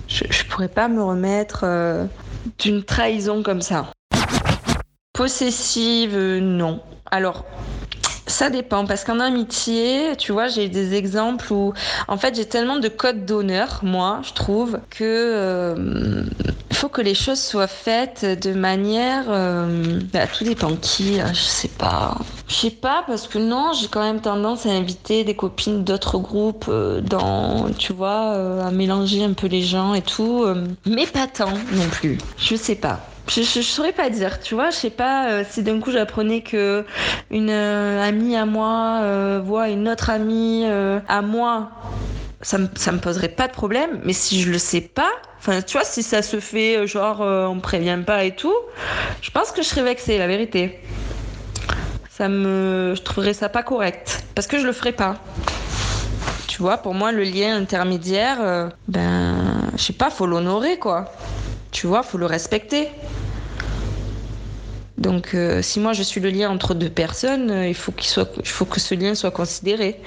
Je, 0.08 0.26
je 0.30 0.44
pourrais 0.46 0.68
pas 0.68 0.88
me 0.88 1.02
remettre 1.02 1.62
euh, 1.64 2.06
d'une 2.60 2.84
trahison 2.84 3.44
comme 3.44 3.62
ça. 3.62 3.92
Possessive, 5.16 6.18
non. 6.42 6.82
Alors, 7.10 7.46
ça 8.28 8.50
dépend 8.50 8.86
parce 8.86 9.06
qu'en 9.06 9.22
amitié, 9.22 10.18
tu 10.18 10.34
vois, 10.34 10.50
j'ai 10.50 10.68
des 10.68 10.94
exemples 10.94 11.54
où, 11.54 11.74
en 12.10 12.18
fait, 12.18 12.36
j'ai 12.36 12.44
tellement 12.44 12.80
de 12.80 12.90
codes 12.90 13.26
d'honneur, 13.26 13.80
moi, 13.82 14.20
je 14.24 14.34
trouve, 14.34 14.78
que 14.90 15.04
euh, 15.04 16.24
faut 16.74 16.90
que 16.90 17.00
les 17.00 17.14
choses 17.14 17.40
soient 17.40 17.68
faites 17.68 18.26
de 18.26 18.54
manière. 18.54 19.24
Euh, 19.30 20.02
bah, 20.12 20.28
tout 20.28 20.44
dépend 20.44 20.76
qui, 20.76 21.20
je 21.34 21.40
sais 21.40 21.70
pas. 21.70 22.18
Je 22.50 22.56
sais 22.56 22.72
pas 22.72 23.06
parce 23.08 23.26
que 23.26 23.38
non, 23.38 23.72
j'ai 23.72 23.88
quand 23.88 24.04
même 24.04 24.20
tendance 24.20 24.66
à 24.66 24.72
inviter 24.72 25.24
des 25.24 25.36
copines 25.36 25.86
d'autres 25.86 26.18
groupes 26.18 26.66
euh, 26.68 27.00
dans, 27.00 27.70
tu 27.78 27.94
vois, 27.94 28.66
à 28.66 28.70
mélanger 28.70 29.24
un 29.24 29.32
peu 29.32 29.48
les 29.48 29.62
gens 29.62 29.94
et 29.94 30.02
tout, 30.02 30.46
mais 30.86 31.08
pas 31.08 31.28
tant 31.28 31.54
non 31.72 31.88
plus. 31.90 32.18
Je 32.38 32.56
sais 32.58 32.76
pas. 32.76 33.00
Je, 33.28 33.42
je, 33.42 33.62
saurais 33.62 33.92
pas 33.92 34.10
dire, 34.12 34.40
tu 34.40 34.54
vois, 34.54 34.70
je 34.70 34.76
sais 34.76 34.90
pas 34.92 35.30
euh, 35.30 35.44
si 35.50 35.64
d'un 35.64 35.80
coup 35.80 35.92
j'apprenais 35.92 36.42
que 36.42 36.86
une 37.32 37.50
euh, 37.50 38.04
amie 38.04 38.36
à 38.36 38.46
moi 38.46 39.00
euh, 39.02 39.42
voit 39.44 39.70
une 39.70 39.90
autre 39.90 40.12
amie 40.12 40.64
à 40.66 41.22
moi, 41.24 41.72
ça 42.42 42.60
me, 42.60 42.98
poserait 43.00 43.30
pas 43.30 43.48
de 43.48 43.54
problème, 43.54 44.00
mais 44.04 44.14
si 44.14 44.42
je 44.42 44.52
le 44.52 44.60
sais 44.60 44.82
pas, 44.82 45.10
enfin 45.40 45.64
tu 45.64 45.74
vois, 45.74 45.86
si 45.86 46.04
ça 46.04 46.22
se 46.22 46.40
fait 46.40 46.86
genre 46.86 47.22
on 47.22 47.56
me 47.56 47.62
prévient 47.62 48.00
pas 48.06 48.26
et 48.26 48.36
tout, 48.36 48.56
je 49.22 49.32
pense 49.32 49.52
que 49.52 49.64
je 49.64 49.68
serais 49.68 49.84
vexée, 49.84 50.20
la 50.20 50.28
vérité. 50.28 50.80
Ça 52.12 52.30
me, 52.30 52.94
je 52.96 53.02
trouverais 53.02 53.34
ça 53.34 53.50
pas 53.50 53.64
correct, 53.64 54.24
parce 54.36 54.46
que 54.46 54.60
je 54.60 54.68
le 54.68 54.72
ferais 54.72 54.94
pas. 54.94 55.16
Tu 56.48 56.62
vois, 56.62 56.78
pour 56.78 56.94
moi 56.94 57.12
le 57.12 57.24
lien 57.24 57.58
intermédiaire, 57.58 58.70
ben, 58.88 59.36
je 59.76 59.82
sais 59.82 59.94
pas, 59.94 60.12
faut 60.12 60.28
l'honorer 60.28 60.78
quoi. 60.78 61.12
Tu 61.76 61.88
vois, 61.88 62.04
faut 62.04 62.18
le 62.18 62.26
respecter. 62.26 62.88
Donc, 64.98 65.32
euh, 65.34 65.62
si 65.62 65.82
moi 65.82 65.92
je 65.92 66.04
suis 66.04 66.22
le 66.22 66.30
lien 66.30 66.50
entre 66.50 66.74
deux 66.74 66.90
personnes, 66.90 67.52
euh, 67.52 67.68
il 67.68 67.76
faut 67.76 67.92
qu'il 67.92 68.08
soit, 68.08 68.32
il 68.40 68.48
faut 68.48 68.64
que 68.64 68.80
ce 68.80 68.96
lien 68.96 69.14
soit 69.14 69.32
considéré. 69.32 70.00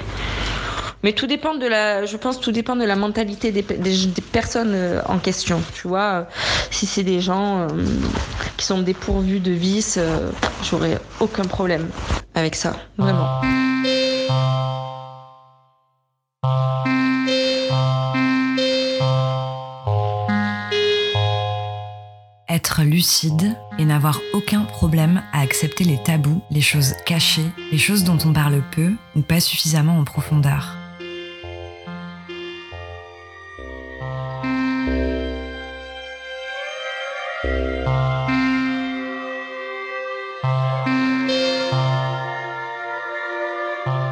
Mais 1.02 1.12
tout 1.12 1.26
dépend 1.26 1.56
de 1.56 1.66
la, 1.66 2.06
je 2.06 2.16
pense, 2.16 2.40
tout 2.40 2.52
dépend 2.52 2.74
de 2.74 2.86
la 2.86 2.96
mentalité 2.96 3.52
des, 3.52 3.62
personnes 4.32 4.72
euh, 4.72 5.02
en 5.08 5.18
question. 5.18 5.60
Tu 5.74 5.86
vois, 5.86 6.26
si 6.70 6.86
c'est 6.86 7.04
des 7.04 7.20
gens 7.20 7.66
qui 8.56 8.64
sont 8.64 8.80
dépourvus 8.80 9.40
de 9.40 9.52
vices, 9.52 10.00
j'aurais 10.62 10.98
aucun 11.20 11.44
problème 11.44 11.86
avec 12.34 12.54
ça, 12.54 12.76
vraiment. 12.96 13.42
Être 22.58 22.82
lucide 22.82 23.56
et 23.78 23.84
n'avoir 23.84 24.20
aucun 24.32 24.62
problème 24.62 25.22
à 25.32 25.42
accepter 25.42 25.84
les 25.84 26.02
tabous, 26.02 26.42
les 26.50 26.60
choses 26.60 26.94
cachées, 27.06 27.48
les 27.70 27.78
choses 27.78 28.02
dont 28.02 28.18
on 28.24 28.32
parle 28.32 28.60
peu 28.72 28.94
ou 29.14 29.20
pas 29.20 29.38
suffisamment 29.38 29.96
en 29.96 30.02
profondeur. 30.02 30.74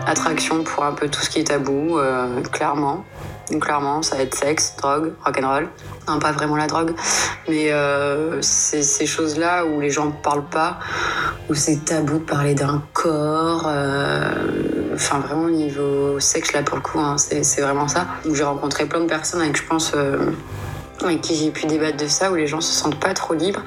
Attraction 0.06 0.62
pour 0.62 0.84
un 0.84 0.92
peu 0.92 1.08
tout 1.08 1.20
ce 1.20 1.30
qui 1.30 1.40
est 1.40 1.48
tabou, 1.48 1.98
euh, 1.98 2.42
clairement. 2.42 3.04
Donc 3.50 3.64
clairement, 3.64 4.02
ça 4.02 4.16
va 4.16 4.22
être 4.22 4.34
sexe, 4.34 4.74
drogue, 4.76 5.12
rock'n'roll. 5.24 5.68
Non, 6.08 6.18
pas 6.18 6.32
vraiment 6.32 6.56
la 6.56 6.66
drogue, 6.66 6.94
mais 7.48 7.72
euh, 7.72 8.40
ces 8.42 9.06
choses-là 9.06 9.64
où 9.66 9.80
les 9.80 9.90
gens 9.90 10.06
ne 10.06 10.12
parlent 10.12 10.48
pas, 10.48 10.78
où 11.48 11.54
c'est 11.54 11.84
tabou 11.84 12.18
de 12.18 12.24
parler 12.24 12.54
d'un 12.54 12.82
corps. 12.92 13.66
euh, 13.66 14.30
Enfin, 14.94 15.18
vraiment 15.18 15.44
au 15.44 15.50
niveau 15.50 16.18
sexe, 16.20 16.54
là 16.54 16.62
pour 16.62 16.76
le 16.76 16.82
coup, 16.82 16.98
hein, 16.98 17.16
c'est 17.18 17.60
vraiment 17.60 17.86
ça. 17.86 18.06
Où 18.24 18.34
j'ai 18.34 18.44
rencontré 18.44 18.86
plein 18.86 19.00
de 19.00 19.04
personnes 19.06 19.42
avec, 19.42 19.54
je 19.54 19.62
pense, 19.62 19.92
euh, 19.94 20.30
avec 21.04 21.20
qui 21.20 21.36
j'ai 21.36 21.50
pu 21.50 21.66
débattre 21.66 21.98
de 21.98 22.06
ça, 22.06 22.32
où 22.32 22.34
les 22.34 22.46
gens 22.46 22.62
se 22.62 22.72
sentent 22.72 22.98
pas 22.98 23.12
trop 23.12 23.34
libres. 23.34 23.60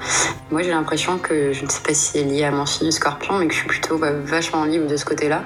Moi, 0.50 0.64
j'ai 0.64 0.72
l'impression 0.72 1.20
que, 1.20 1.54
je 1.54 1.64
ne 1.64 1.70
sais 1.70 1.82
pas 1.82 1.94
si 1.94 2.14
c'est 2.14 2.24
lié 2.24 2.46
à 2.46 2.52
mon 2.52 2.66
signe 2.66 2.90
scorpion, 2.90 3.38
mais 3.38 3.48
que 3.48 3.54
je 3.54 3.60
suis 3.60 3.68
plutôt 3.68 4.00
vachement 4.00 4.66
libre 4.66 4.88
de 4.88 4.98
ce 4.98 5.06
côté-là. 5.06 5.44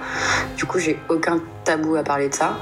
Du 0.56 0.66
coup, 0.66 0.80
j'ai 0.80 0.98
aucun 1.10 1.42
tabou 1.66 1.98
à 1.98 2.04
parler 2.04 2.30
de 2.30 2.34
ça. 2.34 2.54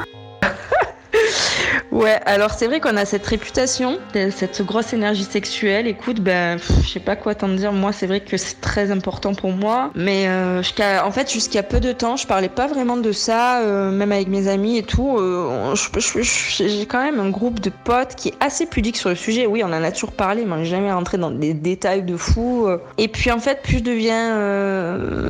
Ouais, 1.92 2.20
alors 2.26 2.52
c'est 2.52 2.68
vrai 2.68 2.80
qu'on 2.80 2.98
a 2.98 3.06
cette 3.06 3.26
réputation, 3.26 4.00
de 4.14 4.30
cette 4.30 4.62
grosse 4.62 4.94
énergie 4.94 5.24
sexuelle. 5.24 5.88
Écoute, 5.88 6.20
ben, 6.22 6.58
je 6.84 6.88
sais 6.88 7.00
pas 7.00 7.16
quoi 7.16 7.36
t'en 7.36 7.50
dire. 7.50 7.74
Moi, 7.74 7.92
c'est 7.92 8.08
vrai 8.08 8.22
que 8.22 8.38
c'est 8.38 8.62
très 8.62 8.92
important 8.92 9.34
pour 9.34 9.52
moi. 9.52 9.92
Mais 9.96 10.26
euh, 10.28 10.62
en 11.04 11.12
fait, 11.12 11.32
jusqu'à 11.32 11.64
peu 11.64 11.80
de 11.80 11.92
temps, 11.92 12.16
je 12.16 12.28
parlais 12.28 12.50
pas 12.50 12.68
vraiment 12.68 12.98
de 12.98 13.12
ça, 13.12 13.62
euh, 13.62 13.92
même 13.92 14.12
avec 14.12 14.28
mes 14.28 14.48
amis 14.48 14.78
et 14.78 14.84
tout. 14.84 15.18
Euh, 15.18 15.76
j'ai 16.16 16.86
quand 16.86 17.04
même 17.04 17.20
un 17.20 17.30
groupe 17.30 17.60
de 17.60 17.72
potes 17.84 18.16
qui 18.16 18.30
est 18.30 18.36
assez 18.40 18.66
pudique 18.66 18.98
sur 18.98 19.10
le 19.10 19.16
sujet. 19.16 19.46
Oui, 19.46 19.64
on 19.64 19.68
en 19.68 19.84
a 19.84 19.92
toujours 19.92 20.14
parlé, 20.14 20.46
mais 20.46 20.54
on 20.54 20.58
n'est 20.58 20.66
jamais 20.66 20.92
rentré 20.92 21.18
dans 21.18 21.32
des 21.32 21.54
détails 21.54 22.04
de 22.04 22.18
fou. 22.18 22.68
euh. 22.68 22.78
Et 22.98 23.08
puis, 23.08 23.32
en 23.32 23.40
fait, 23.40 23.62
plus 23.62 23.80
je 23.80 23.84
deviens 23.84 24.38
euh, 24.38 25.30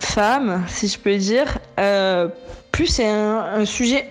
femme, 0.00 0.62
si 0.68 0.88
je 0.88 0.98
peux 0.98 1.16
dire, 1.16 1.58
euh, 1.78 2.28
plus 2.76 2.88
c'est 2.88 3.08
un, 3.08 3.64
sujet 3.64 4.10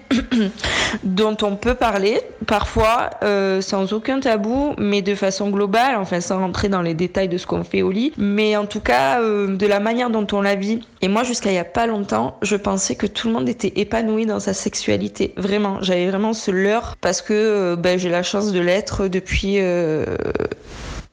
dont 1.04 1.38
on 1.44 1.56
peut 1.56 1.76
parler, 1.76 2.20
parfois 2.48 3.12
euh, 3.22 3.62
sans 3.62 3.94
aucun 3.94 4.20
tabou, 4.20 4.74
mais 4.80 5.04
de 5.04 5.14
façon 5.14 5.52
globale, 5.52 5.98
enfin 5.98 6.20
sans 6.20 6.40
rentrer 6.40 6.68
dans 6.68 6.82
les 6.82 6.96
détails 6.96 7.30
de 7.30 7.38
ce 7.38 7.46
qu'on 7.46 7.64
fait 7.64 7.84
au 7.84 7.92
lit, 7.92 8.12
mais 8.18 8.58
en 8.58 8.66
tout 8.66 8.80
cas 8.80 9.22
euh, 9.22 9.56
de 9.56 9.68
la 9.68 9.80
manière 9.80 10.10
dont 10.10 10.26
on 10.32 10.42
la 10.42 10.56
vit. 10.56 10.80
Et 11.04 11.08
moi, 11.08 11.24
jusqu'à 11.24 11.52
il 11.52 11.56
y 11.56 11.60
a 11.60 11.64
pas 11.64 11.86
longtemps, 11.86 12.40
je 12.42 12.56
pensais 12.56 12.96
que 12.96 13.06
tout 13.06 13.28
le 13.28 13.36
monde 13.36 13.48
était 13.48 13.72
épanoui 13.76 14.26
dans 14.26 14.40
sa 14.40 14.56
sexualité. 14.56 15.36
Vraiment, 15.38 15.78
j'avais 15.84 16.08
vraiment 16.08 16.34
ce 16.34 16.50
leurre 16.50 16.96
parce 17.02 17.22
que 17.22 17.34
euh, 17.34 17.76
ben, 17.76 18.00
j'ai 18.00 18.10
la 18.10 18.24
chance 18.24 18.52
de 18.52 18.60
l'être 18.60 19.08
depuis. 19.08 19.58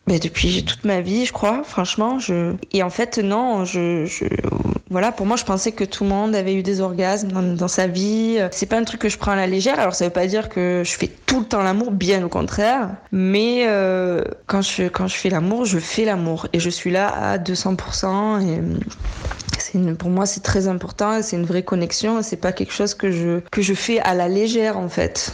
ben, 0.07 0.19
depuis 0.19 0.65
toute 0.65 0.87
ma 0.87 1.03
vie, 1.03 1.27
je 1.27 1.35
crois, 1.35 1.65
franchement. 1.65 2.19
Je... 2.19 2.55
Et 2.73 2.83
en 2.83 2.89
fait, 2.89 3.19
non, 3.19 3.67
je, 3.67 4.07
je... 4.07 4.25
Voilà, 4.93 5.11
pour 5.11 5.25
moi, 5.25 5.39
je 5.39 5.45
pensais 5.45 5.73
que 5.73 5.85
tout 5.85 6.05
le 6.05 6.11
monde 6.11 6.35
avait 6.35 6.55
eu 6.55 6.63
des 6.63 6.83
orgasmes 6.83 7.57
dans, 7.57 7.67
sa 7.67 7.87
vie. 7.87 8.39
C'est 8.51 8.67
pas 8.67 8.77
un 8.77 8.85
truc 8.85 9.01
que 9.01 9.09
je 9.09 9.17
prends 9.17 9.33
à 9.33 9.37
la 9.37 9.47
légère. 9.47 9.81
Alors, 9.81 9.95
ça 9.95 10.05
veut 10.05 10.11
pas 10.11 10.27
dire 10.27 10.51
que 10.51 10.83
je 10.85 10.93
fais 10.93 11.09
tout 11.25 11.41
le 11.41 11.47
temps 11.47 11.63
l'amour, 11.63 11.93
bien 11.93 12.23
au 12.23 12.29
contraire. 12.29 12.91
Mais 13.11 13.65
euh, 13.69 14.23
quand, 14.47 14.61
je, 14.61 14.89
fais 15.09 15.31
l'amour, 15.31 15.65
je 15.65 15.79
fais 15.79 16.05
l'amour. 16.05 16.47
Et 16.53 16.61
je 16.61 16.69
suis 16.69 16.91
là 16.91 17.09
à 17.09 17.39
200%. 17.39 18.43
Et 18.47 18.61
une- 19.75 19.97
pour 19.97 20.11
moi, 20.11 20.27
c'est 20.27 20.43
très 20.43 20.69
important. 20.69 21.23
C'est 21.23 21.37
une 21.37 21.47
vraie 21.47 21.63
connexion. 21.63 22.23
C'est 22.23 22.37
pas 22.37 22.53
quelque 22.53 22.75
chose 22.75 22.93
que 22.93 23.11
je, 23.11 23.41
que 23.51 23.63
je 23.63 23.73
fais 23.73 23.99
à 24.01 24.15
la 24.15 24.29
légère, 24.29 24.77
en 24.77 24.91
fait. 24.91 25.33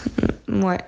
Ouais. 0.48 0.78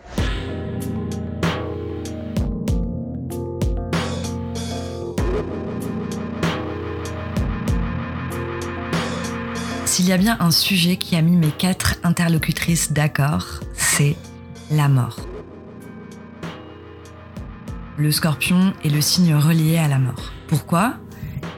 S'il 10.01 10.09
y 10.09 10.13
a 10.13 10.17
bien 10.17 10.39
un 10.41 10.51
sujet 10.51 10.97
qui 10.97 11.15
a 11.15 11.21
mis 11.21 11.37
mes 11.37 11.51
quatre 11.51 11.97
interlocutrices 12.05 12.91
d'accord, 12.91 13.61
c'est 13.75 14.17
la 14.71 14.89
mort. 14.89 15.21
Le 17.99 18.11
scorpion 18.11 18.73
est 18.83 18.89
le 18.89 19.03
signe 19.03 19.35
relié 19.35 19.77
à 19.77 19.89
la 19.89 19.99
mort. 19.99 20.33
Pourquoi? 20.49 20.95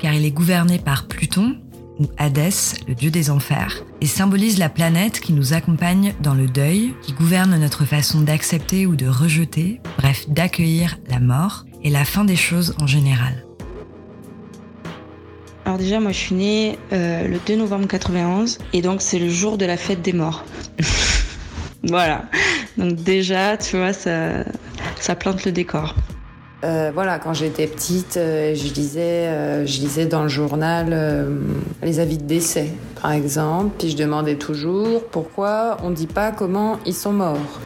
Car 0.00 0.12
il 0.12 0.24
est 0.24 0.32
gouverné 0.32 0.80
par 0.80 1.06
Pluton, 1.06 1.56
ou 2.00 2.08
Hadès, 2.18 2.80
le 2.88 2.96
dieu 2.96 3.12
des 3.12 3.30
enfers, 3.30 3.84
et 4.00 4.06
symbolise 4.06 4.58
la 4.58 4.68
planète 4.68 5.20
qui 5.20 5.34
nous 5.34 5.52
accompagne 5.52 6.12
dans 6.20 6.34
le 6.34 6.48
deuil, 6.48 6.96
qui 7.00 7.12
gouverne 7.12 7.56
notre 7.60 7.84
façon 7.84 8.22
d'accepter 8.22 8.86
ou 8.86 8.96
de 8.96 9.06
rejeter, 9.06 9.80
bref, 9.98 10.28
d'accueillir 10.28 10.98
la 11.08 11.20
mort 11.20 11.64
et 11.84 11.90
la 11.90 12.04
fin 12.04 12.24
des 12.24 12.34
choses 12.34 12.74
en 12.80 12.88
général. 12.88 13.44
Alors 15.64 15.78
déjà, 15.78 16.00
moi 16.00 16.10
je 16.10 16.18
suis 16.18 16.34
née 16.34 16.78
euh, 16.92 17.28
le 17.28 17.38
2 17.46 17.56
novembre 17.56 17.86
91 17.86 18.58
et 18.72 18.82
donc 18.82 19.00
c'est 19.00 19.18
le 19.18 19.28
jour 19.28 19.58
de 19.58 19.64
la 19.64 19.76
fête 19.76 20.02
des 20.02 20.12
morts. 20.12 20.44
voilà. 21.84 22.24
Donc 22.76 22.96
déjà, 22.96 23.56
tu 23.56 23.76
vois, 23.76 23.92
ça, 23.92 24.44
ça 24.98 25.14
plante 25.14 25.44
le 25.44 25.52
décor. 25.52 25.94
Euh, 26.64 26.90
voilà, 26.92 27.18
quand 27.18 27.32
j'étais 27.32 27.66
petite, 27.66 28.16
euh, 28.16 28.54
je 28.54 28.72
lisais, 28.72 29.66
je 29.66 29.80
lisais 29.80 30.06
dans 30.06 30.22
le 30.22 30.28
journal 30.28 30.96
les 31.82 32.00
avis 32.00 32.18
de 32.18 32.24
décès, 32.24 32.70
par 33.00 33.12
exemple, 33.12 33.74
puis 33.78 33.90
je 33.90 33.96
demandais 33.96 34.36
toujours 34.36 35.04
pourquoi 35.10 35.76
on 35.82 35.90
dit 35.90 36.06
pas 36.06 36.32
comment 36.32 36.78
ils 36.86 36.94
sont 36.94 37.12
morts. 37.12 37.60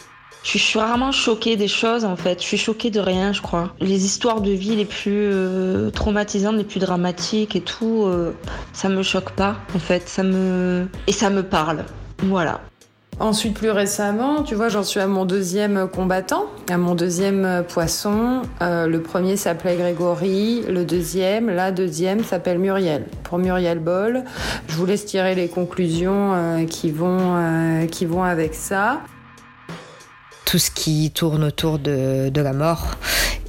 Je 0.46 0.58
suis, 0.58 0.78
rarement 0.78 1.10
choquée 1.10 1.56
des 1.56 1.66
choses 1.66 2.04
en 2.04 2.14
fait. 2.14 2.40
Je 2.40 2.46
suis 2.46 2.56
choquée 2.56 2.90
de 2.90 3.00
rien, 3.00 3.32
je 3.32 3.42
crois. 3.42 3.74
Les 3.80 4.04
histoires 4.04 4.40
de 4.40 4.52
vie 4.52 4.76
les 4.76 4.84
plus 4.84 5.28
euh, 5.32 5.90
traumatisantes, 5.90 6.56
les 6.56 6.64
plus 6.64 6.78
dramatiques 6.78 7.56
et 7.56 7.60
tout, 7.60 8.04
euh, 8.06 8.32
ça 8.72 8.88
me 8.88 9.02
choque 9.02 9.32
pas 9.32 9.56
en 9.74 9.80
fait. 9.80 10.08
Ça 10.08 10.22
me 10.22 10.86
et 11.08 11.12
ça 11.12 11.30
me 11.30 11.42
parle. 11.42 11.84
Voilà. 12.22 12.60
Ensuite, 13.18 13.54
plus 13.54 13.70
récemment, 13.70 14.42
tu 14.42 14.54
vois, 14.54 14.68
j'en 14.68 14.82
suis 14.82 15.00
à 15.00 15.06
mon 15.06 15.24
deuxième 15.24 15.88
combattant, 15.88 16.44
à 16.68 16.76
mon 16.76 16.94
deuxième 16.94 17.64
poisson. 17.66 18.42
Euh, 18.60 18.86
le 18.86 19.00
premier 19.00 19.38
s'appelait 19.38 19.76
Grégory, 19.76 20.62
le 20.68 20.84
deuxième, 20.84 21.48
la 21.48 21.72
deuxième 21.72 22.22
s'appelle 22.22 22.58
Muriel. 22.58 23.06
Pour 23.22 23.38
Muriel 23.38 23.78
Boll, 23.78 24.22
je 24.68 24.76
vous 24.76 24.84
laisse 24.84 25.06
tirer 25.06 25.34
les 25.34 25.48
conclusions 25.48 26.34
euh, 26.34 26.64
qui, 26.66 26.90
vont, 26.90 27.36
euh, 27.36 27.86
qui 27.86 28.04
vont 28.04 28.22
avec 28.22 28.52
ça. 28.52 29.00
Tout 30.56 30.60
ce 30.60 30.70
qui 30.70 31.10
tourne 31.10 31.44
autour 31.44 31.78
de, 31.78 32.30
la 32.34 32.54
mort 32.54 32.96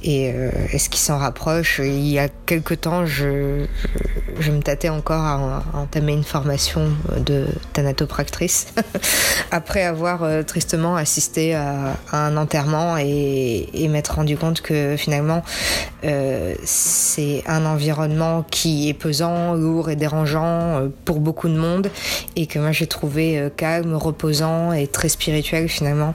et, 0.02 0.30
euh, 0.30 0.50
et 0.74 0.78
ce 0.78 0.90
qui 0.90 1.00
s'en 1.00 1.16
rapproche. 1.16 1.80
Il 1.82 2.06
y 2.06 2.18
a 2.18 2.28
quelque 2.28 2.74
temps, 2.74 3.06
je, 3.06 3.64
me 4.50 4.60
tâtais 4.60 4.90
encore 4.90 5.24
à, 5.24 5.62
entamer 5.72 6.12
une 6.12 6.22
formation 6.22 6.90
de 7.16 7.46
thanatopractrice 7.72 8.74
après 9.50 9.84
avoir 9.84 10.22
euh, 10.22 10.42
tristement 10.42 10.96
assisté 10.96 11.54
à, 11.54 11.96
un 12.12 12.36
enterrement 12.36 12.98
et, 12.98 13.88
m'être 13.88 14.16
rendu 14.16 14.36
compte 14.36 14.60
que 14.60 14.96
finalement 14.98 15.42
euh, 16.04 16.54
c'est 16.62 17.42
un 17.46 17.64
environnement 17.64 18.44
qui 18.50 18.90
est 18.90 18.94
pesant, 18.94 19.54
lourd 19.54 19.88
et 19.88 19.96
dérangeant 19.96 20.90
pour 21.06 21.20
beaucoup 21.20 21.48
de 21.48 21.56
monde 21.56 21.90
et 22.36 22.46
que 22.46 22.58
moi 22.58 22.72
j'ai 22.72 22.86
trouvé 22.86 23.48
calme, 23.56 23.94
reposant 23.94 24.74
et 24.74 24.86
très 24.86 25.08
spirituel 25.08 25.70
finalement. 25.70 26.14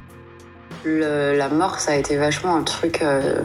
La 0.85 1.47
mort, 1.49 1.79
ça 1.79 1.91
a 1.91 1.95
été 1.95 2.17
vachement 2.17 2.55
un 2.55 2.63
truc, 2.63 3.01
euh, 3.01 3.41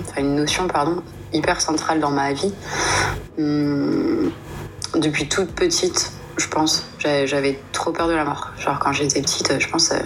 enfin 0.00 0.20
une 0.20 0.36
notion, 0.36 0.68
pardon, 0.68 1.02
hyper 1.32 1.60
centrale 1.60 1.98
dans 1.98 2.10
ma 2.10 2.32
vie. 2.32 2.54
Hum, 3.38 4.30
depuis 4.94 5.28
toute 5.28 5.50
petite, 5.52 6.12
je 6.36 6.48
pense, 6.48 6.86
j'avais 6.98 7.58
trop 7.72 7.92
peur 7.92 8.08
de 8.08 8.12
la 8.12 8.24
mort. 8.24 8.52
Genre 8.58 8.78
quand 8.78 8.92
j'étais 8.92 9.20
petite, 9.20 9.58
je 9.58 9.68
pense, 9.68 9.90
euh, 9.92 9.98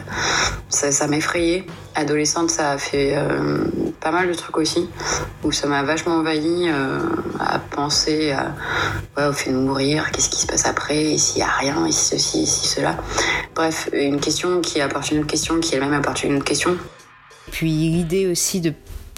ça, 0.68 0.92
ça 0.92 1.06
m'effrayait. 1.06 1.64
Adolescente, 1.94 2.50
ça 2.50 2.72
a 2.72 2.78
fait 2.78 3.16
euh, 3.16 3.64
pas 4.00 4.12
mal 4.12 4.28
de 4.28 4.34
trucs 4.34 4.56
aussi, 4.56 4.88
où 5.42 5.50
ça 5.50 5.66
m'a 5.66 5.82
vachement 5.82 6.14
envahi 6.14 6.68
euh, 6.68 7.00
à 7.40 7.58
penser 7.58 8.30
à, 8.30 8.54
ouais, 9.16 9.26
au 9.26 9.32
fait 9.32 9.50
de 9.50 9.56
mourir, 9.56 10.10
qu'est-ce 10.12 10.30
qui 10.30 10.40
se 10.40 10.46
passe 10.46 10.66
après, 10.66 11.12
et 11.12 11.18
s'il 11.18 11.40
y 11.40 11.42
a 11.42 11.48
rien, 11.48 11.84
et 11.86 11.92
si 11.92 12.16
ceci, 12.16 12.42
et 12.42 12.46
cela. 12.46 12.96
Bref, 13.54 13.88
une 13.92 14.20
question 14.20 14.60
qui 14.60 14.80
apporte 14.80 15.10
une 15.10 15.18
autre 15.18 15.26
question, 15.26 15.58
qui 15.58 15.74
elle-même 15.74 15.94
apporte 15.94 16.22
une 16.22 16.36
autre 16.36 16.44
question. 16.44 16.76
Puis 17.50 17.70
l'idée 17.70 18.28
aussi 18.28 18.60
de 18.60 18.72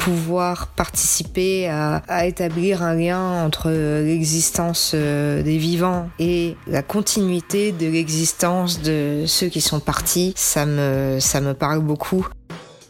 pouvoir 0.05 0.69
participer 0.69 1.69
à, 1.69 2.03
à 2.09 2.27
établir 2.27 2.83
un 2.83 2.95
lien 2.95 3.45
entre 3.45 3.71
l'existence 3.71 4.93
euh, 4.95 5.43
des 5.43 5.59
vivants 5.59 6.09
et 6.19 6.57
la 6.67 6.83
continuité 6.83 7.71
de 7.71 7.87
l'existence 7.87 8.83
de 8.83 9.25
ceux 9.27 9.49
qui 9.49 9.61
sont 9.61 9.81
partis, 9.81 10.33
ça 10.37 10.67
me, 10.67 11.19
ça 11.21 11.41
me 11.41 11.55
parle 11.55 11.81
beaucoup. 11.81 12.27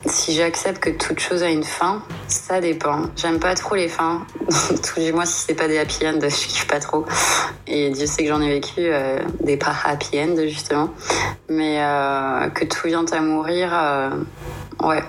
Si 0.07 0.35
j'accepte 0.35 0.81
que 0.83 0.91
toute 0.91 1.21
chose 1.21 1.45
a 1.45 1.49
une 1.49 1.63
fin, 1.63 2.03
ça 2.27 2.61
dépend. 2.61 3.03
J'aime 3.17 3.39
pas 3.39 3.55
trop 3.55 3.77
les 3.77 3.89
fins. 3.89 4.27
Tout 4.49 5.01
du 5.01 5.13
moins 5.13 5.25
si 5.25 5.45
c'est 5.47 5.55
pas 5.55 5.69
des 5.69 5.79
happy 5.79 6.07
end, 6.07 6.19
je 6.23 6.29
kiffe 6.29 6.67
pas 6.67 6.81
trop. 6.81 7.07
Et 7.69 7.91
Dieu 7.91 8.07
sait 8.07 8.25
que 8.25 8.29
j'en 8.29 8.41
ai 8.41 8.49
vécu 8.49 8.81
euh, 8.81 9.21
des 9.41 9.57
pas 9.57 9.73
happy 9.85 10.19
end 10.19 10.35
justement. 10.43 10.91
Mais 11.49 11.81
euh, 11.81 12.49
que 12.49 12.65
tout 12.65 12.89
vient 12.89 13.05
à 13.05 13.21
mourir, 13.21 13.71
euh, 13.73 14.11
ouais, 14.83 15.05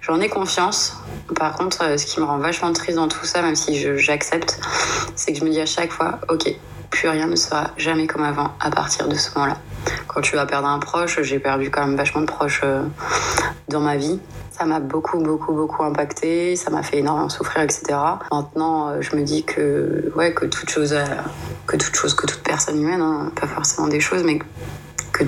j'en 0.00 0.18
ai 0.20 0.30
confiance. 0.30 0.96
Par 1.36 1.54
contre, 1.54 1.98
ce 1.98 2.06
qui 2.06 2.18
me 2.18 2.24
rend 2.24 2.38
vachement 2.38 2.72
triste 2.72 2.96
dans 2.96 3.08
tout 3.08 3.26
ça, 3.26 3.42
même 3.42 3.54
si 3.56 3.78
j'accepte, 3.98 4.58
c'est 5.14 5.34
que 5.34 5.38
je 5.38 5.44
me 5.44 5.50
dis 5.50 5.60
à 5.60 5.66
chaque 5.66 5.92
fois, 5.92 6.20
ok, 6.30 6.48
plus 6.88 7.08
rien 7.08 7.26
ne 7.26 7.36
sera 7.36 7.72
jamais 7.76 8.06
comme 8.06 8.24
avant 8.24 8.54
à 8.60 8.70
partir 8.70 9.08
de 9.08 9.14
ce 9.14 9.28
moment-là. 9.34 9.58
Quand 10.06 10.20
tu 10.20 10.36
vas 10.36 10.46
perdre 10.46 10.68
un 10.68 10.78
proche, 10.78 11.20
j'ai 11.22 11.38
perdu 11.38 11.70
quand 11.70 11.86
même 11.86 11.96
vachement 11.96 12.20
de 12.20 12.26
proches 12.26 12.62
dans 13.68 13.80
ma 13.80 13.96
vie. 13.96 14.20
Ça 14.50 14.64
m'a 14.64 14.80
beaucoup, 14.80 15.18
beaucoup, 15.18 15.52
beaucoup 15.52 15.84
impacté. 15.84 16.56
Ça 16.56 16.70
m'a 16.70 16.82
fait 16.82 16.98
énormément 16.98 17.28
souffrir, 17.28 17.62
etc. 17.62 17.98
Maintenant, 18.32 19.00
je 19.00 19.14
me 19.14 19.22
dis 19.22 19.44
que, 19.44 20.12
ouais, 20.16 20.34
que 20.34 20.46
toute 20.46 20.68
chose, 20.68 20.96
que 21.66 21.76
toute 21.76 21.94
chose, 21.94 22.14
que 22.14 22.26
toute 22.26 22.42
personne 22.42 22.80
humaine, 22.80 23.00
hein, 23.00 23.30
pas 23.40 23.46
forcément 23.46 23.88
des 23.88 24.00
choses, 24.00 24.24
mais 24.24 24.38
que, 25.12 25.24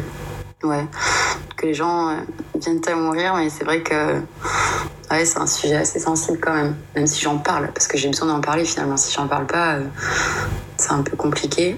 ouais, 0.64 0.84
que 1.56 1.66
les 1.66 1.74
gens 1.74 2.16
viennent 2.56 2.80
à 2.86 2.94
mourir. 2.94 3.34
Mais 3.36 3.50
c'est 3.50 3.64
vrai 3.64 3.82
que 3.82 4.20
ouais, 5.10 5.24
c'est 5.24 5.38
un 5.38 5.46
sujet 5.46 5.76
assez 5.76 5.98
sensible 5.98 6.38
quand 6.40 6.54
même, 6.54 6.76
même 6.94 7.06
si 7.06 7.20
j'en 7.20 7.38
parle, 7.38 7.70
parce 7.72 7.86
que 7.86 7.98
j'ai 7.98 8.08
besoin 8.08 8.28
d'en 8.28 8.40
parler 8.40 8.64
finalement. 8.64 8.96
Si 8.96 9.12
j'en 9.12 9.26
parle 9.26 9.46
pas, 9.46 9.74
euh, 9.74 9.84
c'est 10.76 10.92
un 10.92 11.02
peu 11.02 11.16
compliqué. 11.16 11.76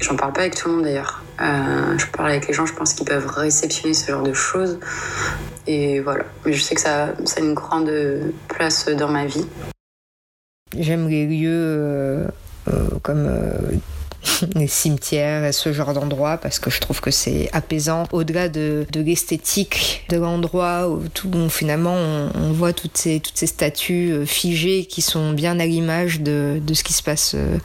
J'en 0.00 0.16
parle 0.16 0.32
pas 0.32 0.40
avec 0.40 0.54
tout 0.54 0.68
le 0.68 0.74
monde 0.74 0.84
d'ailleurs. 0.84 1.22
Euh, 1.40 1.98
je 1.98 2.06
parle 2.06 2.30
avec 2.30 2.48
les 2.48 2.54
gens, 2.54 2.66
je 2.66 2.74
pense 2.74 2.94
qu'ils 2.94 3.06
peuvent 3.06 3.26
réceptionner 3.26 3.94
ce 3.94 4.10
genre 4.10 4.22
de 4.22 4.32
choses. 4.32 4.78
Et 5.66 6.00
voilà. 6.00 6.24
Mais 6.44 6.52
je 6.52 6.62
sais 6.62 6.74
que 6.74 6.80
ça, 6.80 7.06
a 7.06 7.40
une 7.40 7.54
grande 7.54 7.90
place 8.48 8.88
dans 8.88 9.08
ma 9.08 9.26
vie. 9.26 9.46
J'aime 10.78 11.08
les 11.08 11.26
lieux 11.26 12.28
euh, 12.68 12.88
comme 13.02 13.30
les 14.54 14.66
cimetières 14.66 15.44
et 15.44 15.52
ce 15.52 15.72
genre 15.72 15.92
d'endroits 15.92 16.36
parce 16.36 16.58
que 16.58 16.70
je 16.70 16.80
trouve 16.80 17.00
que 17.00 17.10
c'est 17.10 17.48
apaisant 17.52 18.04
au-delà 18.12 18.48
de, 18.48 18.86
l'esthétique 18.94 20.04
de 20.08 20.16
l'endroit 20.16 20.88
où, 20.88 21.02
finalement 21.48 21.94
on, 21.94 22.52
voit 22.52 22.72
toutes 22.72 22.96
ces, 22.96 23.20
statues 23.34 24.12
euh, 24.12 24.26
figées 24.26 24.86
qui 24.86 25.02
sont 25.02 25.32
bien 25.32 25.58
à 25.60 25.66
l'image 25.66 26.20
de, 26.20 26.60
ce 26.72 26.82
qui 26.82 26.92
se 26.92 27.02
passe 27.02 27.34
euh, 27.34 27.58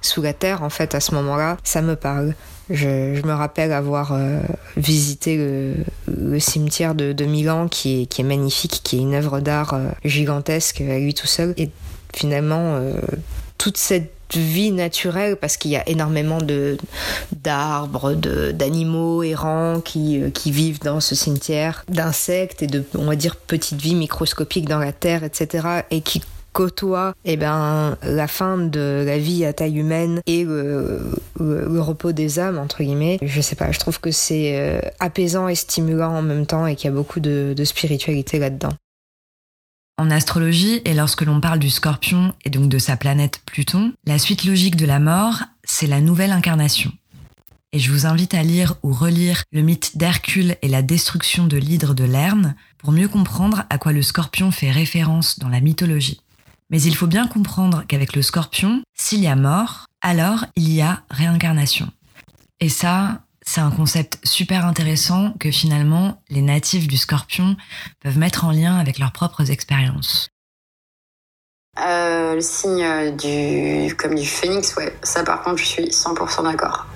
sous 0.00 0.22
la 0.22 0.32
terre 0.32 0.62
en 0.62 0.70
fait 0.70 0.94
à 0.94 1.00
ce 1.00 1.14
moment-là 1.14 1.56
ça 1.64 1.82
me 1.82 1.96
parle 1.96 2.34
je, 2.70 3.26
me 3.26 3.32
rappelle 3.32 3.72
avoir 3.72 4.12
euh, 4.12 4.40
visité 4.76 5.36
le, 6.06 6.38
cimetière 6.38 6.94
de, 6.94 7.24
Milan 7.24 7.68
qui 7.68 8.02
est, 8.02 8.22
magnifique, 8.22 8.80
qui 8.84 8.96
est 8.96 9.00
une 9.00 9.14
œuvre 9.14 9.40
d'art 9.40 9.78
gigantesque 10.04 10.80
à 10.80 10.98
lui 10.98 11.14
tout 11.14 11.26
seul. 11.26 11.54
Et 11.56 11.70
finalement, 12.14 12.80
toute 13.58 13.76
cette 13.76 14.12
vie 14.36 14.72
naturelle 14.72 15.36
parce 15.36 15.56
qu'il 15.56 15.70
y 15.70 15.76
a 15.76 15.88
énormément 15.88 16.38
de 16.38 16.76
d'arbres, 17.32 18.14
d'animaux 18.14 19.22
errants 19.22 19.80
qui, 19.80 20.20
euh, 20.20 20.30
qui 20.30 20.50
vivent 20.50 20.80
dans 20.80 21.00
ce 21.00 21.14
cimetière, 21.14 21.84
d'insectes 21.88 22.62
et 22.62 22.66
de 22.66 22.84
on 22.94 23.06
va 23.06 23.16
dire 23.16 23.36
petites 23.36 23.80
vies 23.80 23.94
microscopiques 23.94 24.68
dans 24.68 24.78
la 24.78 24.92
terre, 24.92 25.24
etc. 25.24 25.66
et 25.90 26.00
qui 26.00 26.22
côtoient 26.58 27.14
eh 27.24 27.36
ben, 27.36 27.96
la 28.02 28.26
fin 28.26 28.58
de 28.58 29.04
la 29.06 29.16
vie 29.16 29.44
à 29.44 29.52
taille 29.52 29.78
humaine 29.78 30.20
et 30.26 30.42
le, 30.42 31.00
le, 31.38 31.80
repos 31.80 32.10
des 32.10 32.40
âmes, 32.40 32.58
entre 32.58 32.82
guillemets. 32.82 33.20
Je 33.22 33.40
sais 33.40 33.54
pas, 33.54 33.70
je 33.70 33.78
trouve 33.78 34.00
que 34.00 34.10
c'est 34.10 34.58
euh, 34.58 34.80
apaisant 34.98 35.46
et 35.46 35.54
stimulant 35.54 36.16
en 36.16 36.22
même 36.22 36.46
temps 36.46 36.66
et 36.66 36.74
qu'il 36.74 36.90
y 36.90 36.92
a 36.92 36.96
beaucoup 36.96 37.20
de, 37.20 37.54
de 37.56 37.64
spiritualité 37.64 38.40
là-dedans. 38.40 38.72
En 39.98 40.10
astrologie, 40.10 40.82
et 40.84 40.94
lorsque 40.94 41.22
l'on 41.22 41.40
parle 41.40 41.60
du 41.60 41.70
scorpion 41.70 42.34
et 42.44 42.50
donc 42.50 42.68
de 42.68 42.78
sa 42.78 42.96
planète 42.96 43.40
Pluton, 43.46 43.92
la 44.04 44.18
suite 44.18 44.44
logique 44.44 44.74
de 44.74 44.86
la 44.86 44.98
mort, 44.98 45.42
c'est 45.62 45.86
la 45.86 46.00
nouvelle 46.00 46.32
incarnation. 46.32 46.90
Et 47.72 47.78
je 47.78 47.92
vous 47.92 48.04
invite 48.04 48.34
à 48.34 48.42
lire 48.42 48.74
ou 48.82 48.92
relire 48.92 49.44
le 49.52 49.62
mythe 49.62 49.96
d'Hercule 49.96 50.56
et 50.62 50.68
la 50.68 50.82
destruction 50.82 51.46
de 51.46 51.56
l'hydre 51.56 51.94
de 51.94 52.04
Lerne 52.04 52.56
pour 52.78 52.90
mieux 52.90 53.06
comprendre 53.06 53.62
à 53.70 53.78
quoi 53.78 53.92
le 53.92 54.02
scorpion 54.02 54.50
fait 54.50 54.72
référence 54.72 55.38
dans 55.38 55.48
la 55.48 55.60
mythologie. 55.60 56.20
Mais 56.70 56.82
il 56.82 56.94
faut 56.94 57.06
bien 57.06 57.26
comprendre 57.26 57.84
qu'avec 57.86 58.14
le 58.14 58.22
scorpion, 58.22 58.82
s'il 58.94 59.20
y 59.20 59.26
a 59.26 59.36
mort, 59.36 59.86
alors 60.00 60.44
il 60.56 60.70
y 60.70 60.82
a 60.82 61.02
réincarnation. 61.10 61.90
Et 62.60 62.68
ça, 62.68 63.22
c'est 63.42 63.60
un 63.60 63.70
concept 63.70 64.18
super 64.24 64.66
intéressant 64.66 65.32
que 65.40 65.50
finalement 65.50 66.22
les 66.28 66.42
natifs 66.42 66.86
du 66.86 66.98
scorpion 66.98 67.56
peuvent 68.00 68.18
mettre 68.18 68.44
en 68.44 68.50
lien 68.50 68.76
avec 68.76 68.98
leurs 68.98 69.12
propres 69.12 69.50
expériences. 69.50 70.28
Euh, 71.86 72.34
le 72.34 72.40
signe 72.40 73.16
du 73.16 73.94
comme 73.96 74.14
du 74.14 74.26
phénix, 74.26 74.74
ouais, 74.76 74.92
ça 75.02 75.22
par 75.22 75.42
contre 75.42 75.58
je 75.58 75.64
suis 75.64 75.88
100% 75.88 76.44
d'accord. 76.44 76.86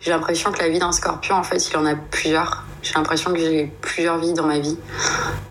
J'ai 0.00 0.10
l'impression 0.10 0.50
que 0.50 0.58
la 0.58 0.68
vie 0.68 0.78
d'un 0.78 0.92
scorpion, 0.92 1.36
en 1.36 1.42
fait, 1.42 1.68
il 1.68 1.76
en 1.76 1.86
a 1.86 1.94
plusieurs. 1.94 2.64
J'ai 2.82 2.94
l'impression 2.94 3.32
que 3.32 3.38
j'ai 3.38 3.72
plusieurs 3.80 4.18
vies 4.18 4.34
dans 4.34 4.46
ma 4.46 4.58
vie, 4.58 4.76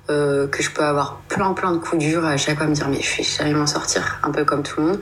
euh, 0.09 0.47
que 0.47 0.61
je 0.61 0.69
peux 0.69 0.83
avoir 0.83 1.21
plein 1.29 1.53
plein 1.53 1.71
de 1.71 1.77
coups 1.77 2.03
durs 2.03 2.25
à 2.25 2.37
chaque 2.37 2.57
fois 2.57 2.67
me 2.67 2.75
dire 2.75 2.87
mais 2.89 3.01
je 3.01 3.17
vais 3.17 3.23
jamais 3.23 3.53
m'en 3.53 3.67
sortir, 3.67 4.19
un 4.21 4.31
peu 4.31 4.45
comme 4.45 4.63
tout 4.63 4.81
le 4.81 4.87
monde, 4.87 4.99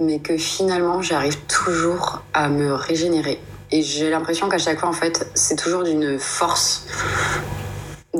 mais 0.00 0.18
que 0.18 0.36
finalement 0.36 1.00
j'arrive 1.00 1.38
toujours 1.46 2.22
à 2.34 2.48
me 2.48 2.74
régénérer 2.74 3.40
et 3.72 3.82
j'ai 3.82 4.10
l'impression 4.10 4.48
qu'à 4.48 4.58
chaque 4.58 4.78
fois, 4.78 4.88
en 4.88 4.92
fait, 4.92 5.28
c'est 5.34 5.56
toujours 5.56 5.82
d'une 5.82 6.18
force 6.18 6.86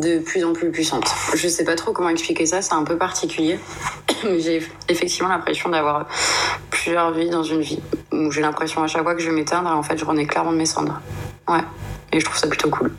de 0.01 0.19
plus 0.19 0.45
en 0.45 0.53
plus 0.53 0.71
puissante. 0.71 1.07
Je 1.35 1.49
sais 1.49 1.65
pas 1.65 1.75
trop 1.75 1.93
comment 1.93 2.09
expliquer 2.09 2.47
ça, 2.47 2.63
c'est 2.63 2.75
un 2.75 2.85
peu 2.85 2.97
particulier. 2.97 3.59
J'ai 4.39 4.63
effectivement 4.89 5.29
l'impression 5.29 5.69
d'avoir 5.69 6.09
plusieurs 6.71 7.13
vies 7.13 7.31
dans 7.31 7.43
une 7.43 7.61
vie. 7.61 7.81
J'ai 8.31 8.41
l'impression 8.41 8.83
à 8.83 8.87
chaque 8.87 9.03
fois 9.03 9.15
que 9.15 9.23
je 9.23 9.31
m'éteindre, 9.31 9.69
en 9.71 9.83
fait, 9.83 9.97
je 9.97 10.05
renais 10.05 10.27
clairement 10.27 10.53
de 10.53 10.59
mes 10.59 10.67
cendres. 10.67 11.01
Ouais. 11.49 11.63
Et 12.13 12.21
je 12.21 12.25
trouve 12.25 12.39
ça 12.39 12.47
plutôt 12.47 12.71
cool. 12.71 12.93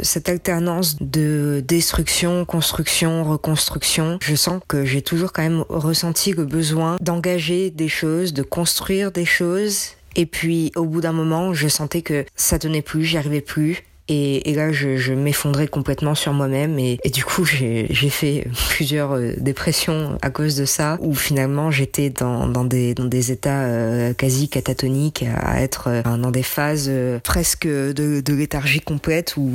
Cette 0.00 0.28
alternance 0.28 0.96
de 1.00 1.60
destruction, 1.66 2.44
construction, 2.44 3.24
reconstruction, 3.24 4.18
je 4.22 4.36
sens 4.36 4.60
que 4.68 4.84
j'ai 4.84 5.02
toujours 5.02 5.32
quand 5.32 5.42
même 5.42 5.64
ressenti 5.68 6.32
le 6.32 6.44
besoin 6.44 6.96
d'engager 7.00 7.70
des 7.70 7.88
choses, 7.88 8.32
de 8.32 8.44
construire 8.44 9.10
des 9.10 9.24
choses 9.24 9.96
et 10.18 10.26
puis 10.26 10.72
au 10.74 10.84
bout 10.84 11.00
d'un 11.00 11.12
moment, 11.12 11.54
je 11.54 11.68
sentais 11.68 12.02
que 12.02 12.24
ça 12.34 12.58
tenait 12.58 12.82
plus, 12.82 13.04
j'y 13.04 13.18
arrivais 13.18 13.40
plus. 13.40 13.84
Et, 14.08 14.50
et, 14.50 14.54
là, 14.54 14.72
je, 14.72 14.96
je 14.96 15.12
m'effondrais 15.12 15.68
complètement 15.68 16.14
sur 16.14 16.32
moi-même. 16.32 16.78
Et, 16.78 16.98
et, 17.04 17.10
du 17.10 17.24
coup, 17.24 17.44
j'ai 17.44 17.86
fait 18.10 18.46
plusieurs 18.70 19.12
euh, 19.12 19.34
dépressions 19.38 20.18
à 20.22 20.30
cause 20.30 20.56
de 20.56 20.64
ça, 20.64 20.98
où 21.00 21.14
finalement, 21.14 21.70
j'étais 21.70 22.08
dans, 22.10 22.46
dans, 22.46 22.64
des, 22.64 22.94
dans 22.94 23.04
des 23.04 23.32
états 23.32 23.64
euh, 23.64 24.14
quasi 24.14 24.48
catatoniques, 24.48 25.24
à 25.36 25.60
être 25.62 25.88
euh, 25.88 26.02
dans 26.02 26.30
des 26.30 26.42
phases 26.42 26.90
presque 27.22 27.66
de, 27.66 28.20
de 28.20 28.34
léthargie 28.34 28.80
complète, 28.80 29.34
où, 29.36 29.50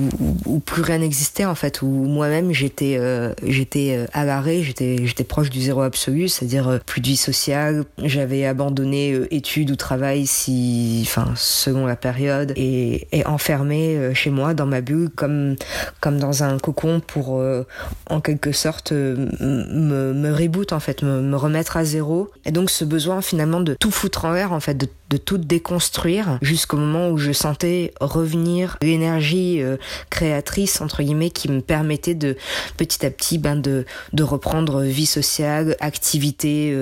où, 0.45 0.59
plus 0.59 0.83
rien 0.83 0.99
n'existait, 0.99 1.45
en 1.45 1.55
fait, 1.55 1.81
où 1.81 1.87
moi-même, 1.87 2.51
j'étais 2.53 2.99
j'étais 3.43 4.05
à 4.13 4.25
l'arrêt, 4.25 4.61
j'étais 4.61 5.23
proche 5.23 5.49
du 5.49 5.61
zéro 5.61 5.81
absolu, 5.81 6.27
c'est-à-dire 6.27 6.79
plus 6.85 7.01
de 7.01 7.07
vie 7.07 7.17
sociale. 7.17 7.85
J'avais 8.03 8.45
abandonné 8.45 9.19
études 9.31 9.71
ou 9.71 9.75
travail, 9.75 10.27
si, 10.27 11.01
enfin, 11.05 11.33
selon 11.35 11.85
la 11.85 11.95
période, 11.95 12.53
et, 12.55 13.07
et 13.11 13.25
enfermé 13.25 14.13
chez 14.13 14.29
moi 14.29 14.42
dans 14.53 14.65
ma 14.65 14.81
bulle, 14.81 15.09
comme, 15.09 15.55
comme 16.01 16.19
dans 16.19 16.43
un 16.43 16.57
cocon 16.59 16.99
pour, 16.99 17.39
euh, 17.39 17.65
en 18.09 18.19
quelque 18.19 18.51
sorte, 18.51 18.91
euh, 18.91 19.15
me, 19.39 20.33
reboot, 20.33 20.73
en 20.73 20.79
fait, 20.79 21.03
me, 21.03 21.21
me, 21.21 21.37
remettre 21.37 21.77
à 21.77 21.85
zéro. 21.85 22.29
Et 22.45 22.51
donc, 22.51 22.69
ce 22.69 22.83
besoin, 22.83 23.21
finalement, 23.21 23.61
de 23.61 23.75
tout 23.75 23.91
foutre 23.91 24.25
en 24.25 24.33
l'air, 24.33 24.51
en 24.51 24.59
fait, 24.59 24.73
de, 24.73 24.87
de 25.09 25.17
tout 25.17 25.37
déconstruire, 25.37 26.37
jusqu'au 26.41 26.77
moment 26.77 27.09
où 27.09 27.17
je 27.17 27.31
sentais 27.31 27.93
revenir 28.01 28.77
l'énergie 28.81 29.61
euh, 29.61 29.77
créatrice, 30.09 30.81
entre 30.81 31.03
guillemets, 31.03 31.29
qui 31.29 31.49
me 31.49 31.61
permettait 31.61 32.15
de, 32.15 32.35
petit 32.75 33.05
à 33.05 33.11
petit, 33.11 33.37
ben, 33.37 33.55
de, 33.55 33.85
de 34.11 34.23
reprendre 34.23 34.81
vie 34.81 35.05
sociale, 35.05 35.77
activité, 35.79 36.75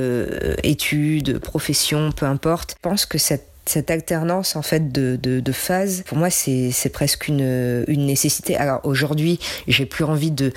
études, 0.64 1.40
profession, 1.40 2.12
peu 2.12 2.26
importe. 2.26 2.76
Je 2.78 2.90
pense 2.90 3.06
que 3.06 3.18
cette 3.18 3.51
cette 3.72 3.90
alternance 3.90 4.56
en 4.56 4.62
fait 4.62 4.92
de, 4.92 5.18
de, 5.22 5.40
de 5.40 5.52
phases, 5.52 6.04
pour 6.06 6.18
moi 6.18 6.30
c'est 6.30 6.92
presque 6.92 7.28
une, 7.28 7.84
une 7.88 8.06
nécessité. 8.06 8.58
Alors 8.58 8.82
aujourd'hui, 8.84 9.40
j'ai 9.68 9.86
plus 9.86 10.04
envie 10.04 10.32
de 10.32 10.52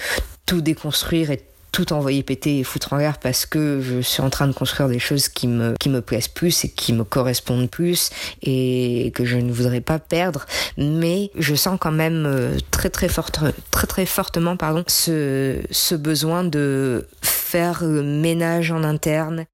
tout 0.47 0.61
déconstruire 0.61 1.31
et 1.31 1.41
tout 1.71 1.93
envoyer 1.93 2.23
péter 2.23 2.61
et 2.61 2.65
foutre 2.65 2.93
en 2.93 2.97
l'air 2.99 3.19
parce 3.19 3.47
que 3.47 3.81
je 3.81 4.01
suis 4.01 4.23
en 4.23 4.31
train 4.31 4.47
de 4.47 4.53
construire 4.53 4.89
des 4.89 5.01
choses 5.01 5.29
qui 5.29 5.49
me, 5.49 5.75
qui 5.81 5.89
me 5.89 6.01
plaisent 6.01 6.29
plus 6.29 6.65
et 6.65 6.69
qui 6.69 6.93
me 6.93 7.03
correspondent 7.03 7.69
plus 7.69 8.11
et 8.43 9.11
que 9.15 9.25
je 9.25 9.37
ne 9.37 9.51
voudrais 9.53 9.81
pas 9.81 9.99
perdre. 9.99 10.47
Mais 10.79 11.31
je 11.37 11.55
sens 11.57 11.77
quand 11.81 11.91
même 11.91 12.27
euh, 12.27 12.57
très 12.71 12.91
très 12.91 13.09
forte, 13.09 13.41
très 13.73 13.89
très 13.89 14.07
fortement 14.07 14.57
pardon, 14.57 14.85
ce, 14.87 15.61
ce 15.71 15.97
besoin 15.97 16.45
de 16.45 17.09
faire 17.23 17.83
le 17.83 18.03
ménage 18.03 18.71
en 18.71 18.85
interne 18.85 19.45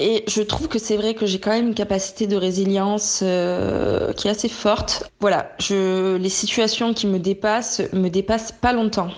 et 0.00 0.24
je 0.28 0.42
trouve 0.42 0.68
que 0.68 0.78
c'est 0.78 0.96
vrai 0.96 1.14
que 1.14 1.26
j'ai 1.26 1.40
quand 1.40 1.50
même 1.50 1.68
une 1.68 1.74
capacité 1.74 2.26
de 2.26 2.36
résilience 2.36 3.20
euh, 3.22 4.12
qui 4.12 4.28
est 4.28 4.30
assez 4.30 4.48
forte. 4.48 5.10
Voilà, 5.20 5.50
les 5.70 6.28
situations 6.28 6.94
qui 6.94 7.06
me 7.06 7.18
dépassent 7.18 7.82
me 7.92 8.08
dépassent 8.08 8.52
pas 8.52 8.72
longtemps. 8.72 9.10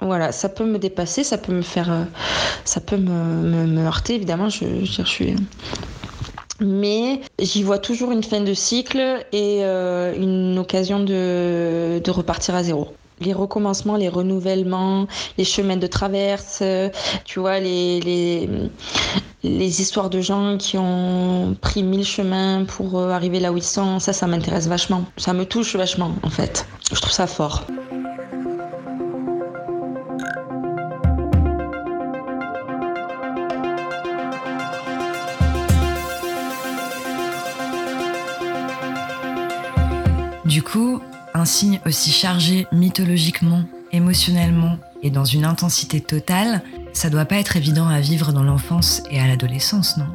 Voilà, 0.00 0.32
ça 0.32 0.48
peut 0.48 0.64
me 0.64 0.78
dépasser, 0.78 1.22
ça 1.24 1.38
peut 1.38 1.52
me 1.52 1.62
faire, 1.62 1.90
euh, 1.90 2.04
ça 2.64 2.80
peut 2.80 2.96
me, 2.96 3.66
me, 3.66 3.86
heurter 3.86 4.16
évidemment. 4.16 4.48
Je, 4.48 4.84
je, 4.84 5.02
je 5.02 5.08
suis 5.08 5.36
mais 6.60 7.20
j'y 7.38 7.62
vois 7.62 7.78
toujours 7.78 8.12
une 8.12 8.22
fin 8.22 8.40
de 8.40 8.54
cycle 8.54 9.24
et 9.32 9.64
euh, 9.64 10.14
une 10.16 10.58
occasion 10.58 11.00
de, 11.00 12.00
de, 12.02 12.10
repartir 12.10 12.54
à 12.54 12.62
zéro. 12.62 12.88
Les 13.24 13.32
recommencements, 13.32 13.96
les 13.96 14.08
renouvellements, 14.08 15.06
les 15.38 15.44
chemins 15.44 15.76
de 15.76 15.86
traverse, 15.86 16.62
tu 17.24 17.40
vois, 17.40 17.58
les, 17.60 18.00
les 18.00 18.48
les 19.42 19.80
histoires 19.80 20.10
de 20.10 20.20
gens 20.20 20.56
qui 20.56 20.78
ont 20.78 21.56
pris 21.60 21.82
mille 21.82 22.04
chemins 22.04 22.64
pour 22.64 22.98
euh, 22.98 23.10
arriver 23.10 23.40
là 23.40 23.52
où 23.52 23.56
ils 23.56 23.62
sont, 23.62 23.98
ça, 23.98 24.12
ça 24.12 24.26
m'intéresse 24.26 24.68
vachement. 24.68 25.04
Ça 25.16 25.32
me 25.32 25.44
touche 25.44 25.74
vachement, 25.76 26.12
en 26.22 26.30
fait. 26.30 26.66
Je 26.92 27.00
trouve 27.00 27.12
ça 27.12 27.26
fort. 27.26 27.64
Du 40.44 40.62
coup, 40.62 41.00
un 41.42 41.44
signe 41.44 41.80
aussi 41.86 42.12
chargé 42.12 42.68
mythologiquement, 42.70 43.64
émotionnellement 43.90 44.78
et 45.02 45.10
dans 45.10 45.24
une 45.24 45.44
intensité 45.44 46.00
totale, 46.00 46.62
ça 46.92 47.10
doit 47.10 47.24
pas 47.24 47.34
être 47.34 47.56
évident 47.56 47.88
à 47.88 47.98
vivre 47.98 48.32
dans 48.32 48.44
l'enfance 48.44 49.02
et 49.10 49.18
à 49.18 49.26
l'adolescence, 49.26 49.96
non? 49.96 50.06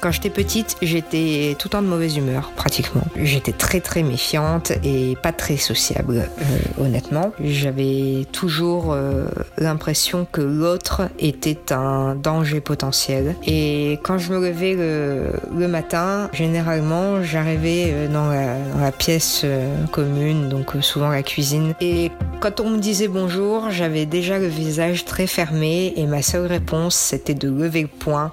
Quand 0.00 0.10
j'étais 0.10 0.30
petite, 0.30 0.76
j'étais 0.82 1.56
tout 1.58 1.68
le 1.68 1.70
temps 1.70 1.82
de 1.82 1.86
mauvaise 1.86 2.16
humeur, 2.16 2.52
pratiquement. 2.54 3.04
J'étais 3.16 3.52
très 3.52 3.80
très 3.80 4.02
méfiante 4.02 4.72
et 4.84 5.16
pas 5.22 5.32
très 5.32 5.56
sociable, 5.56 6.28
euh, 6.40 6.84
honnêtement. 6.84 7.32
J'avais 7.42 8.26
toujours 8.30 8.92
euh, 8.92 9.26
l'impression 9.58 10.26
que 10.30 10.42
l'autre 10.42 11.08
était 11.18 11.72
un 11.72 12.14
danger 12.14 12.60
potentiel. 12.60 13.36
Et 13.46 13.98
quand 14.02 14.18
je 14.18 14.32
me 14.32 14.40
levais 14.40 14.74
le, 14.74 15.68
matin, 15.68 16.28
généralement, 16.32 17.22
j'arrivais 17.22 17.86
euh, 17.88 18.08
dans 18.08 18.28
la, 18.28 18.58
dans 18.58 18.80
la 18.80 18.92
pièce 18.92 19.44
commune, 19.92 20.48
donc 20.48 20.72
souvent 20.82 21.08
la 21.08 21.22
cuisine. 21.22 21.74
Et 21.80 22.10
quand 22.40 22.60
on 22.60 22.70
me 22.70 22.78
disait 22.78 23.08
bonjour, 23.08 23.70
j'avais 23.70 24.04
déjà 24.06 24.38
le 24.38 24.46
visage 24.46 25.04
très 25.04 25.26
fermé 25.26 25.94
et 25.96 26.06
ma 26.06 26.22
seule 26.22 26.46
réponse, 26.46 26.94
c'était 26.94 27.34
de 27.34 27.48
lever 27.48 27.82
le 27.82 27.88
poing 27.88 28.32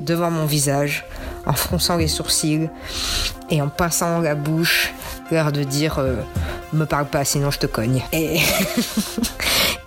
devant 0.00 0.30
mon 0.30 0.46
visage, 0.46 1.04
en 1.46 1.52
fronçant 1.52 1.96
les 1.96 2.08
sourcils 2.08 2.68
et 3.50 3.60
en 3.60 3.68
pinçant 3.68 4.20
la 4.20 4.34
bouche, 4.34 4.92
l'air 5.30 5.52
de 5.52 5.62
dire 5.62 5.98
euh, 5.98 6.16
me 6.72 6.84
parle 6.84 7.06
pas 7.06 7.24
sinon 7.24 7.50
je 7.50 7.58
te 7.58 7.66
cogne. 7.66 8.02
Et, 8.12 8.38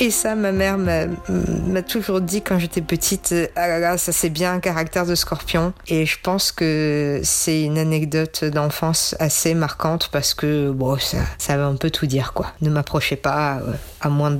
ça, 0.12 0.36
ma 0.36 0.52
mère 0.52 0.78
m'a 0.78 1.82
toujours 1.82 2.22
dit 2.22 2.42
quand 2.42 2.60
j'étais 2.60 2.82
petite, 2.82 3.34
ah 3.56 3.68
là 3.68 3.80
là, 3.80 3.98
ça 3.98 4.12
c'est 4.12 4.30
bien 4.30 4.54
un 4.54 4.60
caractère 4.60 5.06
de 5.06 5.16
scorpion. 5.16 5.74
Et 5.88 6.06
je 6.06 6.18
pense 6.22 6.52
que 6.52 7.22
c'est 7.24 7.64
une 7.64 7.78
anecdote 7.78 8.44
d'enfance 8.46 9.16
assez 9.20 9.54
marquante 9.54 10.10
parce 10.12 10.34
que 10.34 10.72
bon, 10.72 10.98
ça, 11.00 11.18
ça 11.38 11.58
veut 11.58 11.64
un 11.64 11.76
peu 11.76 11.90
tout 11.90 12.06
dire 12.06 12.34
quoi. 12.34 12.48
Ne 12.62 12.70
m'approchez 12.70 13.16
pas 13.16 13.58
euh, 13.58 13.74
à 14.02 14.10
moins 14.10 14.38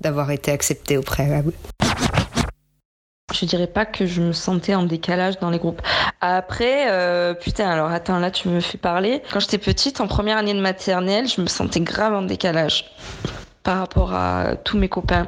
d'avoir 0.00 0.30
été 0.30 0.50
accepté 0.50 0.96
au 0.96 1.02
préalable 1.02 1.52
je 3.34 3.44
dirais 3.44 3.66
pas 3.66 3.84
que 3.84 4.06
je 4.06 4.22
me 4.22 4.32
sentais 4.32 4.74
en 4.74 4.84
décalage 4.84 5.38
dans 5.40 5.50
les 5.50 5.58
groupes. 5.58 5.82
Après, 6.20 6.90
euh, 6.90 7.34
putain, 7.34 7.68
alors 7.68 7.90
attends, 7.90 8.18
là 8.18 8.30
tu 8.30 8.48
me 8.48 8.60
fais 8.60 8.78
parler. 8.78 9.22
Quand 9.32 9.40
j'étais 9.40 9.58
petite, 9.58 10.00
en 10.00 10.06
première 10.06 10.38
année 10.38 10.54
de 10.54 10.60
maternelle, 10.60 11.26
je 11.28 11.40
me 11.40 11.46
sentais 11.46 11.80
grave 11.80 12.14
en 12.14 12.22
décalage 12.22 12.90
par 13.66 13.78
rapport 13.78 14.14
à 14.14 14.54
tous 14.54 14.78
mes 14.78 14.88
copains. 14.88 15.26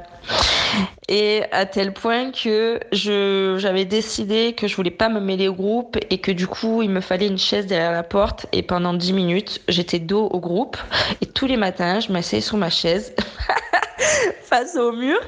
Et 1.09 1.43
à 1.51 1.67
tel 1.67 1.93
point 1.93 2.31
que 2.31 2.79
je, 2.93 3.57
j'avais 3.59 3.85
décidé 3.85 4.53
que 4.53 4.69
je 4.69 4.77
voulais 4.77 4.93
pas 4.93 5.09
me 5.09 5.19
mêler 5.19 5.49
au 5.49 5.55
groupe 5.55 5.99
et 6.09 6.19
que 6.19 6.31
du 6.31 6.47
coup, 6.47 6.83
il 6.83 6.91
me 6.91 7.01
fallait 7.01 7.27
une 7.27 7.39
chaise 7.39 7.67
derrière 7.67 7.91
la 7.91 8.05
porte. 8.05 8.47
Et 8.53 8.63
pendant 8.63 8.95
10 8.95 9.13
minutes, 9.13 9.61
j'étais 9.67 9.99
dos 9.99 10.27
au 10.27 10.39
groupe. 10.39 10.77
Et 11.21 11.27
tous 11.27 11.47
les 11.47 11.57
matins, 11.57 11.99
je 11.99 12.13
m'asseyais 12.13 12.41
sur 12.41 12.59
ma 12.59 12.71
chaise. 12.71 13.13
face 14.45 14.77
au 14.77 14.93
mur. 14.93 15.19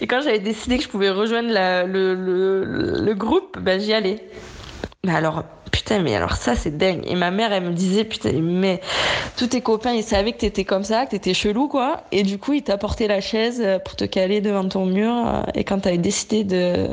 Et 0.00 0.06
quand 0.06 0.20
j'avais 0.20 0.38
décidé 0.38 0.78
que 0.78 0.84
je 0.84 0.88
pouvais 0.88 1.10
rejoindre 1.10 1.48
le, 1.48 2.14
le, 2.14 3.14
groupe, 3.14 3.58
ben 3.58 3.80
j'y 3.80 3.92
allais. 3.92 4.24
Mais 5.04 5.14
alors, 5.14 5.42
putain, 5.72 5.98
mais 6.00 6.14
alors 6.14 6.36
ça, 6.36 6.54
c'est 6.54 6.76
dingue. 6.76 7.02
Et 7.06 7.16
ma 7.16 7.30
mère, 7.30 7.52
elle 7.52 7.64
me 7.64 7.72
disait, 7.72 8.04
putain, 8.04 8.32
mais 8.40 8.80
tous 9.36 9.48
tes 9.48 9.60
copains, 9.60 9.92
ils 9.92 10.04
savaient 10.04 10.32
que 10.32 10.38
t'étais 10.38 10.64
comme 10.64 10.84
ça, 10.84 11.06
que 11.06 11.10
t'étais 11.10 11.34
chelou, 11.34 11.66
quoi. 11.66 12.04
Et 12.12 12.22
du 12.22 12.38
coup, 12.38 12.52
ils 12.52 12.62
t'apportaient 12.62 13.08
la 13.08 13.20
chaise 13.20 13.62
pour 13.84 13.96
te 13.96 14.04
caler 14.04 14.40
devant 14.40 14.68
ton 14.68 14.86
mur. 14.86 15.44
Et 15.54 15.64
quand 15.64 15.80
t'avais 15.80 15.98
décidé 15.98 16.44
de... 16.44 16.88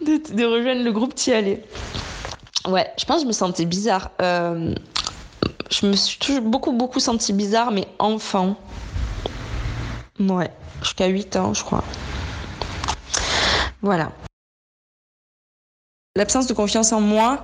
de, 0.00 0.44
rejoindre 0.44 0.82
le 0.82 0.92
groupe, 0.92 1.14
t'y 1.14 1.32
allais. 1.32 1.62
Ouais, 2.66 2.86
je 2.98 3.04
pense 3.04 3.18
que 3.18 3.22
je 3.22 3.28
me 3.28 3.32
sentais 3.32 3.64
bizarre. 3.64 4.10
Euh, 4.20 4.74
je 5.70 5.86
me 5.86 5.92
suis 5.94 6.18
toujours 6.18 6.42
beaucoup, 6.42 6.72
beaucoup 6.72 7.00
senti 7.00 7.32
bizarre, 7.32 7.70
mais 7.70 7.86
enfant. 7.98 8.56
Ouais, 10.18 10.50
jusqu'à 10.82 11.06
8 11.06 11.36
ans, 11.36 11.54
je 11.54 11.62
crois. 11.62 11.84
Voilà. 13.82 14.12
L'absence 16.16 16.46
de 16.46 16.54
confiance 16.54 16.92
en 16.92 17.00
moi, 17.00 17.42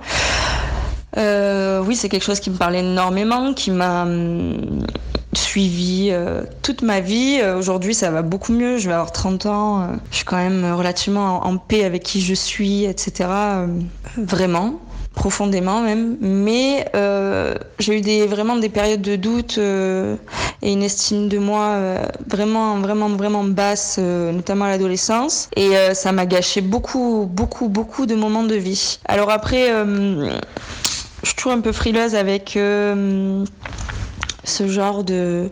euh, 1.17 1.81
oui, 1.85 1.95
c'est 1.95 2.09
quelque 2.09 2.25
chose 2.25 2.39
qui 2.39 2.49
me 2.49 2.57
parlait 2.57 2.79
énormément, 2.79 3.53
qui 3.53 3.71
m'a 3.71 4.03
hum, 4.03 4.85
suivi 5.33 6.09
euh, 6.11 6.43
toute 6.61 6.81
ma 6.81 6.99
vie. 6.99 7.39
Euh, 7.41 7.57
aujourd'hui, 7.57 7.93
ça 7.93 8.11
va 8.11 8.21
beaucoup 8.21 8.51
mieux. 8.51 8.77
Je 8.77 8.87
vais 8.87 8.93
avoir 8.93 9.11
30 9.11 9.45
ans. 9.45 9.87
je 10.11 10.17
suis 10.17 10.25
quand 10.25 10.37
même 10.37 10.73
relativement 10.73 11.45
en 11.45 11.57
paix 11.57 11.85
avec 11.85 12.03
qui 12.03 12.21
je 12.21 12.33
suis, 12.33 12.83
etc. 12.83 13.29
vraiment 14.17 14.81
profondément 15.15 15.81
même. 15.81 16.17
Mais 16.21 16.85
euh, 16.95 17.55
j'ai 17.79 17.97
eu 17.97 18.01
des, 18.01 18.27
vraiment 18.27 18.57
des 18.57 18.69
périodes 18.69 19.01
de 19.01 19.15
doute 19.15 19.57
euh, 19.57 20.15
et 20.61 20.73
une 20.73 20.83
estime 20.83 21.29
de 21.29 21.39
moi 21.39 21.69
euh, 21.71 22.05
vraiment, 22.27 22.77
vraiment, 22.77 23.09
vraiment 23.09 23.43
basse, 23.43 23.97
notamment 23.97 24.65
à 24.65 24.69
l'adolescence. 24.69 25.49
Et 25.55 25.71
ça 25.93 26.11
m'a 26.11 26.25
gâché 26.25 26.61
beaucoup, 26.61 27.27
beaucoup, 27.31 27.69
beaucoup 27.69 28.05
de 28.05 28.15
moments 28.15 28.43
de 28.43 28.55
vie. 28.55 28.99
Alors 29.05 29.31
après, 29.31 29.69
je 29.69 30.31
suis 31.23 31.35
toujours 31.35 31.53
un 31.53 31.61
peu 31.61 31.71
frileuse 31.71 32.15
avec 32.15 32.51
ce 32.53 33.45
genre 34.67 35.03
de 35.03 35.49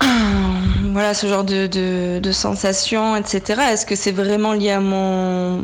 voilà 0.92 1.14
ce 1.14 1.26
genre 1.26 1.44
de, 1.44 1.66
de, 1.66 2.20
de 2.20 2.32
sensations 2.32 3.16
etc 3.16 3.62
est-ce 3.72 3.84
que 3.84 3.96
c'est 3.96 4.12
vraiment 4.12 4.52
lié 4.52 4.70
à 4.70 4.80
mon 4.80 5.60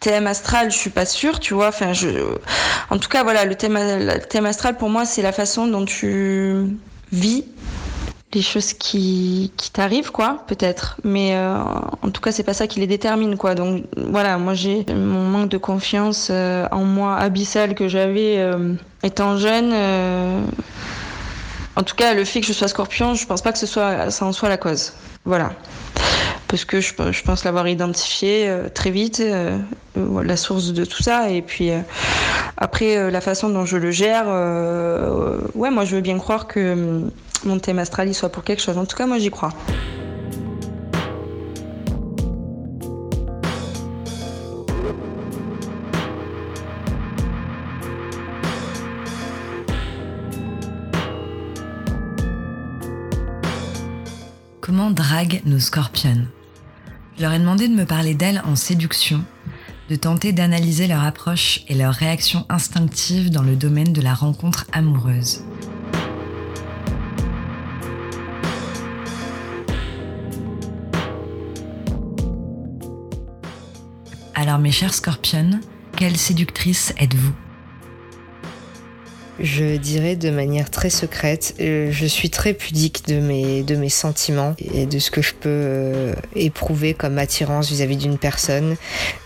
thème 0.00 0.26
astral, 0.26 0.70
je 0.70 0.76
suis 0.76 0.90
pas 0.90 1.06
sûre, 1.06 1.38
tu 1.38 1.54
vois. 1.54 1.68
Enfin, 1.68 1.92
je, 1.92 2.08
en 2.88 2.98
tout 2.98 3.08
cas, 3.08 3.22
voilà, 3.22 3.44
le 3.44 3.54
thème, 3.54 4.46
astral 4.46 4.76
pour 4.76 4.88
moi, 4.88 5.04
c'est 5.04 5.22
la 5.22 5.32
façon 5.32 5.66
dont 5.66 5.84
tu 5.84 6.78
vis 7.12 7.44
les 8.32 8.42
choses 8.42 8.72
qui, 8.72 9.52
qui 9.56 9.70
t'arrivent, 9.70 10.10
quoi, 10.10 10.44
peut-être. 10.46 10.96
Mais 11.04 11.34
euh, 11.34 11.58
en 12.02 12.10
tout 12.10 12.20
cas, 12.20 12.32
c'est 12.32 12.44
pas 12.44 12.54
ça 12.54 12.66
qui 12.66 12.80
les 12.80 12.86
détermine, 12.86 13.36
quoi. 13.36 13.54
Donc 13.54 13.84
voilà, 13.96 14.38
moi 14.38 14.54
j'ai 14.54 14.86
mon 14.88 15.24
manque 15.24 15.48
de 15.48 15.58
confiance 15.58 16.28
euh, 16.30 16.66
en 16.70 16.84
moi 16.84 17.16
abyssal 17.16 17.74
que 17.74 17.88
j'avais 17.88 18.38
euh, 18.38 18.74
étant 19.02 19.36
jeune. 19.36 19.72
en 21.76 21.82
tout 21.82 21.96
cas, 21.96 22.14
le 22.14 22.24
fait 22.24 22.40
que 22.40 22.46
je 22.46 22.52
sois 22.52 22.68
scorpion, 22.68 23.14
je 23.14 23.26
pense 23.26 23.42
pas 23.42 23.52
que 23.52 23.58
ce 23.58 23.66
soit, 23.66 24.10
ça 24.10 24.24
en 24.24 24.32
soit 24.32 24.48
la 24.48 24.56
cause. 24.56 24.92
Voilà 25.24 25.50
parce 26.50 26.64
que 26.64 26.80
je, 26.80 27.22
pense 27.22 27.44
l'avoir 27.44 27.68
identifié 27.68 28.48
euh, 28.48 28.68
très 28.68 28.90
vite, 28.90 29.20
euh, 29.20 29.56
euh, 29.96 30.22
la 30.24 30.36
source 30.36 30.72
de 30.72 30.84
tout 30.84 31.00
ça. 31.00 31.30
Et 31.30 31.42
puis 31.42 31.70
après, 32.56 33.10
la 33.10 33.20
façon 33.20 33.50
dont 33.50 33.64
je 33.64 33.76
le 33.76 33.92
gère, 33.92 34.26
ouais, 35.54 35.70
moi 35.70 35.84
je 35.84 35.94
veux 35.94 36.02
bien 36.02 36.18
croire 36.18 36.48
que 36.48 36.72
hum, 36.72 37.10
mon 37.44 37.58
thème 37.60 37.78
astral 37.78 38.12
soit 38.12 38.30
pour 38.30 38.42
quelque 38.42 38.62
chose. 38.62 38.76
En 38.78 38.84
tout 38.84 38.96
cas, 38.96 39.06
moi 39.06 39.18
j'y 39.18 39.30
crois. 39.30 39.52
Comment 54.60 54.90
drague 54.90 55.42
nos 55.44 55.58
scorpions? 55.58 56.26
Je 57.20 57.26
leur 57.26 57.34
ai 57.34 57.38
demandé 57.38 57.68
de 57.68 57.74
me 57.74 57.84
parler 57.84 58.14
d'elles 58.14 58.40
en 58.46 58.56
séduction, 58.56 59.22
de 59.90 59.96
tenter 59.96 60.32
d'analyser 60.32 60.86
leur 60.86 61.04
approche 61.04 61.60
et 61.68 61.74
leur 61.74 61.92
réaction 61.92 62.46
instinctive 62.48 63.28
dans 63.28 63.42
le 63.42 63.56
domaine 63.56 63.92
de 63.92 64.00
la 64.00 64.14
rencontre 64.14 64.66
amoureuse. 64.72 65.44
Alors 74.34 74.58
mes 74.58 74.72
chers 74.72 74.94
scorpions, 74.94 75.60
quelle 75.98 76.16
séductrice 76.16 76.94
êtes-vous? 76.96 77.34
Je 79.40 79.76
dirais 79.76 80.16
de 80.16 80.30
manière 80.30 80.70
très 80.70 80.90
secrète. 80.90 81.54
Euh, 81.60 81.90
je 81.90 82.06
suis 82.06 82.30
très 82.30 82.52
pudique 82.52 83.06
de 83.08 83.20
mes, 83.20 83.62
de 83.62 83.74
mes 83.74 83.88
sentiments 83.88 84.54
et 84.58 84.86
de 84.86 84.98
ce 84.98 85.10
que 85.10 85.22
je 85.22 85.32
peux 85.34 85.48
euh, 85.48 86.14
éprouver 86.36 86.94
comme 86.94 87.18
attirance 87.18 87.70
vis-à-vis 87.70 87.96
d'une 87.96 88.18
personne. 88.18 88.76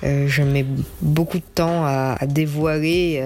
Euh, 0.04 0.26
je 0.28 0.42
mets 0.42 0.66
beaucoup 1.00 1.38
de 1.38 1.44
temps 1.54 1.84
à, 1.84 2.16
dévoiler 2.26 3.20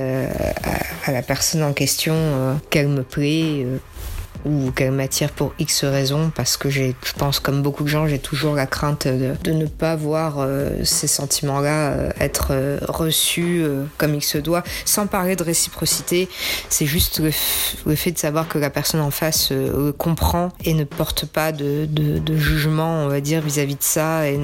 à, 1.04 1.12
la 1.12 1.22
personne 1.22 1.62
en 1.62 1.72
question 1.72 2.58
qu'elle 2.70 2.88
me 2.88 3.02
plaît 3.02 3.66
ou 4.44 4.70
qu'elle 4.70 4.92
m'attire 4.92 5.30
pour 5.30 5.52
X 5.58 5.84
raisons 5.84 6.30
parce 6.34 6.56
que 6.56 6.70
j'ai, 6.70 6.94
je 7.04 7.12
pense 7.12 7.40
comme 7.40 7.62
beaucoup 7.62 7.82
de 7.82 7.88
gens, 7.88 8.06
j'ai 8.06 8.18
toujours 8.18 8.54
la 8.54 8.66
crainte 8.66 9.06
de, 9.06 9.52
ne 9.52 9.66
pas 9.66 9.96
voir 9.96 10.36
euh, 10.38 10.70
ces 10.84 11.06
sentiments-là 11.06 11.90
euh, 11.90 12.10
être 12.20 12.48
euh, 12.50 12.78
reçus 12.82 13.64
comme 13.96 14.14
il 14.14 14.22
se 14.22 14.38
doit. 14.38 14.62
Sans 14.84 15.06
parler 15.06 15.36
de 15.36 15.42
réciprocité, 15.42 16.28
c'est 16.68 16.86
juste 16.86 17.20
le, 17.20 17.94
fait 17.94 18.12
de 18.12 18.18
savoir 18.18 18.48
que 18.48 18.58
la 18.58 18.70
personne 18.70 19.00
en 19.00 19.10
face 19.10 19.52
comprend 19.96 20.50
et 20.64 20.74
ne 20.74 20.84
porte 20.84 21.26
pas 21.26 21.52
de, 21.52 21.86
de, 21.86 22.36
jugement, 22.36 23.04
on 23.04 23.08
va 23.08 23.20
dire, 23.20 23.40
vis-à-vis 23.40 23.74
de 23.74 23.82
ça 23.82 24.28
et 24.28 24.38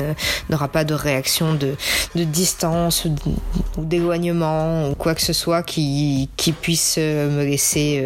n'aura 0.50 0.68
pas 0.68 0.84
de 0.84 0.94
réaction 0.94 1.54
de, 1.54 1.74
de 2.14 2.24
distance 2.24 3.04
ou 3.04 3.84
d'éloignement 3.84 4.88
ou 4.88 4.94
quoi 4.94 5.14
que 5.14 5.22
ce 5.22 5.32
soit 5.32 5.62
qui, 5.62 6.28
qui 6.36 6.52
puisse 6.52 6.96
me 6.98 7.44
laisser 7.44 8.04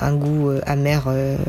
un 0.00 0.14
goût 0.14 0.49
amer 0.66 1.04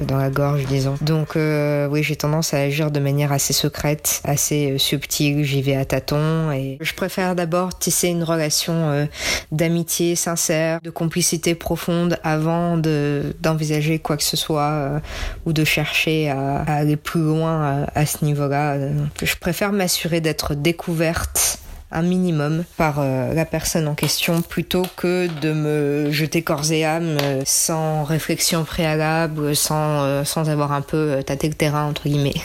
dans 0.07 0.17
la 0.17 0.29
gorge, 0.29 0.65
disons. 0.65 0.95
Donc 1.01 1.35
oui, 1.35 2.03
j'ai 2.03 2.15
tendance 2.15 2.53
à 2.53 2.57
agir 2.57 2.91
de 2.91 2.99
manière 2.99 3.31
assez 3.31 3.53
secrète, 3.53 4.21
assez 4.23 4.77
subtile, 4.77 5.43
j'y 5.43 5.61
vais 5.61 5.75
à 5.75 5.85
tâtons 5.85 6.51
et 6.51 6.77
je 6.81 6.93
préfère 6.93 7.35
d'abord 7.35 7.77
tisser 7.77 8.07
une 8.07 8.23
relation 8.23 9.07
d'amitié 9.51 10.15
sincère, 10.15 10.79
de 10.81 10.89
complicité 10.89 11.55
profonde 11.55 12.17
avant 12.23 12.77
d'envisager 12.77 13.99
quoi 13.99 14.17
que 14.17 14.23
ce 14.23 14.37
soit 14.37 15.01
ou 15.45 15.53
de 15.53 15.63
chercher 15.63 16.29
à, 16.29 16.63
aller 16.63 16.97
plus 16.97 17.21
loin 17.21 17.85
à, 17.95 17.99
à 17.99 18.05
ce 18.05 18.23
niveau-là. 18.25 18.77
Je 19.21 19.35
préfère 19.35 19.71
m'assurer 19.71 20.21
d'être 20.21 20.55
découverte 20.55 21.60
un 21.91 22.01
minimum 22.01 22.63
par 22.77 22.99
euh, 22.99 23.33
la 23.33 23.45
personne 23.45 23.87
en 23.87 23.95
question 23.95 24.41
plutôt 24.41 24.83
que 24.95 25.27
de 25.41 25.53
me 25.53 26.11
jeter 26.11 26.41
corps 26.41 26.71
et 26.71 26.85
âme 26.85 27.17
euh, 27.21 27.41
sans 27.45 28.03
réflexion 28.03 28.63
préalable, 28.63 29.55
sans, 29.55 30.03
euh, 30.03 30.23
sans 30.23 30.49
avoir 30.49 30.71
un 30.71 30.81
peu 30.81 31.21
tâté 31.25 31.47
le 31.47 31.55
terrain 31.55 31.85
entre 31.85 32.07
guillemets. 32.07 32.35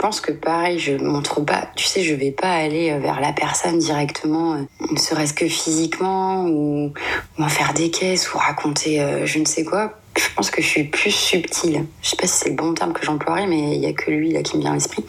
Je 0.00 0.06
pense 0.06 0.22
que 0.22 0.32
pareil, 0.32 0.78
je 0.78 0.92
montre 0.92 1.42
pas, 1.42 1.68
tu 1.76 1.84
sais, 1.84 2.02
je 2.02 2.14
vais 2.14 2.30
pas 2.30 2.54
aller 2.54 2.98
vers 3.00 3.20
la 3.20 3.34
personne 3.34 3.78
directement, 3.78 4.56
ne 4.90 4.98
serait-ce 4.98 5.34
que 5.34 5.46
physiquement, 5.46 6.46
ou, 6.46 6.94
ou 7.38 7.42
en 7.42 7.48
faire 7.50 7.74
des 7.74 7.90
caisses, 7.90 8.32
ou 8.32 8.38
raconter 8.38 9.06
je 9.26 9.38
ne 9.38 9.44
sais 9.44 9.62
quoi. 9.62 10.00
Je 10.16 10.34
pense 10.34 10.50
que 10.50 10.62
je 10.62 10.66
suis 10.66 10.84
plus 10.84 11.10
subtile. 11.10 11.84
Je 12.00 12.08
sais 12.08 12.16
pas 12.16 12.26
si 12.26 12.38
c'est 12.38 12.48
le 12.48 12.56
bon 12.56 12.72
terme 12.72 12.94
que 12.94 13.04
j'emploierais, 13.04 13.46
mais 13.46 13.76
il 13.76 13.80
y 13.82 13.86
a 13.86 13.92
que 13.92 14.10
lui 14.10 14.32
là 14.32 14.42
qui 14.42 14.56
me 14.56 14.62
vient 14.62 14.70
à 14.70 14.74
l'esprit. 14.76 15.04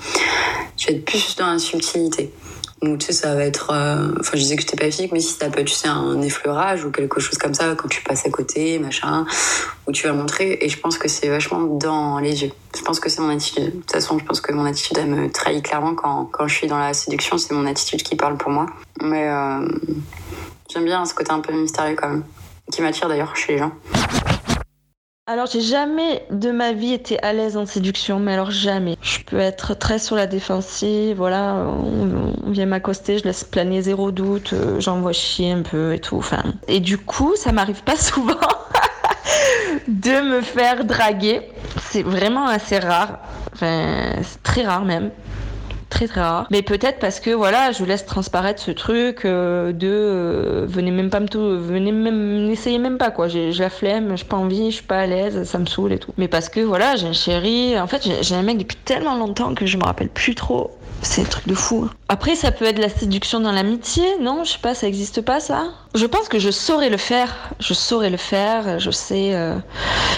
Je 0.78 0.88
vais 0.88 0.96
être 0.96 1.06
plus 1.06 1.38
dans 1.38 1.54
la 1.54 1.60
subtilité. 1.60 2.30
Donc, 2.82 2.98
tu 2.98 3.08
sais, 3.08 3.14
ça 3.14 3.36
va 3.36 3.46
être. 3.46 3.70
Euh, 3.72 4.12
enfin, 4.20 4.32
je 4.34 4.42
disais 4.42 4.56
que 4.56 4.62
j'étais 4.64 4.76
pas 4.76 4.90
physique, 4.90 5.12
mais 5.12 5.20
si 5.20 5.34
ça 5.34 5.50
peut 5.50 5.60
être, 5.60 5.68
tu 5.68 5.76
sais, 5.76 5.88
un 5.88 6.20
effleurage 6.22 6.84
ou 6.84 6.90
quelque 6.90 7.20
chose 7.20 7.38
comme 7.38 7.54
ça, 7.54 7.76
quand 7.76 7.88
tu 7.88 8.02
passes 8.02 8.26
à 8.26 8.32
côté, 8.32 8.80
machin, 8.80 9.26
où 9.88 9.92
tu 9.92 10.08
vas 10.08 10.14
montrer. 10.14 10.58
Et 10.62 10.70
je 10.70 10.80
pense 10.80 10.98
que 10.98 11.08
c'est 11.08 11.30
vachement 11.30 11.62
dans 11.62 12.18
les 12.18 12.42
yeux. 12.44 12.52
Je 12.76 12.82
pense 12.82 13.00
que 13.00 13.08
c'est 13.08 13.22
mon 13.22 13.30
attitude. 13.30 13.66
De 13.66 13.70
toute 13.72 13.92
façon, 13.92 14.18
je 14.18 14.26
pense 14.26 14.42
que 14.42 14.52
mon 14.52 14.66
attitude, 14.66 14.98
elle 14.98 15.12
me 15.12 15.32
trahit 15.32 15.64
clairement 15.64 15.94
quand, 15.94 16.26
quand 16.26 16.48
je 16.48 16.56
suis 16.56 16.68
dans 16.68 16.80
la 16.80 16.94
séduction. 16.94 17.38
C'est 17.38 17.54
mon 17.54 17.68
attitude 17.68 18.02
qui 18.02 18.16
parle 18.16 18.38
pour 18.38 18.50
moi. 18.50 18.66
Mais 19.04 19.30
euh, 19.30 19.68
j'aime 20.74 20.86
bien 20.86 21.06
ce 21.06 21.14
côté 21.14 21.32
un 21.32 21.40
peu 21.40 21.54
mystérieux, 21.54 21.96
quand 21.96 22.10
même, 22.10 22.24
qui 22.72 22.82
m'attire 22.82 23.08
d'ailleurs 23.08 23.36
chez 23.36 23.54
les 23.54 23.60
gens. 23.60 23.74
Alors, 25.28 25.46
j'ai 25.46 25.62
jamais 25.62 26.26
de 26.32 26.50
ma 26.50 26.74
vie 26.74 26.94
été 26.94 27.22
à 27.22 27.32
l'aise 27.32 27.56
en 27.56 27.68
séduction, 27.68 28.20
mais 28.20 28.34
alors 28.34 28.50
jamais. 28.50 28.98
Je 29.04 29.20
peux 29.20 29.38
être 29.38 29.76
très 29.76 30.00
sur 30.00 30.16
la 30.16 30.26
défensive, 30.26 31.16
voilà, 31.16 31.58
on, 31.58 32.50
vient 32.50 32.66
m'accoster, 32.66 33.20
je 33.20 33.26
laisse 33.26 33.44
planer 33.44 33.84
zéro 33.84 34.10
doute, 34.10 34.54
euh, 34.54 34.80
j'envoie 34.80 35.14
chier 35.14 35.52
un 35.52 35.62
peu 35.62 35.94
et 35.94 36.00
tout. 36.00 36.18
Enfin, 36.18 36.42
et 36.68 36.80
du 36.80 36.98
coup, 36.98 37.36
ça 37.36 37.52
m'arrive 37.52 37.84
pas 37.84 37.96
souvent 37.98 38.34
de 39.88 40.22
me 40.22 40.42
faire 40.42 40.86
draguer. 40.86 41.42
C'est 41.80 42.04
vraiment 42.04 42.48
assez 42.48 42.80
rare. 42.80 43.20
Enfin, 43.54 44.14
c'est 44.24 44.42
très 44.42 44.66
rare 44.66 44.86
même 44.86 45.12
très 45.92 46.08
très 46.08 46.22
rare. 46.22 46.48
Mais 46.50 46.64
peut-être 46.64 46.98
parce 46.98 47.20
que 47.20 47.30
voilà, 47.30 47.72
je 47.72 47.86
laisse 47.86 48.06
transparaître 48.06 48.60
ce 48.60 48.72
truc 48.72 49.26
euh, 49.26 49.72
de 49.72 49.88
euh, 49.88 50.66
venez 50.68 50.90
même 50.90 51.12
pas 51.12 51.20
me 51.20 51.28
tout, 51.28 51.60
venez 51.60 51.92
même 51.92 52.48
n'essayez 52.48 52.80
même 52.80 52.98
pas 52.98 53.12
quoi. 53.12 53.28
J'ai 53.28 53.52
la 53.52 53.70
flemme, 53.70 54.18
j'ai 54.18 54.26
pas 54.26 54.38
envie, 54.38 54.72
je 54.72 54.78
suis 54.78 54.86
pas 54.86 55.02
à 55.02 55.06
l'aise, 55.06 55.44
ça 55.44 55.60
me 55.60 55.68
saoule 55.68 55.94
et 55.94 56.00
tout. 56.00 56.14
Mais 56.18 56.28
parce 56.28 56.50
que 56.50 56.62
voilà, 56.62 56.96
j'ai 56.96 57.08
un 57.08 57.14
chéri. 57.14 57.80
En 57.80 57.86
fait, 57.86 58.10
j'ai 58.22 58.36
un 58.36 58.42
mec 58.42 58.58
depuis 58.58 58.78
tellement 58.78 59.16
longtemps 59.16 59.54
que 59.54 59.68
je 59.68 59.78
me 59.78 59.84
rappelle 59.84 60.10
plus 60.10 60.34
trop. 60.34 60.72
C'est 61.04 61.22
un 61.22 61.26
truc 61.26 61.48
de 61.48 61.56
fou. 61.56 61.90
Après, 62.10 62.36
ça 62.36 62.52
peut 62.52 62.66
être 62.66 62.78
la 62.78 62.90
séduction 62.90 63.40
dans 63.40 63.52
l'amitié, 63.52 64.04
non? 64.20 64.44
Je 64.44 64.52
sais 64.52 64.60
pas, 64.60 64.76
ça 64.76 64.88
existe 64.88 65.22
pas 65.22 65.40
ça? 65.40 65.64
Je 65.94 66.06
pense 66.06 66.30
que 66.30 66.40
je 66.40 66.52
saurais 66.52 66.90
le 66.90 66.98
faire. 66.98 67.36
Je 67.60 67.74
saurais 67.74 68.10
le 68.10 68.18
faire. 68.18 68.80
Je 68.80 68.92
sais. 68.92 69.32
Euh, 69.34 69.56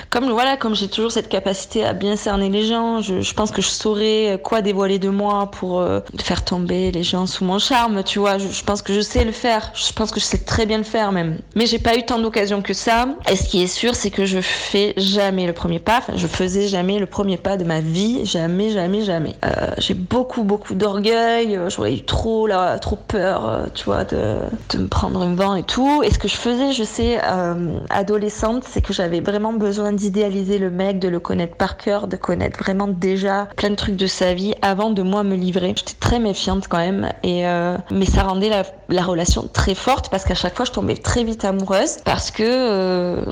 comme 0.09 0.30
voilà, 0.30 0.57
comme 0.57 0.76
j'ai 0.76 0.88
toujours 0.88 1.11
cette 1.11 1.30
capacité 1.30 1.84
à 1.84 1.93
bien 1.93 2.15
cerner 2.15 2.49
les 2.49 2.65
gens, 2.65 3.01
je, 3.01 3.21
je 3.21 3.34
pense 3.34 3.51
que 3.51 3.61
je 3.61 3.69
saurais 3.69 4.39
quoi 4.43 4.61
dévoiler 4.61 4.99
de 4.99 5.09
moi 5.09 5.49
pour 5.51 5.82
euh, 5.82 5.99
faire 6.19 6.43
tomber 6.43 6.91
les 6.91 7.03
gens 7.03 7.26
sous 7.26 7.43
mon 7.43 7.57
charme. 7.57 8.03
Tu 8.03 8.19
vois, 8.19 8.38
je, 8.38 8.47
je, 8.47 8.63
pense 8.63 8.82
que 8.82 8.93
je 8.93 9.01
sais 9.01 9.26
le 9.26 9.32
faire. 9.32 9.71
Je 9.74 9.91
pense 9.93 10.11
que 10.11 10.19
je 10.19 10.26
sais 10.26 10.38
très 10.38 10.65
bien 10.65 10.78
le 10.78 10.84
faire 10.84 11.11
même. 11.11 11.39
Mais 11.55 11.65
j'ai 11.65 11.80
pas 11.80 11.95
eu 11.97 12.03
tant 12.03 12.19
d'occasions 12.19 12.61
que 12.61 12.74
ça. 12.74 13.07
Et 13.32 13.36
ce 13.36 13.47
qui 13.49 13.63
est 13.63 13.67
sûr, 13.67 13.95
c'est 13.95 14.11
que 14.11 14.26
je 14.26 14.41
fais 14.41 14.93
jamais 14.97 15.47
le 15.47 15.53
premier 15.53 15.80
pas. 15.80 15.97
Enfin, 15.97 16.13
je 16.15 16.28
faisais 16.28 16.67
jamais 16.67 16.99
le 16.99 17.07
premier 17.07 17.38
pas 17.38 17.57
de 17.57 17.63
ma 17.63 17.80
vie. 17.80 18.26
Jamais, 18.26 18.69
jamais, 18.69 19.03
jamais. 19.03 19.36
Euh, 19.43 19.74
j'ai 19.80 19.95
beaucoup, 19.95 20.43
beaucoup 20.43 20.76
d'orgueil, 20.76 21.59
j'aurais 21.69 21.95
eu 21.95 22.03
trop, 22.03 22.47
là, 22.47 22.78
trop 22.80 22.95
peur, 22.95 23.47
euh, 23.47 23.65
tu 23.74 23.86
vois, 23.86 24.03
de, 24.03 24.38
de, 24.69 24.78
me 24.78 24.88
prendre 24.88 25.21
un 25.21 25.36
vent 25.36 25.55
Et 26.03 26.11
ce 26.11 26.20
que 26.20 26.28
je 26.28 26.36
faisais, 26.36 26.72
je 26.74 26.84
sais, 26.84 27.20
euh, 27.24 27.80
adolescente, 27.89 28.64
c'est 28.68 28.82
que 28.82 28.93
j'avais 28.93 29.22
vraiment 29.22 29.53
besoin 29.53 29.91
d'idéaliser 29.91 30.57
le 30.57 30.70
mec, 30.70 30.99
de 30.99 31.07
le 31.07 31.20
connaître 31.20 31.55
par 31.55 31.78
cœur, 31.78 32.07
de 32.07 32.16
connaître 32.16 32.59
vraiment 32.59 32.88
déjà 32.88 33.47
plein 33.55 33.70
de 33.70 33.76
trucs 33.76 33.95
de 33.95 34.07
sa 34.07 34.34
vie 34.34 34.53
avant 34.61 34.89
de 34.89 35.01
moi 35.01 35.24
me 35.24 35.36
livrer. 35.36 35.74
J'étais 35.76 35.95
très 35.99 36.20
méfiante 36.20 36.68
quand 36.68 36.78
même, 36.78 37.09
et 37.24 37.43
mais 37.91 38.05
ça 38.05 38.24
rendait 38.24 38.49
la, 38.49 38.64
la, 38.89 39.03
relation 39.03 39.47
très 39.51 39.76
forte 39.76 40.09
parce 40.09 40.26
qu'à 40.26 40.36
chaque 40.36 40.55
fois, 40.55 40.66
je 40.66 40.72
tombais 40.72 40.95
très 40.95 41.24
vite 41.24 41.45
amoureuse 41.45 41.97
parce 42.03 42.32
que 42.32 43.24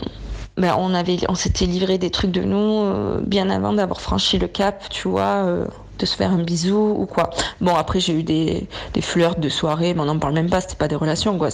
ben, 0.57 0.75
on 0.77 0.93
avait, 0.93 1.17
on 1.29 1.35
s'était 1.35 1.65
livré 1.65 1.97
des 1.97 2.09
trucs 2.09 2.31
de 2.31 2.41
nous 2.41 3.21
bien 3.25 3.49
avant 3.49 3.73
d'avoir 3.73 4.01
franchi 4.01 4.37
le 4.37 4.47
cap, 4.47 4.89
tu 4.89 5.07
vois 5.07 5.67
de 6.01 6.05
se 6.05 6.15
faire 6.15 6.31
un 6.31 6.39
bisou 6.39 6.95
ou 6.97 7.05
quoi. 7.05 7.29
Bon, 7.61 7.75
après, 7.75 7.99
j'ai 7.99 8.13
eu 8.13 8.23
des, 8.23 8.67
des 8.93 9.01
fleurs 9.01 9.35
de 9.35 9.49
soirée, 9.49 9.93
mais 9.93 10.01
on 10.01 10.05
n'en 10.05 10.19
parle 10.19 10.33
même 10.33 10.49
pas, 10.49 10.61
c'était 10.61 10.75
pas 10.75 10.87
des 10.87 10.95
relations, 10.95 11.37
quoi. 11.37 11.49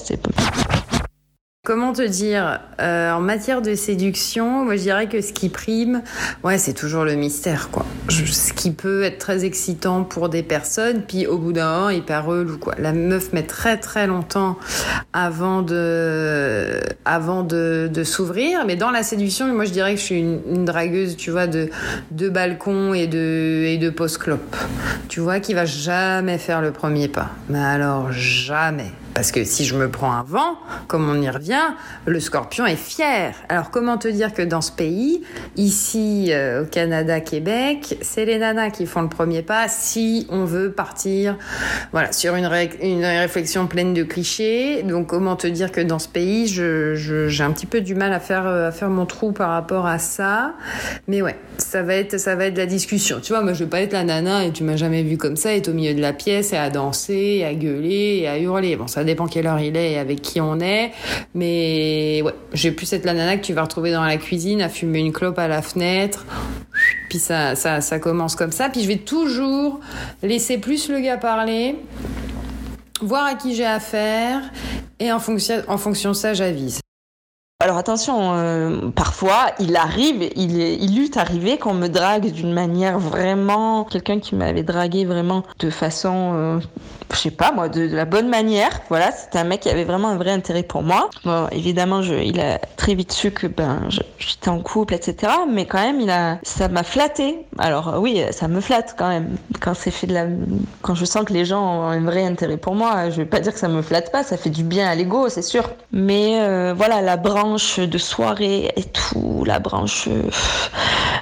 Comment 1.68 1.92
te 1.92 2.02
dire 2.02 2.62
euh, 2.80 3.12
En 3.12 3.20
matière 3.20 3.62
de 3.62 3.76
séduction, 3.76 4.64
moi 4.64 4.78
je 4.78 4.84
dirais 4.84 5.10
que 5.10 5.20
ce 5.20 5.34
qui 5.34 5.50
prime, 5.50 6.02
ouais, 6.46 6.58
c'est 6.58 6.72
toujours 6.72 7.04
le 7.04 7.16
mystère, 7.16 7.68
quoi. 7.72 7.86
ce 8.08 8.54
qui 8.54 8.72
peut 8.72 9.04
être 9.04 9.18
très 9.18 9.44
excitant 9.44 10.06
pour 10.06 10.30
des 10.30 10.44
personnes, 10.44 11.02
puis 11.06 11.28
au 11.28 11.38
bout 11.38 11.52
d'un 11.52 11.70
moment, 11.70 11.90
hyper 11.90 12.26
relou, 12.26 12.58
quoi. 12.58 12.74
La 12.78 12.94
meuf 12.94 13.34
met 13.34 13.44
très 13.44 13.76
très 13.76 14.08
longtemps 14.08 14.58
avant 15.12 15.62
de, 15.62 16.80
avant 17.04 17.44
de, 17.44 17.90
de 17.94 18.04
s'ouvrir, 18.06 18.64
mais 18.66 18.78
dans 18.78 18.92
la 18.92 19.04
séduction, 19.04 19.54
moi 19.54 19.66
je 19.66 19.72
dirais 19.72 19.96
que 19.96 20.00
je 20.00 20.06
suis 20.06 20.20
une, 20.20 20.40
une 20.50 20.64
dragueuse, 20.64 21.18
tu 21.18 21.32
vois, 21.32 21.48
de, 21.48 21.70
de 22.12 22.30
balcon 22.30 22.94
et 22.94 23.08
de, 23.08 23.66
et 23.66 23.78
de 23.78 23.90
post-clope. 23.90 24.56
Tu 25.10 25.20
vois, 25.20 25.42
qui 25.42 25.54
va 25.54 25.66
jamais 25.66 26.38
faire 26.38 26.62
le 26.62 26.72
premier 26.72 27.10
pas. 27.10 27.32
Mais 27.50 27.60
alors, 27.60 28.14
jamais. 28.14 28.94
Parce 29.18 29.32
que 29.32 29.44
si 29.46 29.66
je 29.66 29.76
me 29.76 29.90
prends 29.90 30.12
un 30.12 30.22
vent, 30.22 30.60
comme 30.88 31.10
on 31.10 31.20
y 31.20 31.28
revient, 31.28 31.74
le 32.06 32.20
scorpion 32.20 32.68
est 32.68 32.76
fier. 32.76 33.34
Alors 33.50 33.72
comment 33.72 33.98
te 33.98 34.08
dire 34.08 34.32
que 34.32 34.44
dans 34.44 34.62
ce 34.62 34.72
pays, 34.72 35.24
ici 35.56 36.28
euh, 36.30 36.62
au 36.62 36.66
Canada, 36.68 37.20
Québec, 37.20 37.98
c'est 38.02 38.26
les 38.26 38.38
nanas 38.38 38.70
qui 38.70 38.86
font 38.86 39.02
le 39.02 39.10
premier 39.10 39.42
pas 39.42 39.70
si 39.70 40.28
on 40.30 40.46
veut 40.46 40.72
partir 40.72 41.36
voilà, 41.94 42.12
sur 42.12 42.36
une, 42.36 42.46
réflexion 42.46 43.66
pleine 43.66 43.96
de 43.96 44.04
clichés. 44.04 44.84
Donc 44.84 45.08
comment 45.08 45.36
te 45.36 45.48
dire 45.48 45.72
que 45.72 45.82
dans 45.82 45.98
ce 45.98 46.10
pays, 46.10 46.46
j'ai 46.46 47.44
un 47.44 47.52
petit 47.54 47.66
peu 47.66 47.82
du 47.82 47.96
mal 47.96 48.14
à 48.14 48.20
faire, 48.20 48.46
euh, 48.46 48.68
à 48.68 48.72
faire 48.72 48.92
mon 48.92 49.08
trou 49.08 49.32
par 49.32 49.50
rapport 49.50 49.88
à 49.88 49.98
ça. 49.98 50.54
Mais 51.08 51.24
ouais, 51.24 51.40
ça 51.58 51.82
va 51.82 51.96
être, 51.96 52.20
ça 52.20 52.36
va 52.36 52.46
être 52.46 52.58
la 52.58 52.68
discussion. 52.68 53.20
Tu 53.20 53.34
vois, 53.34 53.42
moi 53.42 53.54
je 53.54 53.64
vais 53.64 53.70
pas 53.70 53.82
être 53.82 53.94
la 53.94 54.04
nana 54.04 54.46
et 54.46 54.52
tu 54.52 54.64
m'as 54.64 54.76
jamais 54.76 55.02
vu 55.02 55.18
comme 55.18 55.38
ça, 55.38 55.56
être 55.56 55.70
au 55.70 55.74
milieu 55.74 55.96
de 55.96 56.02
la 56.02 56.14
pièce 56.14 56.54
et 56.54 56.58
à 56.58 56.70
danser, 56.70 57.44
à 57.44 57.56
gueuler 57.56 58.20
et 58.22 58.28
à 58.28 58.38
hurler. 58.38 58.76
Bon, 58.76 58.86
ça 58.86 59.07
dépend 59.08 59.26
quelle 59.26 59.48
heure 59.48 59.60
il 59.60 59.76
est 59.76 59.94
et 59.94 59.98
avec 59.98 60.22
qui 60.22 60.40
on 60.40 60.60
est. 60.60 60.92
Mais 61.34 62.22
ouais, 62.24 62.34
j'ai 62.54 62.72
plus 62.72 62.86
cette 62.86 63.06
la 63.06 63.14
nana 63.14 63.38
que 63.38 63.44
tu 63.44 63.54
vas 63.54 63.64
retrouver 63.64 63.92
dans 63.92 64.04
la 64.04 64.18
cuisine 64.18 64.62
à 64.62 64.70
fumer 64.70 65.00
une 65.00 65.12
clope 65.12 65.40
à 65.40 65.48
la 65.48 65.62
fenêtre. 65.62 66.26
Puis 67.10 67.20
ça, 67.20 67.56
ça, 67.56 67.82
ça 67.82 68.00
commence 68.00 68.36
comme 68.36 68.52
ça. 68.52 68.70
Puis 68.70 68.84
je 68.84 68.88
vais 68.88 68.98
toujours 68.98 69.80
laisser 70.22 70.60
plus 70.60 70.90
le 70.90 71.00
gars 71.00 71.18
parler, 71.18 71.76
voir 73.02 73.26
à 73.26 73.34
qui 73.34 73.56
j'ai 73.56 73.66
affaire 73.66 74.42
et 75.00 75.12
en 75.12 75.20
fonction, 75.20 75.62
en 75.68 75.78
fonction 75.78 76.12
de 76.12 76.16
ça, 76.16 76.34
j'avise. 76.34 76.80
Alors 77.68 77.80
attention, 77.80 78.32
euh, 78.34 78.92
parfois 78.96 79.48
il 79.60 79.76
arrive, 79.76 80.30
il, 80.38 80.62
est, 80.62 80.82
eût 80.86 81.12
arrivé 81.18 81.58
qu'on 81.58 81.74
me 81.74 81.90
drague 81.90 82.32
d'une 82.32 82.54
manière 82.54 82.98
vraiment. 82.98 83.84
Quelqu'un 83.84 84.22
qui 84.22 84.36
m'avait 84.36 84.64
dragué 84.64 85.04
vraiment 85.04 85.44
de 85.60 85.70
façon. 85.70 86.32
Euh, 86.34 86.60
je 87.12 87.18
sais 87.18 87.32
pas 87.32 87.52
moi, 87.52 87.68
de, 87.68 87.82
la 87.82 88.06
bonne 88.06 88.30
manière. 88.30 88.70
Voilà, 88.88 89.12
c'était 89.12 89.40
un 89.40 89.44
mec 89.44 89.62
qui 89.62 89.70
avait 89.70 89.84
vraiment 89.84 90.08
un 90.08 90.16
vrai 90.18 90.32
intérêt 90.32 90.64
pour 90.64 90.82
moi. 90.82 91.10
Bon, 91.26 91.48
évidemment, 91.52 92.02
il 92.02 92.40
a 92.40 92.60
très 92.78 92.96
vite 92.96 93.12
su 93.12 93.32
que 93.32 93.48
ben 93.48 93.82
j'étais 94.18 94.50
en 94.50 94.60
couple, 94.60 94.94
etc. 94.94 95.34
Mais 95.52 95.66
quand 95.66 95.82
même, 95.82 96.00
il 96.00 96.10
a, 96.10 96.40
ça 96.44 96.70
m'a 96.70 96.84
flatté. 96.84 97.46
Alors 97.58 97.96
oui, 98.00 98.22
ça 98.32 98.48
me 98.48 98.62
flatte 98.62 98.96
quand 98.98 99.10
même. 99.10 99.36
Quand 99.60 99.74
c'est 99.74 99.92
fait 99.92 100.08
de 100.08 100.14
la, 100.14 100.28
quand 100.84 100.96
je 100.96 101.04
sens 101.04 101.26
que 101.26 101.34
les 101.34 101.44
gens 101.44 101.82
ont 101.82 101.88
un 101.88 102.00
vrai 102.02 102.26
intérêt 102.26 102.58
pour 102.58 102.76
moi, 102.76 103.10
je 103.10 103.18
vais 103.18 103.26
pas 103.26 103.42
dire 103.42 103.54
que 103.54 103.60
ça 103.60 103.68
me 103.68 103.82
flatte 103.82 104.10
pas, 104.10 104.24
ça 104.24 104.38
fait 104.38 104.50
du 104.50 104.64
bien 104.64 104.88
à 104.88 104.96
l'ego, 104.96 105.28
c'est 105.28 105.42
sûr. 105.42 105.70
Mais 105.92 106.40
euh, 106.40 106.74
voilà, 106.74 107.02
la 107.02 107.18
branche 107.18 107.57
de 107.80 107.98
soirée 107.98 108.72
et 108.76 108.84
tout, 108.84 109.44
la 109.46 109.60
branche, 109.60 110.08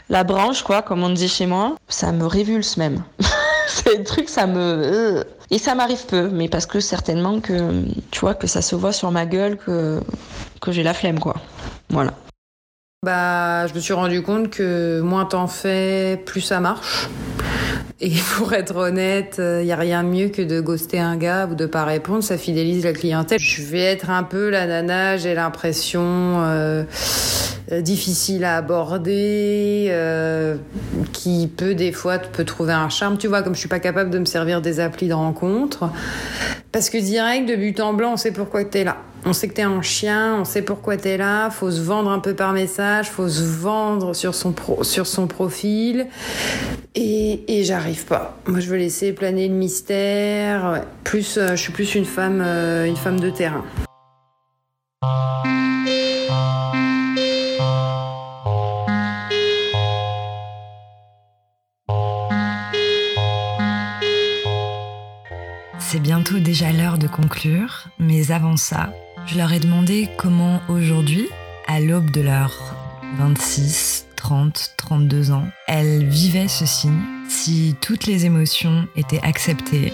la 0.09 0.23
branche 0.23 0.63
quoi, 0.63 0.81
comme 0.81 1.03
on 1.03 1.09
dit 1.09 1.27
chez 1.27 1.45
moi, 1.45 1.75
ça 1.87 2.11
me 2.11 2.25
révulse 2.25 2.77
même. 2.77 3.03
c'est 3.67 3.99
un 3.99 4.03
truc, 4.03 4.29
ça 4.29 4.47
me. 4.47 4.59
Euh, 4.59 5.23
et 5.51 5.59
ça 5.59 5.75
m'arrive 5.75 6.05
peu, 6.05 6.29
mais 6.29 6.49
parce 6.49 6.65
que 6.65 6.79
certainement 6.79 7.39
que, 7.39 7.83
tu 8.11 8.19
vois, 8.19 8.33
que 8.33 8.47
ça 8.47 8.61
se 8.61 8.75
voit 8.75 8.91
sur 8.91 9.11
ma 9.11 9.25
gueule 9.25 9.57
que, 9.57 9.99
que 10.61 10.71
j'ai 10.71 10.83
la 10.83 10.93
flemme, 10.93 11.19
quoi. 11.19 11.35
Voilà. 11.89 12.13
Bah, 13.03 13.67
je 13.67 13.73
me 13.73 13.79
suis 13.79 13.93
rendu 13.93 14.23
compte 14.23 14.49
que 14.49 15.01
moins 15.01 15.25
t'en 15.25 15.47
fais, 15.47 16.21
plus 16.25 16.41
ça 16.41 16.59
marche. 16.59 17.07
Et 18.01 18.11
pour 18.37 18.53
être 18.53 18.75
honnête, 18.75 19.35
il 19.37 19.43
euh, 19.43 19.63
n'y 19.63 19.71
a 19.71 19.77
rien 19.77 20.03
de 20.03 20.09
mieux 20.09 20.27
que 20.27 20.41
de 20.41 20.59
ghoster 20.59 20.99
un 20.99 21.15
gars 21.15 21.47
ou 21.49 21.55
de 21.55 21.65
pas 21.65 21.85
répondre, 21.85 22.23
ça 22.23 22.37
fidélise 22.37 22.83
la 22.83 22.93
clientèle. 22.93 23.39
Je 23.39 23.61
vais 23.61 23.83
être 23.83 24.09
un 24.09 24.23
peu 24.23 24.49
la 24.49 24.67
nana, 24.67 25.17
j'ai 25.17 25.33
l'impression 25.33 26.03
euh, 26.03 26.83
difficile 27.71 28.43
à 28.43 28.57
aborder, 28.57 29.87
euh, 29.89 30.57
qui 31.13 31.47
peut 31.47 31.73
des 31.73 31.93
fois 31.93 32.19
peut 32.19 32.43
trouver 32.43 32.73
un 32.73 32.89
charme. 32.89 33.17
Tu 33.17 33.27
vois, 33.27 33.43
comme 33.43 33.55
je 33.55 33.59
suis 33.59 33.69
pas 33.69 33.79
capable 33.79 34.09
de 34.09 34.19
me 34.19 34.25
servir 34.25 34.61
des 34.61 34.79
applis 34.81 35.07
de 35.07 35.13
rencontre, 35.13 35.89
parce 36.71 36.89
que 36.89 36.97
direct 36.97 37.47
de 37.47 37.55
but 37.55 37.79
en 37.79 37.93
blanc, 37.93 38.13
on 38.13 38.17
sait 38.17 38.31
pourquoi 38.31 38.65
tu 38.65 38.79
es 38.79 38.83
là. 38.83 38.97
On 39.27 39.33
sait 39.33 39.47
que 39.47 39.53
t'es 39.53 39.63
un 39.63 39.81
chien, 39.81 40.35
on 40.39 40.45
sait 40.45 40.61
pourquoi 40.61 40.97
t'es 40.97 41.17
là, 41.17 41.49
faut 41.49 41.71
se 41.71 41.81
vendre 41.81 42.11
un 42.11 42.19
peu 42.19 42.35
par 42.35 42.53
message, 42.53 43.09
faut 43.09 43.27
se 43.27 43.41
vendre 43.41 44.13
sur 44.13 44.35
son, 44.35 44.53
profil. 45.27 46.05
Et, 46.93 47.41
et 47.47 47.63
j'arrive 47.63 48.05
pas. 48.05 48.37
Moi, 48.45 48.59
je 48.59 48.69
veux 48.69 48.77
laisser 48.77 49.13
planer 49.13 49.47
le 49.47 49.55
mystère. 49.55 50.83
Plus, 51.03 51.39
euh, 51.39 51.55
je 51.55 51.55
suis 51.55 51.73
plus 51.73 51.95
une 51.95 52.05
femme, 52.05 52.39
euh, 52.39 52.85
une 52.85 52.95
femme 52.95 53.19
de 53.19 53.31
terrain. 53.31 53.65
C'est 65.79 65.99
bientôt 65.99 66.37
déjà 66.37 66.71
l'heure 66.71 66.99
de 66.99 67.07
conclure, 67.07 67.87
mais 67.97 68.31
avant 68.31 68.57
ça, 68.57 68.89
je 69.27 69.37
leur 69.37 69.51
ai 69.53 69.59
demandé 69.59 70.09
comment 70.17 70.61
aujourd'hui, 70.69 71.27
à 71.67 71.79
l'aube 71.79 72.11
de 72.11 72.21
leurs 72.21 72.75
26, 73.17 74.07
30, 74.15 74.73
32 74.77 75.31
ans, 75.31 75.47
elles 75.67 76.05
vivaient 76.05 76.47
ce 76.47 76.65
signe, 76.65 77.01
si 77.29 77.75
toutes 77.81 78.05
les 78.05 78.25
émotions 78.25 78.87
étaient 78.95 79.21
acceptées. 79.23 79.93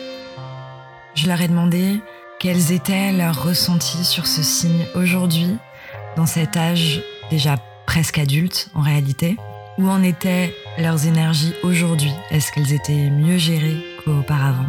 Je 1.16 1.28
leur 1.28 1.42
ai 1.42 1.48
demandé 1.48 2.00
quels 2.40 2.72
étaient 2.72 3.12
leurs 3.12 3.44
ressentis 3.44 4.04
sur 4.04 4.28
ce 4.28 4.44
signe 4.44 4.86
aujourd'hui, 4.96 5.56
dans 6.18 6.26
cet 6.26 6.58
âge 6.58 7.02
déjà 7.30 7.58
presque 7.86 8.18
adulte 8.18 8.70
en 8.74 8.82
réalité. 8.82 9.38
Où 9.78 9.88
en 9.88 10.04
étaient 10.04 10.54
leurs 10.78 11.08
énergies 11.08 11.54
aujourd'hui? 11.64 12.12
Est-ce 12.30 12.52
qu'elles 12.52 12.74
étaient 12.74 13.10
mieux 13.10 13.38
gérées 13.38 13.78
qu'auparavant? 14.04 14.68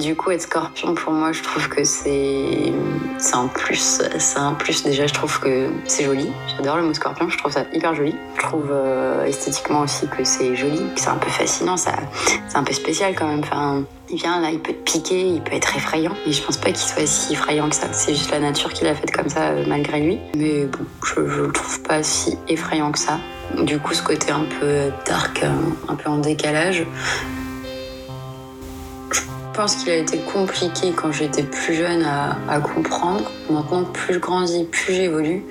Du 0.00 0.16
coup, 0.16 0.30
être 0.30 0.40
scorpion, 0.42 0.94
pour 0.94 1.12
moi, 1.12 1.32
je 1.32 1.42
trouve 1.42 1.68
que 1.68 1.84
c'est 1.84 2.72
un 3.34 3.46
plus. 3.48 4.00
C'est 4.18 4.38
un 4.38 4.54
plus. 4.54 4.82
Déjà, 4.82 5.06
je 5.06 5.12
trouve 5.12 5.38
que 5.40 5.68
c'est 5.84 6.04
joli. 6.04 6.30
J'adore 6.56 6.76
le 6.76 6.84
mot 6.84 6.94
scorpion, 6.94 7.28
je 7.28 7.36
trouve 7.36 7.52
ça 7.52 7.64
hyper 7.74 7.94
joli. 7.94 8.14
Je 8.36 8.40
trouve 8.40 8.68
euh, 8.70 9.26
esthétiquement 9.26 9.80
aussi 9.80 10.08
que 10.08 10.24
c'est 10.24 10.56
joli, 10.56 10.78
que 10.94 11.00
c'est 11.00 11.10
un 11.10 11.16
peu 11.16 11.28
fascinant, 11.28 11.76
c'est 11.76 11.90
un 12.54 12.62
peu 12.62 12.72
spécial 12.72 13.14
quand 13.14 13.26
même. 13.26 13.40
Enfin, 13.40 13.82
il 14.08 14.16
vient 14.16 14.40
là, 14.40 14.50
il 14.50 14.60
peut 14.60 14.72
te 14.72 14.90
piquer, 14.90 15.20
il 15.20 15.42
peut 15.42 15.54
être 15.54 15.76
effrayant. 15.76 16.16
Mais 16.26 16.32
je 16.32 16.42
pense 16.42 16.56
pas 16.56 16.68
qu'il 16.68 16.88
soit 16.88 17.06
si 17.06 17.34
effrayant 17.34 17.68
que 17.68 17.76
ça. 17.76 17.92
C'est 17.92 18.14
juste 18.14 18.30
la 18.30 18.40
nature 18.40 18.72
qui 18.72 18.84
l'a 18.84 18.94
fait 18.94 19.10
comme 19.10 19.28
ça, 19.28 19.48
euh, 19.48 19.64
malgré 19.66 20.00
lui. 20.00 20.18
Mais 20.34 20.64
bon, 20.64 20.84
je, 21.04 21.28
je 21.28 21.40
le 21.42 21.52
trouve 21.52 21.82
pas 21.82 22.02
si 22.02 22.38
effrayant 22.48 22.90
que 22.90 22.98
ça. 22.98 23.18
Du 23.58 23.78
coup, 23.78 23.92
ce 23.92 24.02
côté 24.02 24.30
un 24.30 24.46
peu 24.60 24.90
dark, 25.04 25.44
un 25.88 25.94
peu 25.94 26.08
en 26.08 26.18
décalage, 26.18 26.86
je 29.52 29.56
pense 29.56 29.74
qu'il 29.74 29.90
a 29.90 29.96
été 29.96 30.18
compliqué 30.18 30.92
quand 30.94 31.10
j'étais 31.10 31.42
plus 31.42 31.74
jeune 31.74 32.04
à, 32.04 32.60
comprendre. 32.60 33.30
Maintenant, 33.50 33.82
plus 33.82 34.14
je 34.14 34.18
grandis, 34.20 34.64
plus 34.64 34.94
j'évolue 34.94 35.42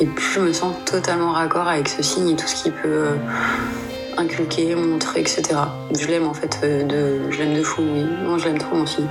et 0.00 0.06
plus 0.06 0.32
je 0.34 0.40
me 0.40 0.52
sens 0.52 0.74
totalement 0.84 1.32
raccord 1.32 1.68
avec 1.68 1.88
ce 1.88 2.02
signe 2.02 2.30
et 2.30 2.36
tout 2.36 2.48
ce 2.48 2.62
qu'il 2.62 2.72
peut 2.72 2.88
euh, 2.88 3.16
inculquer, 4.16 4.74
montrer, 4.74 5.20
etc. 5.20 5.42
Je 5.96 6.06
l'aime 6.08 6.26
en 6.26 6.34
fait, 6.34 6.58
euh, 6.64 6.82
de, 6.82 7.30
je 7.30 7.38
l'aime 7.38 7.54
de 7.54 7.62
fou, 7.62 7.82
oui. 7.82 8.04
Moi, 8.24 8.38
je 8.38 8.44
l'aime 8.46 8.58
trop 8.58 8.74
mon 8.74 8.86
signe. 8.86 9.06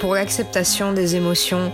Pour 0.00 0.14
l'acceptation 0.14 0.92
des 0.92 1.16
émotions, 1.16 1.72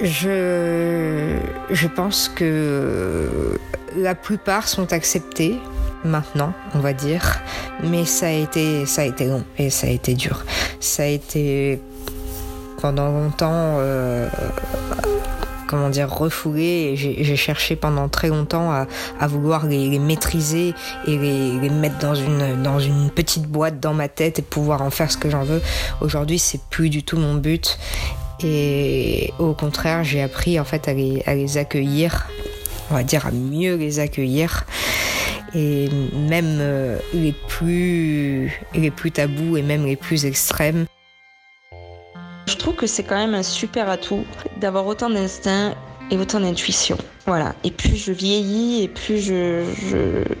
je, 0.00 1.36
je 1.70 1.88
pense 1.88 2.30
que 2.34 3.58
la 3.96 4.14
plupart 4.14 4.66
sont 4.66 4.94
acceptées 4.94 5.60
maintenant, 6.04 6.52
on 6.74 6.80
va 6.80 6.92
dire. 6.92 7.40
Mais 7.82 8.04
ça 8.04 8.26
a 8.26 8.30
été, 8.30 8.86
ça 8.86 9.02
a 9.02 9.04
été 9.04 9.26
long 9.26 9.44
et 9.58 9.70
ça 9.70 9.86
a 9.86 9.90
été 9.90 10.14
dur. 10.14 10.44
Ça 10.80 11.04
a 11.04 11.06
été 11.06 11.80
pendant 12.80 13.10
longtemps, 13.10 13.76
euh, 13.78 14.28
comment 15.68 15.88
dire, 15.88 16.10
refoulé. 16.10 16.94
J'ai 16.96 17.36
cherché 17.36 17.76
pendant 17.76 18.08
très 18.08 18.28
longtemps 18.28 18.72
à, 18.72 19.26
vouloir 19.26 19.66
les, 19.66 19.98
maîtriser 19.98 20.74
et 21.06 21.16
les, 21.16 21.70
mettre 21.70 21.98
dans 21.98 22.14
une, 22.14 23.10
petite 23.10 23.46
boîte 23.46 23.80
dans 23.80 23.94
ma 23.94 24.08
tête 24.08 24.40
et 24.40 24.42
pouvoir 24.42 24.82
en 24.82 24.90
faire 24.90 25.10
ce 25.10 25.16
que 25.16 25.30
j'en 25.30 25.44
veux. 25.44 25.62
Aujourd'hui, 26.00 26.38
c'est 26.38 26.60
plus 26.70 26.90
du 26.90 27.02
tout 27.02 27.16
mon 27.16 27.34
but. 27.34 27.78
Et 28.44 29.32
au 29.38 29.52
contraire, 29.52 30.02
j'ai 30.02 30.20
appris 30.20 30.58
en 30.58 30.64
fait 30.64 30.88
à 30.88 30.94
les 30.94 31.58
accueillir, 31.58 32.26
on 32.90 32.94
va 32.94 33.04
dire 33.04 33.26
à 33.26 33.30
mieux 33.30 33.76
les 33.76 34.00
accueillir 34.00 34.66
et 35.54 35.88
même 36.14 36.58
euh, 36.60 36.98
les 37.12 37.32
plus 37.32 38.60
les 38.74 38.90
plus 38.90 39.10
tabous 39.10 39.56
et 39.56 39.62
même 39.62 39.84
les 39.84 39.96
plus 39.96 40.24
extrêmes. 40.24 40.86
Je 42.46 42.56
trouve 42.56 42.74
que 42.74 42.86
c'est 42.86 43.02
quand 43.02 43.16
même 43.16 43.34
un 43.34 43.42
super 43.42 43.88
atout 43.88 44.24
d'avoir 44.60 44.86
autant 44.86 45.10
d'instinct 45.10 45.74
et 46.10 46.18
autant 46.18 46.40
d'intuition. 46.40 46.98
Voilà. 47.26 47.54
Et 47.64 47.70
plus 47.70 47.96
je 47.96 48.12
vieillis 48.12 48.82
et 48.82 48.88
plus 48.88 49.18
je, 49.18 49.64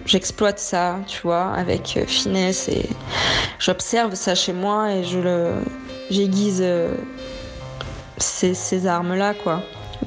j'exploite 0.04 0.58
ça, 0.58 0.98
tu 1.06 1.20
vois, 1.22 1.52
avec 1.52 1.96
euh, 1.96 2.04
finesse 2.06 2.68
et 2.68 2.88
j'observe 3.58 4.14
ça 4.14 4.34
chez 4.34 4.52
moi 4.52 4.92
et 4.92 5.04
je 5.04 5.18
le 5.18 5.52
j'aiguise 6.10 6.60
euh, 6.62 6.94
ces, 8.18 8.54
ces 8.54 8.86
armes-là, 8.86 9.34
quoi 9.34 9.62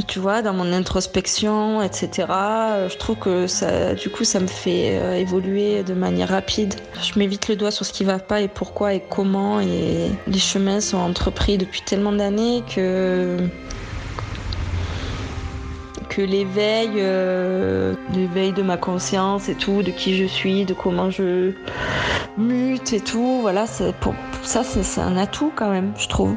tu 0.07 0.19
vois, 0.19 0.41
dans 0.41 0.53
mon 0.53 0.71
introspection, 0.73 1.81
etc. 1.81 2.27
Euh, 2.29 2.89
je 2.89 2.97
trouve 2.97 3.17
que 3.17 3.47
ça, 3.47 3.93
du 3.95 4.09
coup, 4.09 4.23
ça 4.23 4.39
me 4.39 4.47
fait 4.47 4.99
euh, 4.99 5.15
évoluer 5.15 5.83
de 5.83 5.93
manière 5.93 6.29
rapide. 6.29 6.75
Je 7.01 7.17
mets 7.17 7.27
vite 7.27 7.47
le 7.47 7.55
doigt 7.55 7.71
sur 7.71 7.85
ce 7.85 7.93
qui 7.93 8.03
va 8.03 8.19
pas 8.19 8.41
et 8.41 8.47
pourquoi 8.47 8.93
et 8.93 9.01
comment. 9.09 9.59
Et 9.61 10.09
les 10.27 10.39
chemins 10.39 10.81
sont 10.81 10.97
entrepris 10.97 11.57
depuis 11.57 11.81
tellement 11.81 12.11
d'années 12.11 12.63
que 12.73 13.37
que 16.09 16.21
l'éveil, 16.21 16.91
euh, 16.97 17.93
l'éveil 18.13 18.53
de 18.53 18.61
ma 18.61 18.77
conscience 18.77 19.49
et 19.49 19.55
tout, 19.55 19.83
de 19.83 19.91
qui 19.91 20.15
je 20.15 20.25
suis, 20.25 20.63
de 20.63 20.73
comment 20.73 21.09
je 21.09 21.51
mute 22.37 22.93
et 22.93 23.01
tout, 23.01 23.39
voilà, 23.41 23.65
pour 23.99 24.13
ça 24.43 24.63
c'est 24.63 25.01
un 25.01 25.17
atout 25.17 25.51
quand 25.55 25.69
même, 25.69 25.91
je 25.97 26.07
trouve. 26.07 26.35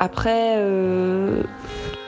Après, 0.00 0.54
euh, 0.56 1.42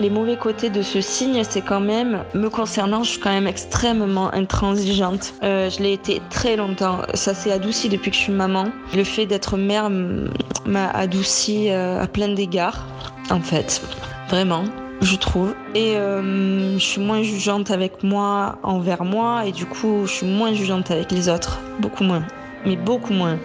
les 0.00 0.10
mauvais 0.10 0.36
côtés 0.36 0.70
de 0.70 0.82
ce 0.82 1.00
signe, 1.00 1.42
c'est 1.48 1.62
quand 1.62 1.80
même, 1.80 2.22
me 2.34 2.48
concernant, 2.48 3.02
je 3.02 3.10
suis 3.10 3.20
quand 3.20 3.32
même 3.32 3.46
extrêmement 3.46 4.32
intransigeante. 4.32 5.34
Euh, 5.42 5.70
je 5.70 5.82
l'ai 5.82 5.92
été 5.92 6.20
très 6.30 6.56
longtemps. 6.56 6.98
Ça 7.14 7.34
s'est 7.34 7.52
adouci 7.52 7.88
depuis 7.88 8.10
que 8.10 8.16
je 8.16 8.22
suis 8.22 8.32
maman. 8.32 8.66
Le 8.94 9.04
fait 9.04 9.26
d'être 9.26 9.56
mère 9.56 9.90
m'a 9.90 10.90
adouci 10.90 11.70
euh, 11.70 12.02
à 12.02 12.06
plein 12.06 12.28
d'égards, 12.28 12.86
en 13.30 13.40
fait. 13.40 13.82
Vraiment 14.28 14.64
je 15.02 15.14
trouve. 15.14 15.54
Et 15.74 15.92
je 15.92 16.78
suis 16.78 17.02
moins 17.02 17.22
jugeante 17.22 17.70
avec 17.70 18.02
moi 18.02 18.58
envers 18.62 19.04
moi 19.04 19.44
et 19.44 19.52
du 19.52 19.66
coup 19.66 20.06
je 20.06 20.10
suis 20.10 20.26
moins 20.26 20.54
jugeante 20.54 20.90
avec 20.90 21.12
les 21.12 21.28
autres, 21.28 21.60
beaucoup 21.80 22.02
moins. 22.02 22.22
Mais 22.64 22.76
beaucoup 22.76 23.12
moins. 23.12 23.38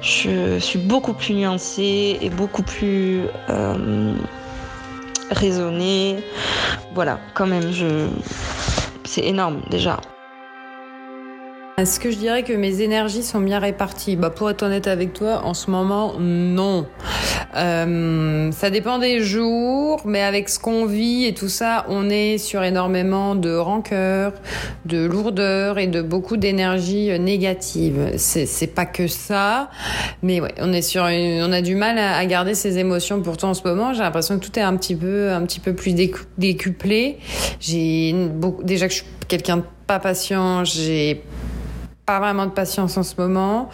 Je 0.00 0.58
suis 0.58 0.78
beaucoup 0.78 1.12
plus 1.12 1.34
nuancée 1.34 2.18
et 2.20 2.30
beaucoup 2.30 2.62
plus 2.62 3.22
euh, 3.48 4.14
raisonnée. 5.30 6.16
Voilà, 6.94 7.18
quand 7.34 7.46
même, 7.46 7.72
c'est 9.04 9.24
énorme 9.24 9.60
déjà. 9.70 10.00
Est-ce 11.78 12.00
que 12.00 12.10
je 12.10 12.16
dirais 12.16 12.42
que 12.42 12.52
mes 12.52 12.80
énergies 12.80 13.22
sont 13.22 13.38
bien 13.38 13.60
réparties? 13.60 14.16
Bah, 14.16 14.30
Pour 14.30 14.50
être 14.50 14.64
honnête 14.64 14.88
avec 14.88 15.12
toi, 15.12 15.42
en 15.44 15.54
ce 15.54 15.70
moment, 15.70 16.14
non. 16.18 16.86
Euh, 17.54 18.50
ça 18.50 18.70
dépend 18.70 18.98
des 18.98 19.20
jours, 19.20 20.00
mais 20.04 20.22
avec 20.22 20.48
ce 20.48 20.58
qu'on 20.58 20.86
vit 20.86 21.26
et 21.26 21.34
tout 21.34 21.48
ça, 21.48 21.86
on 21.88 22.10
est 22.10 22.38
sur 22.38 22.64
énormément 22.64 23.36
de 23.36 23.54
rancœur, 23.54 24.32
de 24.86 25.06
lourdeur 25.06 25.78
et 25.78 25.86
de 25.86 26.02
beaucoup 26.02 26.36
d'énergie 26.36 27.16
négative. 27.20 28.10
C'est 28.16 28.74
pas 28.74 28.84
que 28.84 29.06
ça, 29.06 29.70
mais 30.24 30.40
ouais, 30.40 30.54
on 30.60 30.72
est 30.72 30.82
sur, 30.82 31.02
on 31.04 31.52
a 31.52 31.62
du 31.62 31.76
mal 31.76 31.96
à, 31.96 32.26
garder 32.26 32.54
ses 32.54 32.78
émotions. 32.78 33.22
Pourtant, 33.22 33.50
en 33.50 33.54
ce 33.54 33.62
moment, 33.62 33.92
j'ai 33.92 34.02
l'impression 34.02 34.36
que 34.40 34.44
tout 34.44 34.58
est 34.58 34.62
un 34.62 34.76
petit 34.76 34.96
peu, 34.96 35.30
un 35.30 35.42
petit 35.42 35.60
peu 35.60 35.74
plus 35.74 35.94
décuplé. 36.38 37.18
J'ai 37.60 38.16
déjà 38.64 38.88
que 38.88 38.92
je 38.92 38.98
suis 38.98 39.06
quelqu'un 39.28 39.58
de 39.58 39.62
pas 39.86 40.00
patient, 40.00 40.64
j'ai 40.64 41.22
pas 42.08 42.20
vraiment 42.20 42.46
de 42.46 42.52
patience 42.52 42.96
en 42.96 43.02
ce 43.02 43.16
moment. 43.18 43.68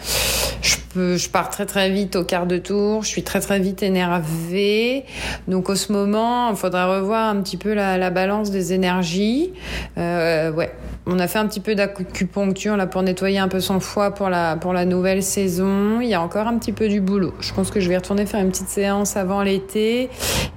Je 0.61 0.75
peux, 0.93 1.15
je 1.15 1.29
pars 1.29 1.49
très 1.49 1.65
très 1.65 1.89
vite 1.89 2.17
au 2.17 2.25
quart 2.25 2.47
de 2.47 2.57
tour. 2.57 3.01
Je 3.01 3.07
suis 3.07 3.23
très 3.23 3.39
très 3.39 3.59
vite 3.59 3.81
énervée. 3.81 5.05
Donc, 5.47 5.69
en 5.69 5.75
ce 5.75 5.93
moment, 5.93 6.49
il 6.49 6.57
faudra 6.57 6.97
revoir 6.97 7.29
un 7.29 7.41
petit 7.41 7.55
peu 7.55 7.73
la, 7.73 7.97
la 7.97 8.09
balance 8.09 8.51
des 8.51 8.73
énergies. 8.73 9.53
Euh, 9.97 10.51
ouais. 10.51 10.75
On 11.05 11.17
a 11.19 11.27
fait 11.27 11.39
un 11.39 11.47
petit 11.47 11.61
peu 11.61 11.75
d'acupuncture 11.75 12.75
là 12.75 12.87
pour 12.87 13.03
nettoyer 13.03 13.37
un 13.37 13.47
peu 13.47 13.61
son 13.61 13.79
foie 13.79 14.11
pour 14.11 14.27
la 14.27 14.57
pour 14.57 14.73
la 14.73 14.83
nouvelle 14.83 15.23
saison. 15.23 16.01
Il 16.01 16.09
y 16.09 16.13
a 16.13 16.21
encore 16.21 16.47
un 16.47 16.57
petit 16.57 16.73
peu 16.73 16.89
du 16.89 16.99
boulot. 16.99 17.33
Je 17.39 17.53
pense 17.53 17.71
que 17.71 17.79
je 17.79 17.87
vais 17.87 17.95
retourner 17.95 18.25
faire 18.25 18.41
une 18.41 18.49
petite 18.49 18.67
séance 18.67 19.15
avant 19.15 19.43
l'été. 19.43 20.09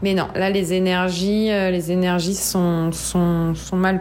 Mais 0.03 0.15
non, 0.15 0.27
là 0.35 0.51
les 0.51 0.73
énergies, 0.73 1.53
euh, 1.53 1.71
les 1.71 1.93
énergies 1.93 2.35
sont 2.35 2.91
sont 2.93 3.55
sont 3.55 3.77
mal 3.77 4.01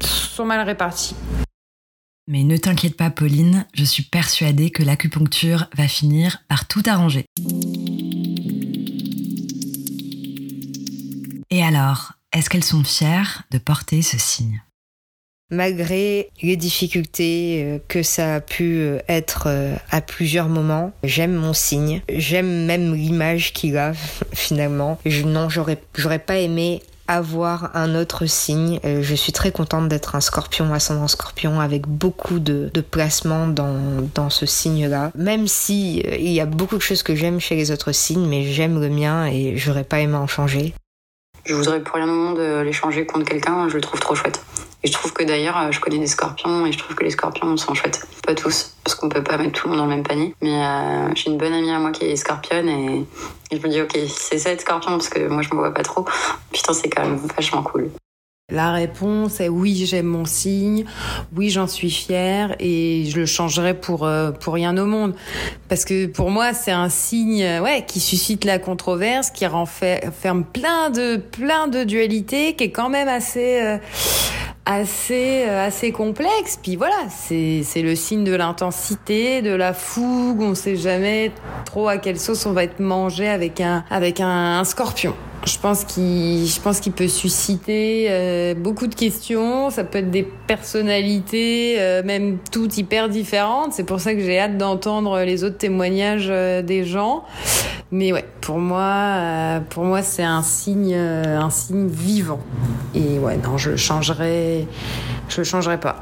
sont 0.00 0.46
mal 0.46 0.66
réparties. 0.66 1.14
Mais 2.28 2.42
ne 2.42 2.56
t'inquiète 2.56 2.96
pas, 2.96 3.10
Pauline, 3.10 3.66
je 3.72 3.84
suis 3.84 4.02
persuadée 4.02 4.70
que 4.70 4.82
l'acupuncture 4.82 5.68
va 5.76 5.86
finir 5.86 6.42
par 6.48 6.66
tout 6.66 6.82
arranger. 6.84 7.24
Et 11.50 11.62
alors, 11.62 12.14
est-ce 12.32 12.50
qu'elles 12.50 12.64
sont 12.64 12.82
fières 12.82 13.44
de 13.52 13.58
porter 13.58 14.02
ce 14.02 14.18
signe? 14.18 14.60
Malgré 15.52 16.30
les 16.42 16.56
difficultés 16.56 17.62
euh, 17.62 17.78
que 17.86 18.02
ça 18.02 18.34
a 18.34 18.40
pu 18.40 18.78
euh, 18.78 18.98
être 19.08 19.44
euh, 19.46 19.76
à 19.92 20.00
plusieurs 20.00 20.48
moments, 20.48 20.92
j'aime 21.04 21.36
mon 21.36 21.52
signe. 21.52 22.02
J'aime 22.08 22.66
même 22.66 22.92
l'image 22.92 23.52
qu'il 23.52 23.76
a 23.76 23.92
finalement. 24.32 24.98
Non, 25.24 25.48
j'aurais 25.48 26.18
pas 26.18 26.38
aimé 26.38 26.82
avoir 27.08 27.70
un 27.74 27.94
autre 27.94 28.26
signe. 28.26 28.80
Euh, 28.84 29.02
je 29.02 29.14
suis 29.14 29.32
très 29.32 29.52
contente 29.52 29.88
d'être 29.88 30.14
un 30.14 30.20
scorpion, 30.20 30.72
ascendant 30.72 31.08
scorpion, 31.08 31.60
avec 31.60 31.86
beaucoup 31.86 32.38
de, 32.38 32.70
de 32.72 32.80
placements 32.80 33.46
dans, 33.46 34.30
ce 34.30 34.46
signe-là. 34.46 35.12
Même 35.14 35.46
si 35.46 36.02
euh, 36.06 36.16
il 36.16 36.32
y 36.32 36.40
a 36.40 36.46
beaucoup 36.46 36.76
de 36.76 36.82
choses 36.82 37.02
que 37.02 37.14
j'aime 37.14 37.40
chez 37.40 37.54
les 37.54 37.70
autres 37.70 37.92
signes, 37.92 38.26
mais 38.28 38.44
j'aime 38.44 38.80
le 38.80 38.88
mien 38.88 39.26
et 39.26 39.56
j'aurais 39.56 39.84
pas 39.84 40.00
aimé 40.00 40.16
en 40.16 40.26
changer. 40.26 40.74
Je 41.44 41.54
voudrais 41.54 41.80
pour 41.80 41.94
rien 41.94 42.08
au 42.08 42.14
monde 42.14 42.40
l'échanger 42.64 43.06
contre 43.06 43.26
quelqu'un, 43.26 43.68
je 43.68 43.76
le 43.76 43.80
trouve 43.80 44.00
trop 44.00 44.16
chouette. 44.16 44.40
Et 44.82 44.88
je 44.88 44.92
trouve 44.92 45.12
que 45.12 45.24
d'ailleurs, 45.24 45.58
euh, 45.58 45.70
je 45.72 45.80
connais 45.80 45.98
des 45.98 46.06
scorpions 46.06 46.66
et 46.66 46.72
je 46.72 46.78
trouve 46.78 46.94
que 46.94 47.04
les 47.04 47.10
scorpions 47.10 47.56
sont 47.56 47.74
chouettes. 47.74 48.06
Pas 48.26 48.34
tous, 48.34 48.74
parce 48.84 48.94
qu'on 48.94 49.08
peut 49.08 49.22
pas 49.22 49.36
mettre 49.36 49.52
tout 49.52 49.68
le 49.68 49.70
monde 49.70 49.78
dans 49.78 49.90
le 49.90 49.96
même 49.96 50.04
panier. 50.04 50.34
Mais 50.42 50.64
euh, 50.64 51.08
j'ai 51.14 51.30
une 51.30 51.38
bonne 51.38 51.52
amie 51.52 51.70
à 51.70 51.78
moi 51.78 51.92
qui 51.92 52.04
est 52.04 52.16
scorpionne 52.16 52.68
et, 52.68 53.06
je 53.50 53.56
me 53.56 53.68
dis, 53.68 53.80
ok, 53.80 53.96
c'est 54.08 54.38
ça 54.38 54.50
être 54.50 54.60
scorpion 54.60 54.92
parce 54.92 55.08
que 55.08 55.26
moi 55.28 55.42
je 55.42 55.48
me 55.54 55.58
vois 55.58 55.72
pas 55.72 55.82
trop. 55.82 56.04
Putain, 56.52 56.72
c'est 56.72 56.88
quand 56.88 57.02
même 57.02 57.18
vachement 57.36 57.62
cool. 57.62 57.90
La 58.52 58.70
réponse 58.70 59.40
est 59.40 59.48
oui, 59.48 59.86
j'aime 59.86 60.06
mon 60.06 60.24
signe, 60.24 60.84
oui, 61.34 61.50
j'en 61.50 61.66
suis 61.66 61.90
fière 61.90 62.54
et 62.60 63.04
je 63.08 63.18
le 63.18 63.26
changerai 63.26 63.74
pour 63.74 64.04
euh, 64.04 64.30
pour 64.30 64.54
rien 64.54 64.78
au 64.78 64.86
monde 64.86 65.16
parce 65.68 65.84
que 65.84 66.06
pour 66.06 66.30
moi, 66.30 66.52
c'est 66.52 66.70
un 66.70 66.88
signe 66.88 67.42
ouais 67.60 67.84
qui 67.88 67.98
suscite 67.98 68.44
la 68.44 68.60
controverse, 68.60 69.30
qui 69.30 69.46
renferme 69.46 70.44
plein 70.44 70.90
de 70.90 71.16
plein 71.16 71.66
de 71.66 71.82
dualités 71.82 72.54
qui 72.54 72.64
est 72.64 72.70
quand 72.70 72.88
même 72.88 73.08
assez 73.08 73.80
assez 74.66 75.44
euh, 75.46 75.66
assez 75.66 75.92
complexe. 75.92 76.58
Puis 76.60 76.76
voilà, 76.76 77.08
c'est 77.08 77.64
le 77.76 77.94
signe 77.94 78.24
de 78.24 78.34
l'intensité, 78.34 79.40
de 79.40 79.54
la 79.54 79.72
fougue. 79.72 80.42
On 80.42 80.54
sait 80.54 80.76
jamais 80.76 81.32
trop 81.64 81.88
à 81.88 81.96
quelle 81.96 82.18
sauce 82.18 82.44
on 82.44 82.52
va 82.52 82.64
être 82.64 82.80
mangé 82.80 83.28
avec 83.28 83.60
un 83.60 83.84
avec 83.88 84.20
un, 84.20 84.64
scorpion. 84.64 85.14
Je 85.44 85.58
pense 85.58 85.84
qu'il 85.84 86.46
je 86.46 86.60
pense 86.60 86.80
qu'il 86.80 86.92
peut 86.92 87.08
susciter 87.08 88.06
euh, 88.10 88.54
beaucoup 88.54 88.86
de 88.86 88.94
questions. 88.94 89.70
Ça 89.70 89.84
peut 89.84 89.98
être 89.98 90.10
des 90.10 90.22
personnalités 90.22 91.76
euh, 91.78 92.02
même 92.02 92.38
toutes 92.50 92.78
hyper 92.78 93.08
différentes. 93.08 93.72
C'est 93.72 93.84
pour 93.84 94.00
ça 94.00 94.14
que 94.14 94.20
j'ai 94.20 94.38
hâte 94.38 94.56
d'entendre 94.56 95.20
les 95.20 95.44
autres 95.44 95.58
témoignages 95.58 96.28
des 96.28 96.84
gens. 96.84 97.24
Mais 97.92 98.12
ouais, 98.12 98.24
pour 98.40 98.58
moi, 98.58 99.60
pour 99.70 99.84
moi, 99.84 100.02
c'est 100.02 100.24
un 100.24 100.42
signe, 100.42 100.94
un 100.94 101.50
signe 101.50 101.86
vivant. 101.86 102.40
Et 102.94 103.18
ouais, 103.18 103.36
non, 103.36 103.58
je 103.58 103.70
le 103.70 103.76
changerai 103.76 104.66
je 105.28 105.38
le 105.38 105.44
changerai 105.44 105.78
pas. 105.78 106.00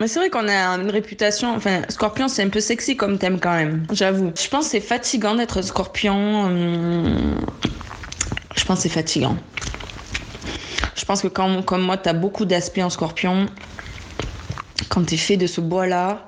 Mais 0.00 0.08
c'est 0.08 0.18
vrai 0.18 0.30
qu'on 0.30 0.48
a 0.48 0.66
une 0.76 0.90
réputation. 0.90 1.54
Enfin, 1.54 1.82
scorpion, 1.88 2.28
c'est 2.28 2.42
un 2.42 2.48
peu 2.48 2.60
sexy 2.60 2.96
comme 2.96 3.18
thème 3.18 3.38
quand 3.38 3.54
même, 3.54 3.86
j'avoue. 3.92 4.32
Je 4.36 4.48
pense 4.48 4.66
c'est 4.66 4.80
fatigant 4.80 5.36
d'être 5.36 5.62
scorpion. 5.62 6.44
Hum, 6.44 7.36
je 8.56 8.64
pense 8.64 8.78
que 8.78 8.82
c'est 8.84 8.88
fatigant. 8.88 9.36
Je 10.96 11.04
pense 11.04 11.22
que 11.22 11.28
quand, 11.28 11.62
comme 11.62 11.82
moi, 11.82 11.96
tu 11.96 12.08
as 12.08 12.12
beaucoup 12.12 12.44
d'aspects 12.44 12.78
en 12.78 12.90
scorpion, 12.90 13.46
quand 14.88 15.04
tu 15.04 15.14
es 15.14 15.18
fait 15.18 15.36
de 15.36 15.46
ce 15.46 15.60
bois-là, 15.60 16.26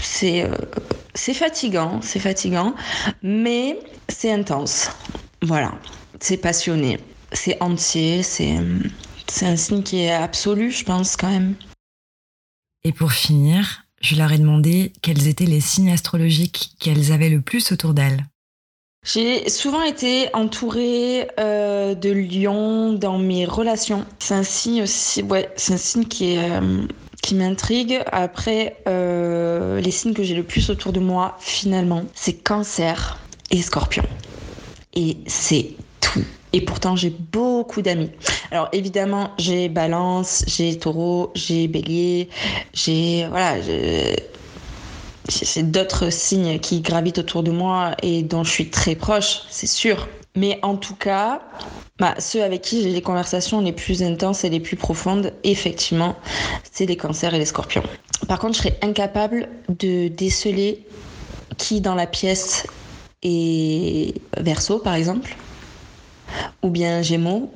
c'est 0.00 0.44
euh, 0.44 0.54
c'est 1.14 1.34
fatigant, 1.34 2.00
c'est 2.02 2.20
fatigant, 2.20 2.74
mais 3.22 3.78
c'est 4.08 4.32
intense. 4.32 4.90
Voilà, 5.42 5.72
c'est 6.20 6.36
passionné, 6.36 6.98
c'est 7.32 7.60
entier, 7.62 8.22
c'est 8.22 8.56
un 9.42 9.56
signe 9.56 9.82
qui 9.82 10.04
est 10.04 10.12
absolu, 10.12 10.70
je 10.70 10.84
pense, 10.84 11.16
quand 11.16 11.30
même. 11.30 11.54
Et 12.84 12.92
pour 12.92 13.12
finir, 13.12 13.84
je 14.00 14.16
leur 14.16 14.32
ai 14.32 14.38
demandé 14.38 14.92
quels 15.02 15.28
étaient 15.28 15.46
les 15.46 15.60
signes 15.60 15.92
astrologiques 15.92 16.72
qu'elles 16.80 17.12
avaient 17.12 17.28
le 17.28 17.40
plus 17.40 17.72
autour 17.72 17.94
d'elles. 17.94 18.26
J'ai 19.04 19.48
souvent 19.50 19.82
été 19.82 20.28
entourée 20.32 21.28
euh, 21.40 21.96
de 21.96 22.10
lions 22.10 22.92
dans 22.92 23.18
mes 23.18 23.44
relations. 23.44 24.06
C'est 24.20 24.34
un 24.34 24.44
signe 24.44 24.82
aussi, 24.82 25.22
ouais, 25.24 25.50
c'est 25.56 25.74
un 25.74 25.78
signe 25.78 26.04
qui 26.04 26.34
est 26.34 26.38
euh, 26.38 26.86
qui 27.20 27.34
m'intrigue. 27.34 28.00
Après, 28.12 28.76
euh, 28.86 29.80
les 29.80 29.90
signes 29.90 30.14
que 30.14 30.22
j'ai 30.22 30.36
le 30.36 30.44
plus 30.44 30.70
autour 30.70 30.92
de 30.92 31.00
moi, 31.00 31.36
finalement, 31.40 32.04
c'est 32.14 32.34
Cancer 32.34 33.18
et 33.50 33.60
Scorpion. 33.60 34.04
Et 34.94 35.16
c'est 35.26 35.74
tout 36.00 36.22
et 36.52 36.60
pourtant, 36.60 36.94
j'ai 36.94 37.10
beaucoup 37.10 37.82
d'amis. 37.82 38.10
Alors 38.52 38.68
évidemment, 38.72 39.30
j'ai 39.38 39.68
Balance, 39.68 40.44
j'ai 40.46 40.78
Taureau, 40.78 41.32
j'ai 41.34 41.66
Bélier, 41.66 42.28
j'ai 42.72 43.26
voilà, 43.28 43.60
j'ai 43.62 44.14
d'autres 45.62 46.10
signes 46.10 46.58
qui 46.58 46.80
gravitent 46.80 47.18
autour 47.18 47.42
de 47.42 47.50
moi 47.50 47.94
et 48.02 48.22
dont 48.22 48.44
je 48.44 48.50
suis 48.50 48.70
très 48.70 48.94
proche, 48.94 49.42
c'est 49.50 49.66
sûr. 49.66 50.08
Mais 50.34 50.58
en 50.62 50.76
tout 50.76 50.94
cas, 50.94 51.42
bah, 51.98 52.14
ceux 52.18 52.42
avec 52.42 52.62
qui 52.62 52.82
j'ai 52.82 52.90
les 52.90 53.02
conversations 53.02 53.60
les 53.60 53.72
plus 53.72 54.02
intenses 54.02 54.44
et 54.44 54.48
les 54.48 54.60
plus 54.60 54.76
profondes, 54.76 55.32
effectivement, 55.44 56.16
c'est 56.72 56.86
les 56.86 56.96
cancers 56.96 57.34
et 57.34 57.38
les 57.38 57.46
scorpions. 57.46 57.82
Par 58.28 58.38
contre, 58.38 58.54
je 58.54 58.58
serais 58.58 58.78
incapable 58.82 59.48
de 59.68 60.08
déceler 60.08 60.86
qui 61.58 61.80
dans 61.80 61.94
la 61.94 62.06
pièce 62.06 62.66
est 63.22 64.14
verso, 64.38 64.78
par 64.78 64.94
exemple 64.94 65.36
ou 66.62 66.70
bien 66.70 67.02
Gémeaux. 67.02 67.52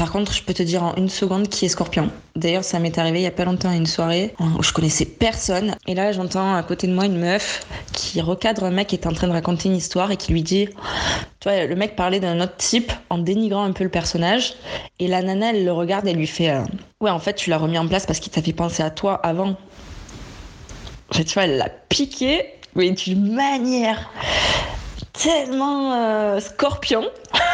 Par 0.00 0.10
contre, 0.10 0.32
je 0.32 0.42
peux 0.42 0.54
te 0.54 0.62
dire 0.62 0.82
en 0.82 0.94
une 0.94 1.10
seconde 1.10 1.50
qui 1.50 1.66
est 1.66 1.68
Scorpion. 1.68 2.10
D'ailleurs, 2.34 2.64
ça 2.64 2.78
m'est 2.78 2.96
arrivé 2.96 3.18
il 3.18 3.22
y 3.22 3.26
a 3.26 3.30
pas 3.30 3.44
longtemps 3.44 3.68
à 3.68 3.76
une 3.76 3.84
soirée 3.84 4.34
où 4.58 4.62
je 4.62 4.72
connaissais 4.72 5.04
personne. 5.04 5.76
Et 5.86 5.92
là, 5.94 6.10
j'entends 6.12 6.54
à 6.54 6.62
côté 6.62 6.86
de 6.86 6.94
moi 6.94 7.04
une 7.04 7.18
meuf 7.18 7.66
qui 7.92 8.22
recadre 8.22 8.64
un 8.64 8.70
mec 8.70 8.86
qui 8.88 8.94
est 8.94 9.06
en 9.06 9.12
train 9.12 9.26
de 9.26 9.32
raconter 9.34 9.68
une 9.68 9.76
histoire 9.76 10.10
et 10.10 10.16
qui 10.16 10.32
lui 10.32 10.42
dit 10.42 10.70
Tu 11.40 11.50
vois, 11.50 11.66
le 11.66 11.76
mec 11.76 11.96
parlait 11.96 12.18
d'un 12.18 12.40
autre 12.40 12.56
type 12.56 12.90
en 13.10 13.18
dénigrant 13.18 13.62
un 13.62 13.72
peu 13.72 13.84
le 13.84 13.90
personnage. 13.90 14.54
Et 15.00 15.06
la 15.06 15.20
nana, 15.20 15.50
elle 15.50 15.66
le 15.66 15.72
regarde 15.72 16.08
et 16.08 16.14
lui 16.14 16.26
fait 16.26 16.48
euh, 16.48 16.62
Ouais, 17.02 17.10
en 17.10 17.18
fait, 17.18 17.34
tu 17.34 17.50
l'as 17.50 17.58
remis 17.58 17.76
en 17.76 17.86
place 17.86 18.06
parce 18.06 18.20
qu'il 18.20 18.32
t'avait 18.32 18.54
pensé 18.54 18.82
à 18.82 18.88
toi 18.88 19.20
avant. 19.22 19.54
Tu 21.12 21.24
vois, 21.24 21.44
elle 21.44 21.58
l'a 21.58 21.68
piqué, 21.68 22.46
mais 22.74 22.90
d'une 22.92 23.34
manière 23.34 24.10
tellement 25.12 25.92
euh, 25.92 26.40
scorpion. 26.40 27.04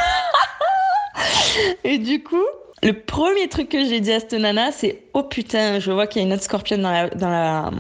Et 1.85 1.99
du 1.99 2.23
coup, 2.23 2.45
le 2.83 2.93
premier 2.93 3.49
truc 3.49 3.71
que 3.71 3.85
j'ai 3.85 4.01
dit 4.01 4.12
à 4.12 4.21
cette 4.21 4.35
nana, 4.35 4.71
c'est 4.71 5.05
Oh 5.14 5.23
putain, 5.23 5.81
je 5.81 5.91
vois 5.91 6.07
qu'il 6.07 6.21
y 6.21 6.25
a 6.25 6.29
une 6.29 6.35
autre 6.35 6.43
scorpion 6.43 6.79
dans 6.79 6.93
la, 6.93 7.09
dans 7.09 7.31
la, 7.31 7.71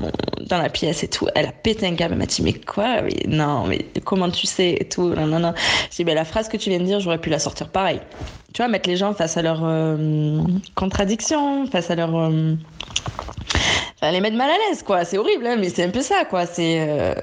dans 0.40 0.58
la 0.58 0.68
pièce 0.70 1.02
et 1.02 1.08
tout. 1.08 1.28
Elle 1.34 1.46
a 1.46 1.52
pété 1.52 1.86
un 1.86 1.94
câble. 1.94 2.14
Elle 2.14 2.18
m'a 2.18 2.26
dit, 2.26 2.42
mais 2.42 2.54
quoi 2.54 3.02
Non, 3.28 3.66
mais 3.66 3.84
comment 4.04 4.30
tu 4.30 4.46
sais 4.46 4.76
et 4.80 4.88
tout 4.88 5.10
Non, 5.10 5.26
non, 5.26 5.38
non. 5.38 5.54
J'ai 5.94 6.04
dit, 6.04 6.14
la 6.14 6.24
phrase 6.24 6.48
que 6.48 6.56
tu 6.56 6.70
viens 6.70 6.78
de 6.78 6.84
dire, 6.84 7.00
j'aurais 7.00 7.20
pu 7.20 7.28
la 7.28 7.38
sortir 7.38 7.68
pareil. 7.68 8.00
Tu 8.56 8.62
vois, 8.62 8.68
mettre 8.68 8.88
les 8.88 8.96
gens 8.96 9.12
face 9.12 9.36
à 9.36 9.42
leurs 9.42 9.60
euh, 9.64 10.38
contradictions, 10.74 11.66
face 11.66 11.90
à 11.90 11.94
leurs. 11.94 12.16
Euh, 12.16 12.54
les 14.00 14.20
mettre 14.22 14.38
mal 14.38 14.48
à 14.48 14.54
l'aise, 14.56 14.82
quoi. 14.82 15.04
C'est 15.04 15.18
horrible, 15.18 15.46
hein, 15.46 15.56
mais 15.58 15.68
c'est 15.68 15.84
un 15.84 15.90
peu 15.90 16.00
ça, 16.00 16.24
quoi. 16.24 16.46
C'est. 16.46 16.88
Euh, 16.88 17.14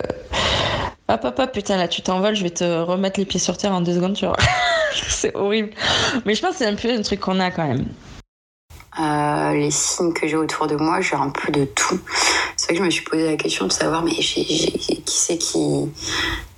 hop, 1.09 1.21
hop, 1.23 1.39
hop, 1.39 1.51
putain, 1.51 1.77
là, 1.77 1.88
tu 1.88 2.03
t'envoles, 2.03 2.36
je 2.36 2.43
vais 2.43 2.51
te 2.51 2.63
remettre 2.63 3.19
les 3.19 3.25
pieds 3.25 3.39
sur 3.39 3.57
terre 3.57 3.71
en 3.71 3.81
deux 3.81 3.95
secondes, 3.95 4.13
tu 4.13 4.27
vois. 4.27 4.38
c'est 4.93 5.36
horrible. 5.36 5.71
Mais 6.27 6.36
je 6.36 6.41
pense 6.43 6.51
que 6.51 6.57
c'est 6.57 6.67
un 6.67 6.75
peu 6.75 6.91
un 6.91 7.01
truc 7.01 7.21
qu'on 7.21 7.39
a 7.39 7.49
quand 7.49 7.67
même. 7.67 7.88
Euh, 8.99 9.53
les 9.53 9.71
signes 9.71 10.13
que 10.13 10.27
j'ai 10.27 10.36
autour 10.36 10.67
de 10.67 10.75
moi, 10.75 11.01
j'ai 11.01 11.15
un 11.15 11.31
peu 11.31 11.51
de 11.51 11.65
tout. 11.65 11.99
C'est 12.57 12.67
vrai 12.67 12.75
que 12.75 12.79
je 12.81 12.86
me 12.86 12.91
suis 12.91 13.03
posé 13.05 13.31
la 13.31 13.38
question 13.38 13.65
de 13.65 13.71
savoir, 13.71 14.03
mais 14.03 14.11
qui 14.11 15.03
c'est 15.07 15.38
qui, 15.39 15.89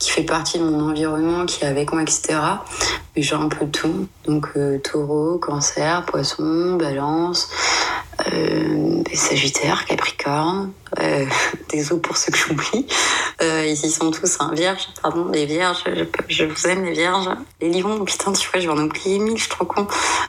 qui 0.06 0.12
fait 0.12 0.24
partie 0.24 0.60
de 0.60 0.64
mon 0.64 0.89
environnement, 0.89 1.45
qui 1.45 1.64
est 1.64 1.68
avec 1.68 1.91
moi, 1.91 2.03
etc. 2.03 2.38
Mais 3.16 3.24
j'ai 3.24 3.36
un 3.36 3.49
peu 3.49 3.66
tout. 3.66 4.08
Donc, 4.26 4.49
euh, 4.56 4.78
taureau, 4.78 5.39
cancer, 5.39 6.06
poisson, 6.06 6.76
balance, 6.76 7.49
euh, 8.32 9.01
Sagittaire, 9.14 9.86
Capricorne, 9.86 10.74
euh, 10.99 11.26
désolé 11.70 12.01
pour 12.01 12.18
ceux 12.18 12.32
que 12.32 12.38
j'oublie. 12.38 12.86
Euh, 13.41 13.66
ils 13.66 13.86
y 13.86 13.89
sont 13.89 14.12
tous, 14.12 14.38
hein, 14.39 14.51
vierge, 14.53 14.88
pardon, 15.01 15.30
les 15.32 15.47
vierges, 15.47 15.84
je, 16.30 16.43
vous 16.43 16.68
aime 16.68 16.86
les 16.86 16.91
vierges. 16.91 17.30
Les 17.60 17.72
lions, 17.72 18.06
putain, 18.06 18.32
tu 18.34 18.47
vois, 18.51 18.60
je 18.60 18.68
vais 18.68 18.74
en 18.74 18.84
oublier 18.84 19.18
mille, 19.18 19.38
je 19.38 19.41
suis 19.41 19.49
trop 19.49 19.66
con. 19.66 19.88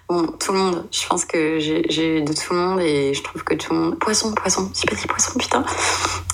Bon, 0.08 0.26
tout 0.26 0.52
le 0.52 0.58
monde, 0.58 0.86
je 0.90 1.06
pense 1.06 1.26
que 1.26 1.58
j'ai 1.58 2.22
de 2.22 2.32
tout 2.32 2.54
le 2.54 2.58
monde 2.58 2.80
et 2.80 3.12
je 3.12 3.22
trouve 3.22 3.44
que 3.44 3.54
tout 3.54 3.74
le 3.74 3.80
monde... 3.80 3.98
Poisson, 3.98 4.32
poisson, 4.32 4.70
j'ai 4.74 4.88
pas 4.88 4.96
dit 4.96 5.06
poisson, 5.06 5.32
putain. 5.38 5.64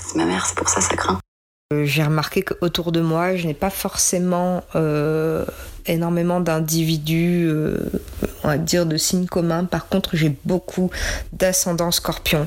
C'est 0.00 0.16
ma 0.16 0.26
mère, 0.26 0.46
c'est 0.46 0.54
pour 0.54 0.68
ça, 0.68 0.80
ça 0.80 0.94
craint. 0.94 1.18
Euh, 1.72 1.84
j'ai 1.84 2.02
remarqué 2.02 2.42
qu'autour 2.42 2.92
de 2.92 3.00
moi, 3.00 3.36
je 3.36 3.46
n'ai 3.46 3.54
pas 3.54 3.70
forcément 3.70 4.64
euh, 4.74 5.44
énormément 5.86 6.40
d'individus, 6.40 7.46
euh, 7.48 7.90
on 8.44 8.48
va 8.48 8.58
dire, 8.58 8.86
de 8.86 8.96
signes 8.96 9.26
communs. 9.26 9.64
Par 9.64 9.88
contre, 9.88 10.16
j'ai 10.16 10.36
beaucoup 10.44 10.90
d'ascendants 11.32 11.90
scorpions 11.90 12.46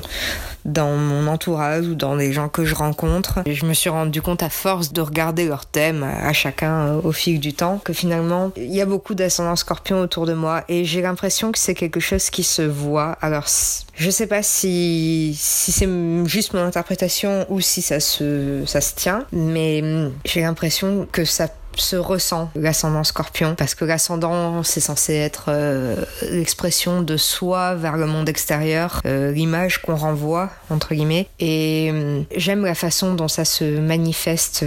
dans 0.66 0.96
mon 0.96 1.28
entourage 1.28 1.86
ou 1.86 1.94
dans 1.94 2.14
les 2.14 2.32
gens 2.32 2.48
que 2.48 2.64
je 2.64 2.74
rencontre. 2.74 3.40
Je 3.46 3.64
me 3.64 3.72
suis 3.72 3.88
rendu 3.88 4.20
compte 4.20 4.42
à 4.42 4.50
force 4.50 4.92
de 4.92 5.00
regarder 5.00 5.46
leurs 5.46 5.66
thèmes 5.66 6.02
à 6.02 6.32
chacun 6.32 6.94
au 6.96 7.12
fil 7.12 7.38
du 7.40 7.54
temps 7.54 7.80
que 7.82 7.92
finalement, 7.92 8.50
il 8.56 8.74
y 8.74 8.80
a 8.80 8.86
beaucoup 8.86 9.14
d'ascendants 9.14 9.56
scorpions 9.56 10.00
autour 10.00 10.26
de 10.26 10.34
moi 10.34 10.64
et 10.68 10.84
j'ai 10.84 11.02
l'impression 11.02 11.52
que 11.52 11.58
c'est 11.58 11.74
quelque 11.74 12.00
chose 12.00 12.30
qui 12.30 12.42
se 12.42 12.62
voit. 12.62 13.16
Alors, 13.20 13.46
je 13.94 14.10
sais 14.10 14.26
pas 14.26 14.42
si, 14.42 15.36
si 15.38 15.72
c'est 15.72 15.88
juste 16.26 16.52
mon 16.52 16.62
interprétation 16.62 17.46
ou 17.48 17.60
si 17.60 17.80
ça 17.80 18.00
se, 18.00 18.64
ça 18.66 18.80
se 18.80 18.94
tient, 18.94 19.24
mais 19.32 19.82
j'ai 20.24 20.42
l'impression 20.42 21.06
que 21.10 21.24
ça 21.24 21.48
se 21.76 21.96
ressent 21.96 22.50
l'ascendant 22.54 23.04
scorpion 23.04 23.54
parce 23.54 23.74
que 23.74 23.84
l'ascendant 23.84 24.62
c'est 24.62 24.80
censé 24.80 25.14
être 25.14 25.46
euh, 25.48 26.04
l'expression 26.30 27.02
de 27.02 27.16
soi 27.16 27.74
vers 27.74 27.96
le 27.96 28.06
monde 28.06 28.28
extérieur, 28.28 29.00
euh, 29.06 29.32
l'image 29.32 29.82
qu'on 29.82 29.96
renvoie 29.96 30.50
entre 30.70 30.94
guillemets. 30.94 31.28
Et 31.38 31.90
euh, 31.92 32.22
j'aime 32.36 32.64
la 32.64 32.74
façon 32.74 33.14
dont 33.14 33.28
ça 33.28 33.44
se 33.44 33.78
manifeste 33.78 34.64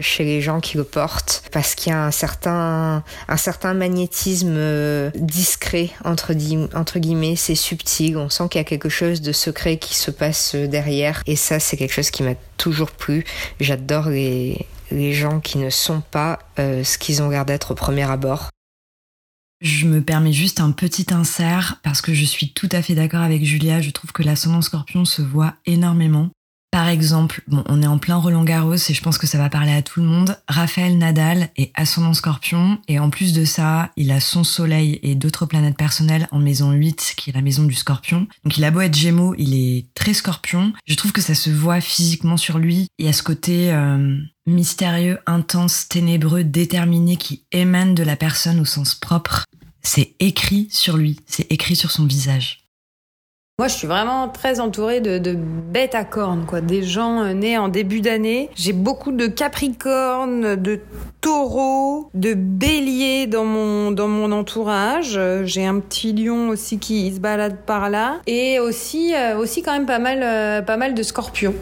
chez 0.00 0.24
les 0.24 0.40
gens 0.40 0.60
qui 0.60 0.76
le 0.76 0.84
portent 0.84 1.42
parce 1.52 1.74
qu'il 1.74 1.92
y 1.92 1.94
a 1.94 2.04
un 2.04 2.10
certain 2.10 3.02
un 3.28 3.36
certain 3.36 3.74
magnétisme 3.74 5.10
discret 5.14 5.90
entre, 6.04 6.32
entre 6.74 6.98
guillemets, 6.98 7.36
c'est 7.36 7.54
subtil, 7.54 8.16
on 8.16 8.28
sent 8.28 8.44
qu'il 8.50 8.58
y 8.58 8.62
a 8.62 8.64
quelque 8.64 8.88
chose 8.88 9.20
de 9.20 9.32
secret 9.32 9.78
qui 9.78 9.94
se 9.94 10.10
passe 10.10 10.54
derrière. 10.54 11.22
Et 11.26 11.36
ça 11.36 11.60
c'est 11.60 11.76
quelque 11.76 11.92
chose 11.94 12.10
qui 12.10 12.22
m'a 12.22 12.34
toujours 12.56 12.90
plu. 12.90 13.24
J'adore 13.58 14.08
les 14.08 14.66
les 14.90 15.12
gens 15.12 15.40
qui 15.40 15.58
ne 15.58 15.70
sont 15.70 16.00
pas 16.00 16.38
euh, 16.58 16.84
ce 16.84 16.98
qu'ils 16.98 17.22
ont 17.22 17.30
l'air 17.30 17.44
d'être 17.44 17.72
au 17.72 17.74
premier 17.74 18.10
abord. 18.10 18.50
Je 19.60 19.86
me 19.86 20.00
permets 20.00 20.32
juste 20.32 20.60
un 20.60 20.72
petit 20.72 21.12
insert 21.12 21.80
parce 21.82 22.00
que 22.00 22.14
je 22.14 22.24
suis 22.24 22.52
tout 22.52 22.68
à 22.72 22.80
fait 22.80 22.94
d'accord 22.94 23.20
avec 23.20 23.44
Julia. 23.44 23.82
Je 23.82 23.90
trouve 23.90 24.12
que 24.12 24.22
l'ascendant 24.22 24.62
scorpion 24.62 25.04
se 25.04 25.20
voit 25.20 25.54
énormément. 25.66 26.30
Par 26.70 26.86
exemple, 26.86 27.42
bon, 27.48 27.64
on 27.66 27.82
est 27.82 27.86
en 27.88 27.98
plein 27.98 28.14
Roland 28.14 28.44
Garros 28.44 28.76
et 28.76 28.94
je 28.94 29.02
pense 29.02 29.18
que 29.18 29.26
ça 29.26 29.38
va 29.38 29.50
parler 29.50 29.72
à 29.72 29.82
tout 29.82 30.00
le 30.00 30.06
monde. 30.06 30.36
Raphaël 30.46 30.96
Nadal 30.98 31.48
est 31.56 31.72
ascendant 31.74 32.14
scorpion 32.14 32.78
et 32.86 33.00
en 33.00 33.10
plus 33.10 33.32
de 33.32 33.44
ça, 33.44 33.90
il 33.96 34.12
a 34.12 34.20
son 34.20 34.44
soleil 34.44 35.00
et 35.02 35.16
d'autres 35.16 35.46
planètes 35.46 35.76
personnelles 35.76 36.28
en 36.30 36.38
maison 36.38 36.70
8 36.70 37.14
qui 37.16 37.30
est 37.30 37.32
la 37.32 37.42
maison 37.42 37.64
du 37.64 37.74
scorpion. 37.74 38.28
Donc 38.44 38.56
il 38.56 38.64
a 38.64 38.70
beau 38.70 38.82
être 38.82 38.94
gémeaux, 38.94 39.34
il 39.36 39.54
est 39.54 39.86
très 39.94 40.14
scorpion. 40.14 40.72
Je 40.86 40.94
trouve 40.94 41.10
que 41.10 41.20
ça 41.20 41.34
se 41.34 41.50
voit 41.50 41.80
physiquement 41.80 42.36
sur 42.36 42.58
lui. 42.58 42.86
Il 42.98 43.06
y 43.06 43.08
a 43.08 43.12
ce 43.12 43.24
côté 43.24 43.72
euh, 43.72 44.16
mystérieux, 44.46 45.18
intense, 45.26 45.88
ténébreux, 45.88 46.44
déterminé 46.44 47.16
qui 47.16 47.42
émane 47.50 47.96
de 47.96 48.04
la 48.04 48.14
personne 48.14 48.60
au 48.60 48.64
sens 48.64 48.94
propre. 48.94 49.44
C'est 49.82 50.14
écrit 50.20 50.68
sur 50.70 50.96
lui, 50.96 51.18
c'est 51.26 51.50
écrit 51.50 51.74
sur 51.74 51.90
son 51.90 52.06
visage. 52.06 52.69
Moi, 53.60 53.68
je 53.68 53.74
suis 53.74 53.86
vraiment 53.86 54.26
très 54.30 54.58
entourée 54.58 55.02
de, 55.02 55.36
bêtes 55.36 55.94
à 55.94 56.02
cornes, 56.02 56.46
quoi. 56.46 56.62
Des 56.62 56.82
gens 56.82 57.20
euh, 57.20 57.34
nés 57.34 57.58
en 57.58 57.68
début 57.68 58.00
d'année. 58.00 58.48
J'ai 58.54 58.72
beaucoup 58.72 59.12
de 59.12 59.26
capricornes, 59.26 60.56
de 60.56 60.80
taureaux, 61.20 62.08
de 62.14 62.32
béliers 62.32 63.26
dans 63.26 63.44
mon, 63.44 63.90
dans 63.90 64.08
mon 64.08 64.32
entourage. 64.32 65.20
J'ai 65.44 65.66
un 65.66 65.78
petit 65.78 66.14
lion 66.14 66.48
aussi 66.48 66.78
qui 66.78 67.12
se 67.14 67.20
balade 67.20 67.58
par 67.66 67.90
là. 67.90 68.22
Et 68.26 68.58
aussi, 68.60 69.14
euh, 69.14 69.36
aussi 69.36 69.60
quand 69.60 69.72
même 69.72 69.84
pas 69.84 69.98
mal, 69.98 70.20
euh, 70.22 70.62
pas 70.62 70.78
mal 70.78 70.94
de 70.94 71.02
scorpions 71.02 71.54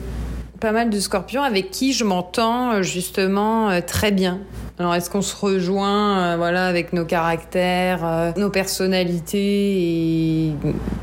pas 0.61 0.73
mal 0.73 0.91
de 0.91 0.99
scorpions 0.99 1.43
avec 1.43 1.71
qui 1.71 1.93
je 1.93 2.03
m'entends 2.03 2.83
justement 2.83 3.81
très 3.87 4.11
bien. 4.11 4.41
Alors 4.81 4.95
est-ce 4.95 5.11
qu'on 5.11 5.23
se 5.23 5.35
rejoint 5.35 6.19
euh, 6.19 6.37
voilà 6.37 6.67
avec 6.67 6.93
nos 6.93 7.05
caractères, 7.05 8.05
euh, 8.05 8.31
nos 8.37 8.49
personnalités 8.49 10.53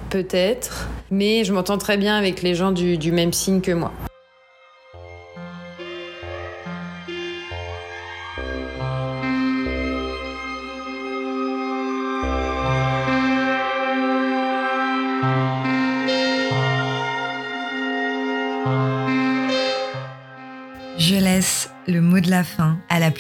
peut-être, 0.10 0.88
mais 1.12 1.44
je 1.44 1.52
m'entends 1.52 1.78
très 1.78 1.98
bien 1.98 2.16
avec 2.16 2.42
les 2.42 2.56
gens 2.56 2.72
du 2.72 3.12
même 3.12 3.34
signe 3.34 3.60
que 3.60 3.74
moi. 3.74 3.92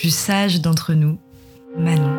Sage 0.10 0.62
d'entre 0.62 0.93
nous, 0.93 1.18
Manon. 1.78 2.16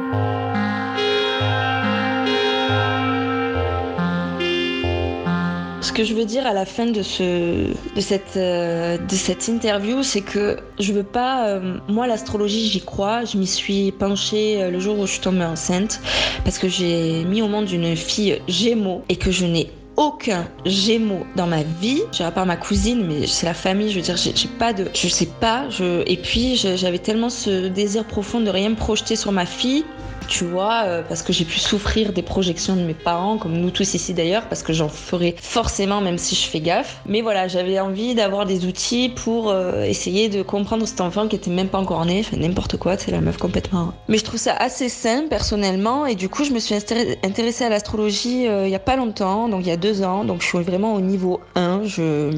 Ce 5.87 5.93
que 5.93 6.03
je 6.03 6.15
veux 6.15 6.25
dire 6.25 6.47
à 6.47 6.53
la 6.53 6.67
fin 6.67 6.87
de, 6.87 7.03
ce, 7.03 7.73
de, 7.95 8.01
cette, 8.01 8.37
euh, 8.37 8.99
de 8.99 9.15
cette 9.15 9.49
interview, 9.49 10.03
c'est 10.03 10.21
que 10.21 10.59
je 10.81 10.93
veux 10.93 11.05
pas. 11.05 11.49
Euh, 11.49 11.79
moi, 11.89 12.07
l'astrologie, 12.07 12.69
j'y 12.69 12.81
crois. 12.81 13.25
Je 13.25 13.39
m'y 13.39 13.47
suis 13.47 13.93
penchée 13.93 14.63
euh, 14.63 14.71
le 14.71 14.81
jour 14.81 14.99
où 14.99 15.07
je 15.07 15.13
suis 15.13 15.21
tombée 15.21 15.45
enceinte 15.45 16.01
parce 16.45 16.59
que 16.59 16.69
j'ai 16.69 17.25
mis 17.25 17.41
au 17.41 17.49
monde 17.49 17.71
une 17.71 17.97
fille 17.97 18.41
Gémeaux 18.49 19.05
et 19.09 19.17
que 19.17 19.31
je 19.31 19.47
n'ai 19.47 19.71
aucun 19.97 20.47
Gémeaux 20.65 21.27
dans 21.37 21.47
ma 21.47 21.63
vie, 21.81 22.03
à 22.21 22.31
part 22.31 22.47
ma 22.47 22.57
cousine, 22.57 23.07
mais 23.07 23.27
c'est 23.27 23.47
la 23.47 23.55
famille, 23.55 23.91
je 23.91 23.97
veux 23.97 24.03
dire, 24.03 24.17
j'ai 24.17 24.49
pas 24.59 24.73
de, 24.73 24.87
je 24.95 25.09
sais 25.09 25.29
pas, 25.41 25.67
et 26.07 26.17
puis 26.17 26.57
j'avais 26.57 26.99
tellement 26.99 27.31
ce 27.31 27.69
désir 27.69 28.05
profond 28.05 28.41
de 28.41 28.51
rien 28.51 28.71
me 28.71 28.75
projeter 28.75 29.17
sur 29.17 29.33
ma 29.33 29.47
fille 29.47 29.85
tu 30.27 30.45
vois, 30.45 30.83
euh, 30.87 31.03
parce 31.09 31.23
que 31.23 31.33
j'ai 31.33 31.45
pu 31.45 31.59
souffrir 31.59 32.13
des 32.13 32.23
projections 32.23 32.77
de 32.77 32.83
mes 32.83 32.95
parents, 32.95 33.39
comme 33.39 33.57
nous 33.57 33.71
tous 33.71 33.95
ici 33.95 34.13
d'ailleurs, 34.15 34.49
parce 34.49 34.63
que 34.63 34.73
j'en 34.73 34.89
ferai 34.89 35.35
forcément 35.41 36.01
même 36.01 36.19
si 36.19 36.35
je 36.35 36.49
fais 36.49 36.61
gaffe. 36.61 37.01
Mais 37.07 37.23
voilà, 37.23 37.49
j'avais 37.49 37.79
envie 37.79 38.15
d'avoir 38.15 38.47
des 38.47 38.67
outils 38.67 39.09
pour 39.09 39.51
euh, 39.51 39.83
essayer 39.83 40.29
de 40.29 40.43
comprendre 40.43 40.87
cet 40.87 41.01
enfant 41.01 41.29
qui 41.29 41.37
était 41.37 41.51
même 41.51 41.69
pas 41.69 41.79
encore 41.79 42.05
né, 42.05 42.21
enfin 42.21 42.37
n'importe 42.37 42.77
quoi, 42.77 42.99
c'est 42.99 43.11
la 43.11 43.21
meuf 43.21 43.37
complètement. 43.37 43.93
Mais 44.09 44.19
je 44.19 44.25
trouve 44.25 44.41
ça 44.41 44.55
assez 44.55 44.89
sain 44.89 45.25
personnellement, 45.29 46.07
et 46.07 46.15
du 46.15 46.29
coup 46.29 46.45
je 46.45 46.53
me 46.53 46.59
suis 46.59 46.75
intéressée 46.75 47.65
à 47.65 47.69
l'astrologie 47.69 48.49
euh, 48.49 48.67
il 48.67 48.71
y 48.71 48.77
a 48.77 48.81
pas 48.81 48.97
longtemps, 48.97 49.49
donc 49.49 49.61
il 49.63 49.69
y 49.69 49.73
a 49.73 49.77
deux 49.77 49.86
ans, 50.03 50.25
donc 50.25 50.43
je 50.43 50.47
suis 50.47 50.59
vraiment 50.63 50.95
au 50.95 51.01
niveau 51.01 51.41
1. 51.55 51.85
Je... 51.85 52.31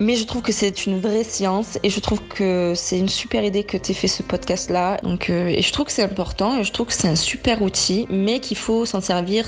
Mais 0.00 0.16
je 0.16 0.24
trouve 0.24 0.42
que 0.42 0.52
c'est 0.52 0.86
une 0.86 1.00
vraie 1.00 1.24
science, 1.24 1.78
et 1.82 1.90
je 1.90 2.00
trouve 2.00 2.20
que 2.28 2.72
c'est 2.74 2.98
une 2.98 3.08
super 3.08 3.44
idée 3.44 3.64
que 3.64 3.76
tu 3.76 3.92
aies 3.92 3.94
fait 3.94 4.08
ce 4.08 4.22
podcast 4.22 4.70
là, 4.70 4.98
donc 5.02 5.30
et 5.30 5.62
je 5.62 5.72
trouve 5.72 5.86
que 5.86 5.92
c'est 5.92 6.02
important, 6.02 6.58
et 6.58 6.64
je 6.64 6.72
trouve 6.72 6.86
que 6.86 6.92
c'est 6.92 7.08
un 7.08 7.16
super 7.16 7.62
outil, 7.62 8.06
mais 8.10 8.40
qu'il 8.40 8.56
faut 8.56 8.84
s'en 8.84 9.00
servir 9.00 9.46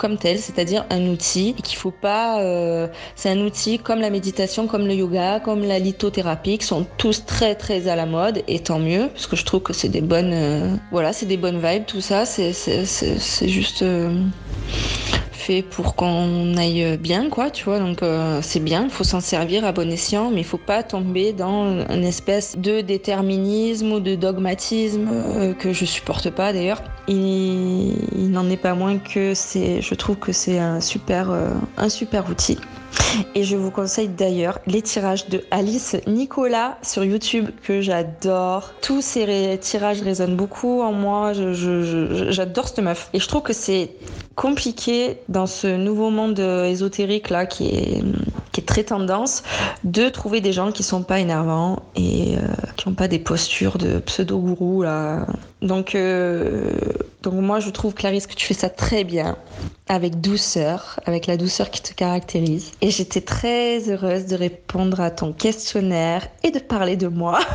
comme 0.00 0.16
tel, 0.16 0.38
c'est-à-dire 0.38 0.86
un 0.88 1.06
outil 1.08 1.54
qu'il 1.62 1.76
faut 1.76 1.90
pas. 1.90 2.40
Euh, 2.40 2.88
c'est 3.16 3.28
un 3.28 3.38
outil 3.40 3.78
comme 3.78 4.00
la 4.00 4.08
méditation, 4.08 4.66
comme 4.66 4.86
le 4.86 4.94
yoga, 4.94 5.40
comme 5.40 5.62
la 5.62 5.78
lithothérapie, 5.78 6.56
qui 6.56 6.66
sont 6.66 6.86
tous 6.96 7.26
très 7.26 7.54
très 7.54 7.86
à 7.86 7.96
la 7.96 8.06
mode 8.06 8.42
et 8.48 8.60
tant 8.60 8.78
mieux, 8.78 9.08
parce 9.12 9.26
que 9.26 9.36
je 9.36 9.44
trouve 9.44 9.60
que 9.60 9.74
c'est 9.74 9.90
des 9.90 10.00
bonnes, 10.00 10.32
euh, 10.32 10.74
voilà, 10.90 11.12
c'est 11.12 11.26
des 11.26 11.36
bonnes 11.36 11.60
vibes, 11.62 11.84
tout 11.86 12.00
ça, 12.00 12.24
c'est 12.24 12.54
c'est 12.54 13.48
juste. 13.48 13.82
Euh, 13.82 14.10
fait 15.40 15.62
pour 15.62 15.96
qu'on 15.96 16.56
aille 16.56 16.96
bien, 16.98 17.28
quoi, 17.30 17.50
tu 17.50 17.64
vois. 17.64 17.78
Donc 17.78 18.02
euh, 18.02 18.40
c'est 18.42 18.60
bien, 18.60 18.84
il 18.84 18.90
faut 18.90 19.04
s'en 19.04 19.20
servir 19.20 19.64
à 19.64 19.72
bon 19.72 19.90
escient, 19.90 20.30
mais 20.30 20.40
il 20.40 20.44
faut 20.44 20.58
pas 20.58 20.82
tomber 20.82 21.32
dans 21.32 21.84
une 21.88 22.04
espèce 22.04 22.56
de 22.58 22.80
déterminisme 22.80 23.92
ou 23.92 24.00
de 24.00 24.14
dogmatisme 24.14 25.08
euh, 25.10 25.54
que 25.54 25.72
je 25.72 25.84
supporte 25.84 26.30
pas 26.30 26.52
d'ailleurs. 26.52 26.82
Il, 27.08 28.30
n'en 28.30 28.48
est 28.48 28.56
pas 28.56 28.74
moins 28.74 28.98
que 28.98 29.34
c'est, 29.34 29.82
je 29.82 29.94
trouve 29.94 30.16
que 30.16 30.32
c'est 30.32 30.58
un 30.58 30.78
euh, 31.10 31.50
un 31.76 31.88
super 31.88 32.28
outil. 32.28 32.58
Et 33.34 33.44
je 33.44 33.56
vous 33.56 33.70
conseille 33.70 34.08
d'ailleurs 34.08 34.58
les 34.66 34.82
tirages 34.82 35.28
de 35.28 35.44
Alice 35.50 35.96
Nicolas 36.06 36.78
sur 36.82 37.04
YouTube 37.04 37.50
que 37.62 37.80
j'adore. 37.80 38.72
Tous 38.82 39.00
ces 39.00 39.58
tirages 39.60 40.02
résonnent 40.02 40.36
beaucoup 40.36 40.82
en 40.82 40.92
moi. 40.92 41.32
J'adore 41.32 42.68
cette 42.68 42.80
meuf. 42.80 43.10
Et 43.12 43.20
je 43.20 43.26
trouve 43.26 43.42
que 43.42 43.52
c'est 43.52 43.90
compliqué 44.36 45.18
dans 45.28 45.46
ce 45.46 45.66
nouveau 45.66 46.10
monde 46.10 46.38
ésotérique 46.38 47.30
là 47.30 47.46
qui 47.46 47.68
est, 47.68 48.02
qui 48.52 48.60
est 48.60 48.64
très 48.64 48.84
tendance 48.84 49.42
de 49.84 50.08
trouver 50.08 50.40
des 50.40 50.52
gens 50.52 50.72
qui 50.72 50.82
sont 50.82 51.02
pas 51.02 51.20
énervants 51.20 51.82
et 51.96 52.36
euh, 52.36 52.40
qui 52.76 52.88
n'ont 52.88 52.94
pas 52.94 53.08
des 53.08 53.18
postures 53.18 53.78
de 53.78 53.98
pseudo-gourou 53.98 54.82
là. 54.82 55.26
Donc, 55.62 55.94
euh, 55.94 56.72
donc 57.22 57.34
moi 57.34 57.60
je 57.60 57.70
trouve 57.70 57.94
Clarisse 57.94 58.26
que 58.26 58.34
tu 58.34 58.46
fais 58.46 58.54
ça 58.54 58.70
très 58.70 59.04
bien 59.04 59.36
avec 59.88 60.20
douceur, 60.20 61.00
avec 61.04 61.26
la 61.26 61.36
douceur 61.36 61.70
qui 61.70 61.82
te 61.82 61.92
caractérise. 61.92 62.72
Et 62.80 62.90
j'étais 62.90 63.20
très 63.20 63.90
heureuse 63.90 64.26
de 64.26 64.36
répondre 64.36 65.00
à 65.00 65.10
ton 65.10 65.32
questionnaire 65.32 66.28
et 66.44 66.52
de 66.52 66.60
parler 66.60 66.96
de 66.96 67.08
moi. 67.08 67.40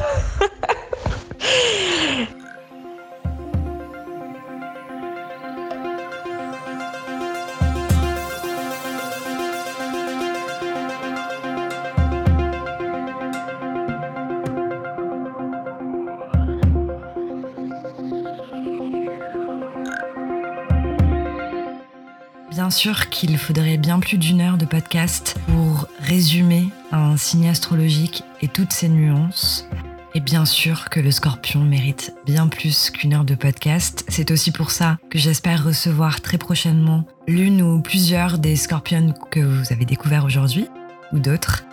sûr 22.75 23.09
qu'il 23.09 23.37
faudrait 23.37 23.77
bien 23.77 24.01
plus 24.01 24.17
d'une 24.17 24.41
heure 24.41 24.57
de 24.57 24.65
podcast 24.65 25.37
pour 25.47 25.87
résumer 25.99 26.67
un 26.91 27.15
signe 27.15 27.47
astrologique 27.47 28.23
et 28.41 28.49
toutes 28.49 28.73
ses 28.73 28.89
nuances. 28.89 29.65
Et 30.13 30.19
bien 30.19 30.43
sûr 30.43 30.89
que 30.89 30.99
le 30.99 31.09
scorpion 31.09 31.61
mérite 31.61 32.13
bien 32.25 32.47
plus 32.47 32.89
qu'une 32.89 33.13
heure 33.13 33.23
de 33.23 33.35
podcast. 33.35 34.03
C'est 34.09 34.29
aussi 34.29 34.51
pour 34.51 34.71
ça 34.71 34.97
que 35.09 35.17
j'espère 35.17 35.63
recevoir 35.63 36.19
très 36.19 36.37
prochainement 36.37 37.05
l'une 37.27 37.61
ou 37.61 37.81
plusieurs 37.81 38.39
des 38.39 38.57
scorpions 38.57 39.13
que 39.31 39.39
vous 39.39 39.71
avez 39.71 39.85
découverts 39.85 40.25
aujourd'hui, 40.25 40.67
ou 41.13 41.19
d'autres. 41.19 41.64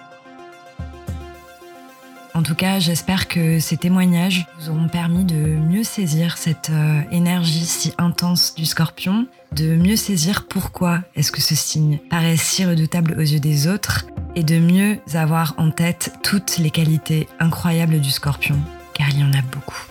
En 2.35 2.43
tout 2.43 2.55
cas, 2.55 2.79
j'espère 2.79 3.29
que 3.29 3.61
ces 3.61 3.77
témoignages 3.77 4.47
vous 4.59 4.71
auront 4.71 4.89
permis 4.89 5.25
de 5.25 5.37
mieux 5.37 5.85
saisir 5.85 6.39
cette 6.39 6.71
euh, 6.71 7.03
énergie 7.11 7.67
si 7.67 7.93
intense 7.99 8.55
du 8.55 8.65
scorpion, 8.65 9.27
de 9.53 9.77
mieux 9.77 9.97
saisir 9.97 10.47
pourquoi 10.49 11.03
est-ce 11.15 11.31
que 11.31 11.43
ce 11.43 11.55
signe 11.55 11.99
paraît 12.09 12.39
si 12.39 12.65
redoutable 12.65 13.15
aux 13.19 13.23
yeux 13.23 13.39
des 13.39 13.69
autres 13.69 14.07
et 14.35 14.45
de 14.45 14.59
mieux 14.59 14.99
avoir 15.13 15.55
en 15.59 15.71
tête 15.71 16.15
toutes 16.23 16.57
les 16.57 16.71
qualités 16.71 17.29
incroyables 17.39 18.01
du 18.01 18.11
scorpion, 18.11 18.59
car 18.95 19.11
il 19.11 19.21
y 19.21 19.25
en 19.25 19.33
a 19.35 19.43
beaucoup. 19.43 19.85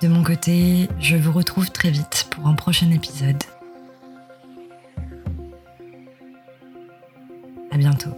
De 0.00 0.08
mon 0.08 0.22
côté, 0.22 0.88
je 0.98 1.16
vous 1.16 1.32
retrouve 1.32 1.70
très 1.70 1.90
vite 1.90 2.26
pour 2.30 2.46
un 2.48 2.54
prochain 2.54 2.90
épisode. 2.90 3.42
À 7.70 7.76
bientôt. 7.76 8.16